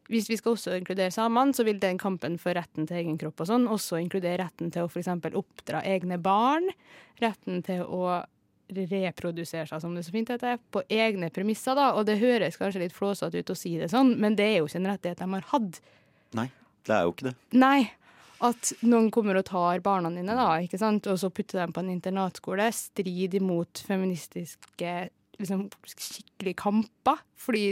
hvis 0.10 0.30
vi 0.30 0.38
skal 0.40 0.56
også 0.56 0.74
inkludere 0.76 1.14
samene, 1.14 1.54
så 1.54 1.64
vil 1.64 1.80
den 1.80 2.00
kampen 2.02 2.40
for 2.42 2.58
retten 2.58 2.88
til 2.90 2.98
egen 2.98 3.18
kropp 3.22 3.44
og 3.44 3.48
sånn 3.52 3.70
også 3.70 4.00
inkludere 4.02 4.42
retten 4.42 4.72
til 4.74 4.88
å 4.88 4.90
f.eks. 4.90 5.12
oppdra 5.38 5.84
egne 5.86 6.18
barn. 6.18 6.66
Retten 7.22 7.62
til 7.64 7.86
å 7.86 8.24
reprodusere 8.70 9.66
seg, 9.70 9.82
som 9.82 9.96
det 9.98 10.04
så 10.06 10.14
fint 10.14 10.30
heter, 10.30 10.60
på 10.74 10.84
egne 10.90 11.30
premisser. 11.34 11.76
da, 11.78 11.94
Og 11.94 12.06
det 12.06 12.20
høres 12.22 12.58
kanskje 12.58 12.84
litt 12.84 12.94
flåsete 12.94 13.40
ut 13.40 13.54
å 13.54 13.58
si 13.58 13.78
det 13.78 13.90
sånn, 13.90 14.16
men 14.20 14.36
det 14.36 14.46
er 14.46 14.58
jo 14.60 14.68
ikke 14.70 14.82
en 14.82 14.92
rettighet 14.92 15.24
de 15.24 15.30
har 15.34 15.48
hatt. 15.54 15.80
Nei, 16.38 16.50
det 16.86 16.96
er 16.96 17.08
jo 17.08 17.14
ikke 17.14 17.30
det. 17.30 17.36
Nei. 17.54 17.92
At 18.46 18.74
noen 18.88 19.10
kommer 19.12 19.40
og 19.40 19.48
tar 19.50 19.82
barna 19.84 20.12
dine, 20.14 20.36
da, 20.38 20.52
ikke 20.64 20.80
sant? 20.80 21.08
og 21.12 21.20
så 21.20 21.32
putter 21.34 21.60
dem 21.64 21.74
på 21.76 21.84
en 21.84 21.90
internatskole, 21.92 22.70
strid 22.76 23.36
imot 23.36 23.82
feministiske 23.88 24.94
liksom, 25.40 25.66
skikkelig 25.88 26.56
kamper. 26.60 27.20
Fordi 27.40 27.66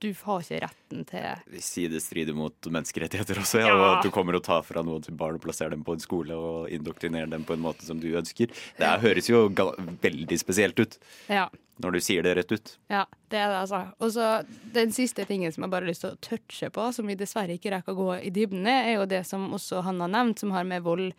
du 0.00 0.10
har 0.26 0.42
ikke 0.44 0.58
retten 0.66 1.04
til 1.08 1.52
Vi 1.54 1.60
sier 1.64 1.92
det 1.92 2.02
strider 2.04 2.36
mot 2.36 2.68
menneskerettigheter 2.68 3.38
også, 3.40 3.62
ja. 3.62 3.70
Ja. 3.72 3.92
at 3.96 4.04
du 4.04 4.10
kommer 4.12 4.36
og 4.36 4.44
tar 4.44 4.64
fra 4.66 4.82
noen 4.84 5.04
til 5.04 5.16
barn 5.16 5.38
og 5.38 5.44
plasserer 5.44 5.72
dem 5.72 5.84
på 5.86 5.96
en 5.96 6.04
skole 6.04 6.36
og 6.36 6.72
indoktrinerer 6.72 7.30
dem 7.32 7.46
på 7.48 7.56
en 7.56 7.64
måte 7.64 7.88
som 7.88 8.00
du 8.00 8.10
ønsker. 8.12 8.52
Det 8.76 8.90
høres 9.04 9.30
jo 9.32 9.46
veldig 9.52 10.40
spesielt 10.42 10.80
ut, 10.80 10.98
Ja. 11.32 11.48
Når 11.82 11.96
du 11.96 12.00
sier 12.00 12.24
det 12.24 12.34
rett 12.38 12.52
ut. 12.52 12.72
Ja, 12.88 13.04
det 13.32 13.40
er 13.40 13.50
det, 13.52 13.60
altså. 13.64 13.82
Og 14.00 14.12
så 14.14 14.28
den 14.74 14.92
siste 14.96 15.26
tingen 15.28 15.52
som 15.52 15.66
jeg 15.66 15.72
bare 15.74 15.84
har 15.84 15.92
lyst 15.92 16.04
til 16.06 16.14
å 16.14 16.20
touche 16.24 16.70
på, 16.72 16.86
som 16.96 17.08
vi 17.08 17.18
dessverre 17.18 17.56
ikke 17.56 17.74
rekker 17.74 17.92
å 17.92 17.98
gå 17.98 18.10
i 18.28 18.32
dybden 18.32 18.64
i, 18.64 18.76
er 18.76 18.94
jo 18.96 19.08
det 19.10 19.22
som 19.28 19.48
også 19.56 19.82
han 19.86 20.00
har 20.04 20.12
nevnt, 20.12 20.40
som 20.40 20.54
har 20.56 20.64
med 20.68 20.86
vold 20.86 21.10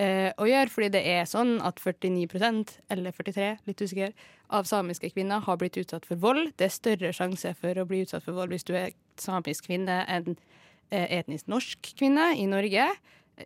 eh, 0.00 0.30
å 0.34 0.48
gjøre. 0.48 0.72
Fordi 0.74 0.90
det 0.96 1.04
er 1.14 1.28
sånn 1.30 1.54
at 1.64 1.82
49% 1.82 2.76
eller 2.92 3.14
43 3.14 3.50
litt 3.70 3.84
usikker, 3.84 4.16
av 4.52 4.66
samiske 4.68 5.12
kvinner 5.14 5.44
har 5.46 5.60
blitt 5.60 5.78
utsatt 5.80 6.08
for 6.08 6.20
vold. 6.20 6.50
Det 6.58 6.66
er 6.68 6.74
større 6.74 7.14
sjanse 7.16 7.54
for 7.56 7.78
å 7.78 7.86
bli 7.88 8.02
utsatt 8.04 8.26
for 8.26 8.36
vold 8.36 8.52
hvis 8.52 8.66
du 8.68 8.74
er 8.76 8.92
samisk 9.20 9.70
kvinne 9.70 10.02
enn 10.10 10.34
eh, 10.90 11.06
etnisk 11.20 11.48
norsk 11.52 11.94
kvinne 11.96 12.32
i 12.36 12.48
Norge. 12.50 12.90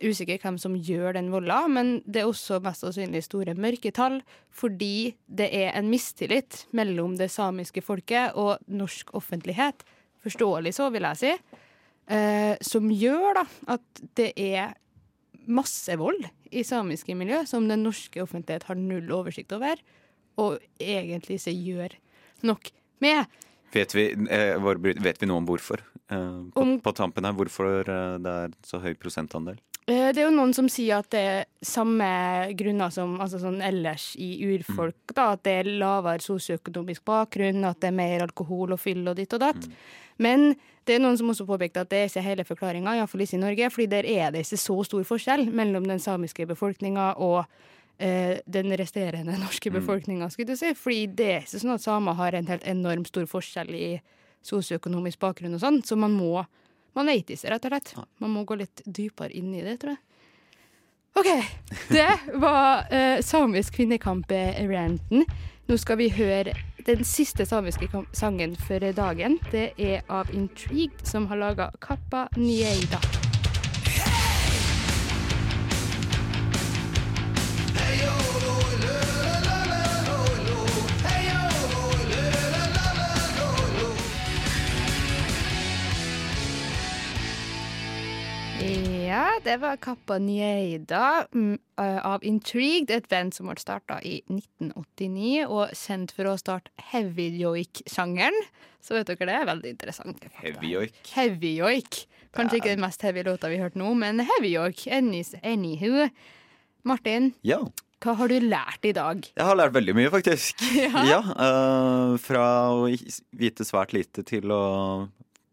Usikker 0.03 0.41
hvem 0.43 0.57
som 0.59 0.75
gjør 0.77 1.15
den 1.15 1.29
volda, 1.31 1.61
men 1.71 2.01
det 2.05 2.21
er 2.25 2.27
også 2.29 2.59
mest 2.65 2.83
sannsynlig 2.83 3.23
store 3.25 3.55
mørketall 3.57 4.19
fordi 4.51 5.15
det 5.31 5.47
er 5.55 5.71
en 5.79 5.87
mistillit 5.93 6.65
mellom 6.77 7.15
det 7.17 7.29
samiske 7.33 7.81
folket 7.87 8.35
og 8.35 8.59
norsk 8.67 9.15
offentlighet, 9.17 9.85
forståelig 10.27 10.75
så, 10.75 10.89
vil 10.93 11.07
jeg 11.07 11.21
si, 11.23 11.31
eh, 12.11 12.57
som 12.67 12.91
gjør 12.91 13.39
da 13.39 13.45
at 13.77 14.03
det 14.19 14.33
er 14.43 14.75
masse 15.47 15.95
vold 16.01 16.27
i 16.51 16.65
samiske 16.67 17.15
miljø 17.15 17.45
som 17.47 17.69
den 17.71 17.85
norske 17.87 18.21
offentlighet 18.25 18.67
har 18.67 18.75
null 18.81 19.07
oversikt 19.15 19.55
over, 19.55 19.79
og 20.37 20.59
egentlig 20.83 21.39
ikke 21.39 21.55
gjør 21.63 21.95
nok 22.51 22.73
med. 23.07 23.25
Vet 23.73 23.95
vi, 23.95 24.09
eh, 24.31 24.59
vet 24.59 25.23
vi 25.23 25.31
noe 25.31 25.39
om 25.41 25.47
hvorfor? 25.47 25.81
Eh, 26.11 26.43
på, 26.53 26.61
Om- 26.67 26.81
på 26.83 26.93
tampen 26.95 27.25
her, 27.25 27.33
hvorfor 27.39 27.87
eh, 27.87 28.19
det 28.19 28.35
er 28.45 28.53
så 28.67 28.83
høy 28.83 28.95
prosentandel? 28.99 29.63
Eh, 29.87 30.13
Det 30.13 30.19
er 30.19 30.25
jo 30.27 30.35
noen 30.35 30.55
som 30.55 30.67
sier 30.71 30.99
at 30.99 31.11
det 31.15 31.21
er 31.21 31.45
samme 31.63 32.07
grunner 32.59 32.91
som 32.91 33.21
altså 33.23 33.39
sånn 33.39 33.61
ellers 33.63 34.15
i 34.19 34.33
urfolk. 34.49 35.15
Da, 35.15 35.33
at 35.37 35.45
det 35.47 35.53
er 35.61 35.71
lavere 35.79 36.23
sosioøkonomisk 36.25 37.05
bakgrunn, 37.07 37.63
at 37.65 37.79
det 37.81 37.93
er 37.93 38.01
mer 38.01 38.25
alkohol 38.27 38.75
og 38.75 38.83
fyll 38.83 39.07
og 39.07 39.15
ditt 39.21 39.37
og 39.37 39.45
datt. 39.45 39.69
Men 40.19 40.57
det 40.87 40.97
er 40.97 41.05
noen 41.05 41.19
som 41.19 41.31
også 41.31 41.47
påpekte 41.47 41.85
at 41.85 41.91
det 41.93 42.01
er 42.01 42.11
ikke 42.11 42.25
hele 42.27 42.47
forklaringa, 42.49 42.97
iallfall 42.97 43.23
ikke 43.23 43.39
i 43.39 43.45
Norge. 43.45 43.71
fordi 43.71 43.87
der 43.87 44.05
er 44.11 44.31
det 44.33 44.43
ikke 44.47 44.59
så 44.65 44.77
stor 44.85 45.05
forskjell 45.05 45.51
mellom 45.53 45.87
den 45.87 46.03
samiske 46.03 46.47
befolkninga 46.47 47.15
og 47.23 47.45
eh, 47.99 48.41
den 48.47 48.75
resterende 48.79 49.39
norske 49.39 49.71
befolkninga, 49.71 50.31
skulle 50.31 50.55
du 50.55 50.57
si. 50.57 50.75
Fordi 50.75 51.07
det 51.07 51.31
er 51.31 51.41
ikke 51.47 51.63
sånn 51.63 51.75
at 51.79 51.87
samer 51.87 52.19
har 52.19 52.35
en 52.35 52.47
helt 52.47 52.67
enormt 52.67 53.09
stor 53.09 53.27
forskjell 53.27 53.71
i 53.71 54.01
sosioøkonomisk 54.43 55.19
bakgrunn 55.19 55.55
og 55.55 55.63
sånn, 55.63 55.83
så 55.87 55.97
man 55.99 56.15
må 56.15 56.45
man 56.97 57.11
vet 57.13 57.31
ikke, 57.31 57.51
rett 57.53 57.69
og 57.69 57.75
slett. 57.75 57.95
Man 58.25 58.33
må 58.35 58.45
gå 58.49 58.59
litt 58.61 58.83
dypere 58.85 59.35
inn 59.37 59.53
i 59.55 59.65
det, 59.65 59.79
tror 59.83 59.97
jeg. 59.97 60.03
OK. 61.17 61.29
Det 61.89 62.09
var 62.45 62.89
uh, 62.93 63.21
samisk 63.25 63.79
kvinnekamp-ranten. 63.79 65.27
Nå 65.67 65.79
skal 65.83 65.99
vi 65.99 66.11
høre 66.15 66.55
den 66.87 67.03
siste 67.05 67.47
samiske 67.49 67.89
sangen 68.15 68.55
for 68.69 68.93
dagen. 68.95 69.41
Det 69.51 69.73
er 69.77 70.05
av 70.09 70.31
Intrigued, 70.35 71.07
som 71.07 71.27
har 71.33 71.43
laga 71.43 71.73
Kappa 71.83 72.29
Nieida. 72.37 73.26
Ja, 89.07 89.27
det 89.45 89.57
var 89.63 89.77
Kappa 89.77 90.17
Nieida 90.19 91.27
mm, 91.35 91.59
eh, 91.79 91.99
av 92.07 92.25
Intrigued, 92.27 92.91
et 92.91 93.07
band 93.09 93.35
som 93.37 93.47
ble 93.47 93.55
starta 93.61 94.01
i 94.03 94.17
1989, 94.27 95.45
og 95.47 95.75
kjent 95.79 96.11
for 96.17 96.27
å 96.33 96.37
starte 96.41 96.73
heavy 96.91 97.29
joik-sjangeren. 97.39 98.35
Så 98.83 98.97
vet 98.97 99.07
dere 99.13 99.29
det 99.29 99.37
er 99.37 99.47
veldig 99.47 99.71
interessant. 99.77 100.25
Heavy 100.41 100.73
joik. 100.73 100.99
Heavy 101.15 101.53
joik. 101.61 102.01
Kanskje 102.37 102.59
ikke 102.59 102.73
den 102.75 102.83
mest 102.83 103.05
heavy 103.07 103.23
låta 103.27 103.51
vi 103.53 103.61
har 103.61 103.69
hørt 103.69 103.79
nå, 103.79 103.93
men 103.99 104.25
heavy 104.27 104.51
joik. 104.57 104.87
Anywho. 104.91 106.09
Martin, 106.87 107.33
Ja. 107.47 107.61
hva 108.03 108.15
har 108.19 108.29
du 108.31 108.41
lært 108.43 108.85
i 108.87 108.93
dag? 108.95 109.23
Jeg 109.37 109.47
har 109.47 109.59
lært 109.59 109.75
veldig 109.75 109.95
mye, 109.99 110.11
faktisk. 110.11 110.63
Ja. 111.13 111.21
eh, 111.23 112.17
fra 112.23 112.43
å 112.75 112.91
vite 113.39 113.67
svært 113.67 113.95
lite 113.95 114.27
til 114.27 114.51
å 114.55 114.65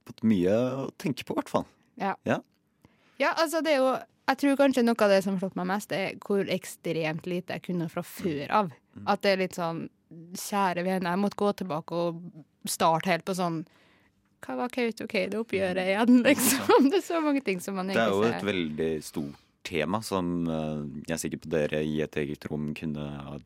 fått 0.10 0.26
mye 0.26 0.58
å 0.88 0.90
tenke 0.98 1.22
på, 1.26 1.38
i 1.38 1.40
hvert 1.42 1.54
fall. 1.54 1.70
Ja. 2.02 2.16
Ja. 2.26 2.40
Ja, 3.22 3.34
altså 3.38 3.62
det 3.64 3.76
er 3.76 3.82
jo 3.82 3.92
Jeg 4.24 4.40
tror 4.40 4.56
kanskje 4.56 4.86
noe 4.86 5.04
av 5.04 5.12
det 5.12 5.20
som 5.26 5.36
har 5.36 5.44
slått 5.44 5.58
meg 5.60 5.68
mest, 5.68 5.92
er 5.92 6.16
hvor 6.24 6.48
ekstremt 6.48 7.26
lite 7.28 7.58
jeg 7.58 7.66
kunne 7.66 7.90
fra 7.92 8.04
før 8.08 8.54
av. 8.62 8.72
At 9.10 9.24
det 9.26 9.34
er 9.34 9.42
litt 9.44 9.58
sånn 9.60 9.88
Kjære 10.38 10.84
vene, 10.86 11.10
jeg 11.10 11.20
måtte 11.20 11.40
gå 11.42 11.50
tilbake 11.58 11.98
og 11.98 12.20
starte 12.70 13.10
helt 13.10 13.26
på 13.26 13.34
sånn 13.38 13.64
Hva 14.44 14.58
var 14.60 14.74
Kautokeino-oppgjøret 14.76 15.90
igjen, 15.94 16.20
liksom? 16.28 16.90
Det 16.92 17.00
er 17.00 17.06
så 17.06 17.22
mange 17.24 17.42
ting 17.46 17.64
som 17.64 17.80
man 17.80 17.90
Det 17.90 17.98
er 17.98 18.14
jo 18.14 18.28
et 18.28 18.46
veldig 18.46 18.92
stort 19.06 19.40
tema 19.64 20.02
som 20.04 20.44
eh, 20.52 20.82
jeg 21.08 21.16
er 21.16 21.22
sikker 21.22 21.40
på 21.46 21.52
dere 21.54 21.80
i 21.88 22.02
et 22.04 22.18
eget 22.20 22.46
rom 22.52 22.74
kunne 22.78 23.06
ha 23.28 23.38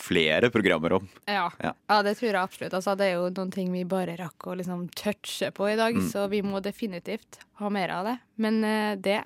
flere 0.00 0.50
programmer 0.50 0.92
om. 0.98 1.08
Ja. 1.26 1.50
Ja. 1.62 1.72
ja, 1.88 2.02
det 2.02 2.16
tror 2.18 2.28
jeg 2.32 2.40
absolutt. 2.42 2.74
Altså, 2.76 2.96
det 2.98 3.06
er 3.10 3.14
jo 3.18 3.28
noen 3.30 3.52
ting 3.54 3.72
vi 3.72 3.84
bare 3.88 4.16
rakk 4.18 4.46
å 4.50 4.56
liksom 4.58 4.86
touche 4.96 5.50
på 5.56 5.70
i 5.72 5.76
dag, 5.78 5.94
Mm. 5.96 6.08
så 6.12 6.28
vi 6.28 6.42
må 6.42 6.60
definitivt 6.62 7.40
ha 7.60 7.68
mer 7.70 7.88
av 7.90 8.04
det. 8.04 8.16
Men 8.36 8.62
eh, 8.64 8.94
det 8.96 9.22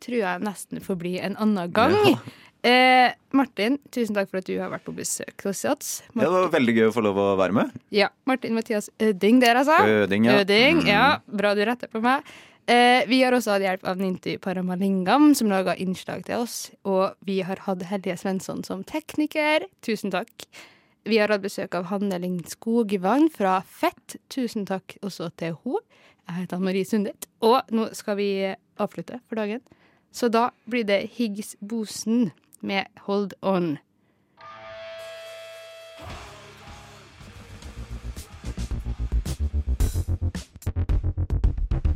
tror 0.00 0.18
jeg 0.18 0.40
nesten 0.46 0.80
får 0.80 0.96
bli 0.98 1.18
en 1.20 1.36
annen 1.36 1.72
gang. 1.72 2.18
Eh, 2.62 3.12
Martin, 3.32 3.78
tusen 3.90 4.14
takk 4.14 4.28
for 4.28 4.38
at 4.42 4.44
du 4.44 4.58
har 4.60 4.68
vært 4.68 4.84
på 4.84 4.92
besøk 4.92 5.44
hos 5.46 5.62
oss. 5.64 6.02
Ja, 6.12 6.26
det 6.26 6.30
var 6.34 6.50
veldig 6.52 6.74
gøy 6.76 6.88
å 6.90 6.92
få 6.92 7.02
lov 7.06 7.16
å 7.16 7.28
være 7.38 7.54
med. 7.56 7.70
Ja, 7.90 8.10
Martin 8.28 8.52
Mathias 8.54 8.90
Øding 9.00 9.40
der, 9.40 9.56
altså. 9.62 9.78
Øding, 10.04 10.26
ja. 10.28 10.40
Øding, 10.42 10.82
Mm. 10.82 10.86
ja. 10.90 11.18
Bra 11.26 11.54
du 11.54 11.64
retter 11.64 11.88
på 11.88 12.02
meg. 12.02 12.22
Eh, 12.70 13.02
vi 13.08 13.18
har 13.22 13.34
også 13.34 13.56
hatt 13.56 13.64
hjelp 13.64 13.86
av 13.90 13.98
Ninty 13.98 14.36
Paramalingam, 14.38 15.32
som 15.34 15.48
laga 15.50 15.74
innslag 15.74 16.22
til 16.28 16.44
oss. 16.44 16.68
Og 16.86 17.16
vi 17.26 17.40
har 17.42 17.58
hatt 17.64 17.82
Hellige 17.88 18.14
Svensson 18.20 18.62
som 18.62 18.84
tekniker. 18.86 19.66
Tusen 19.82 20.12
takk. 20.14 20.46
Vi 21.02 21.18
har 21.18 21.32
hatt 21.34 21.42
besøk 21.42 21.74
av 21.74 21.88
Hanne 21.90 22.20
Lind 22.22 22.46
Skogvang 22.52 23.26
fra 23.34 23.56
Fett. 23.66 24.20
Tusen 24.30 24.68
takk 24.70 24.94
også 25.02 25.32
til 25.40 25.56
henne. 25.64 25.82
Jeg 26.28 26.44
heter 26.44 26.60
Anne 26.60 26.68
Marie 26.68 26.86
Sundet. 26.86 27.26
Og 27.42 27.74
nå 27.74 27.88
skal 27.98 28.20
vi 28.20 28.30
avslutte 28.78 29.18
for 29.26 29.40
dagen. 29.40 29.64
Så 30.14 30.30
da 30.30 30.52
blir 30.70 30.86
det 30.86 31.08
Higgs 31.16 31.56
Bosen 31.58 32.30
med 32.62 32.86
Hold 33.08 33.34
On. 33.42 33.80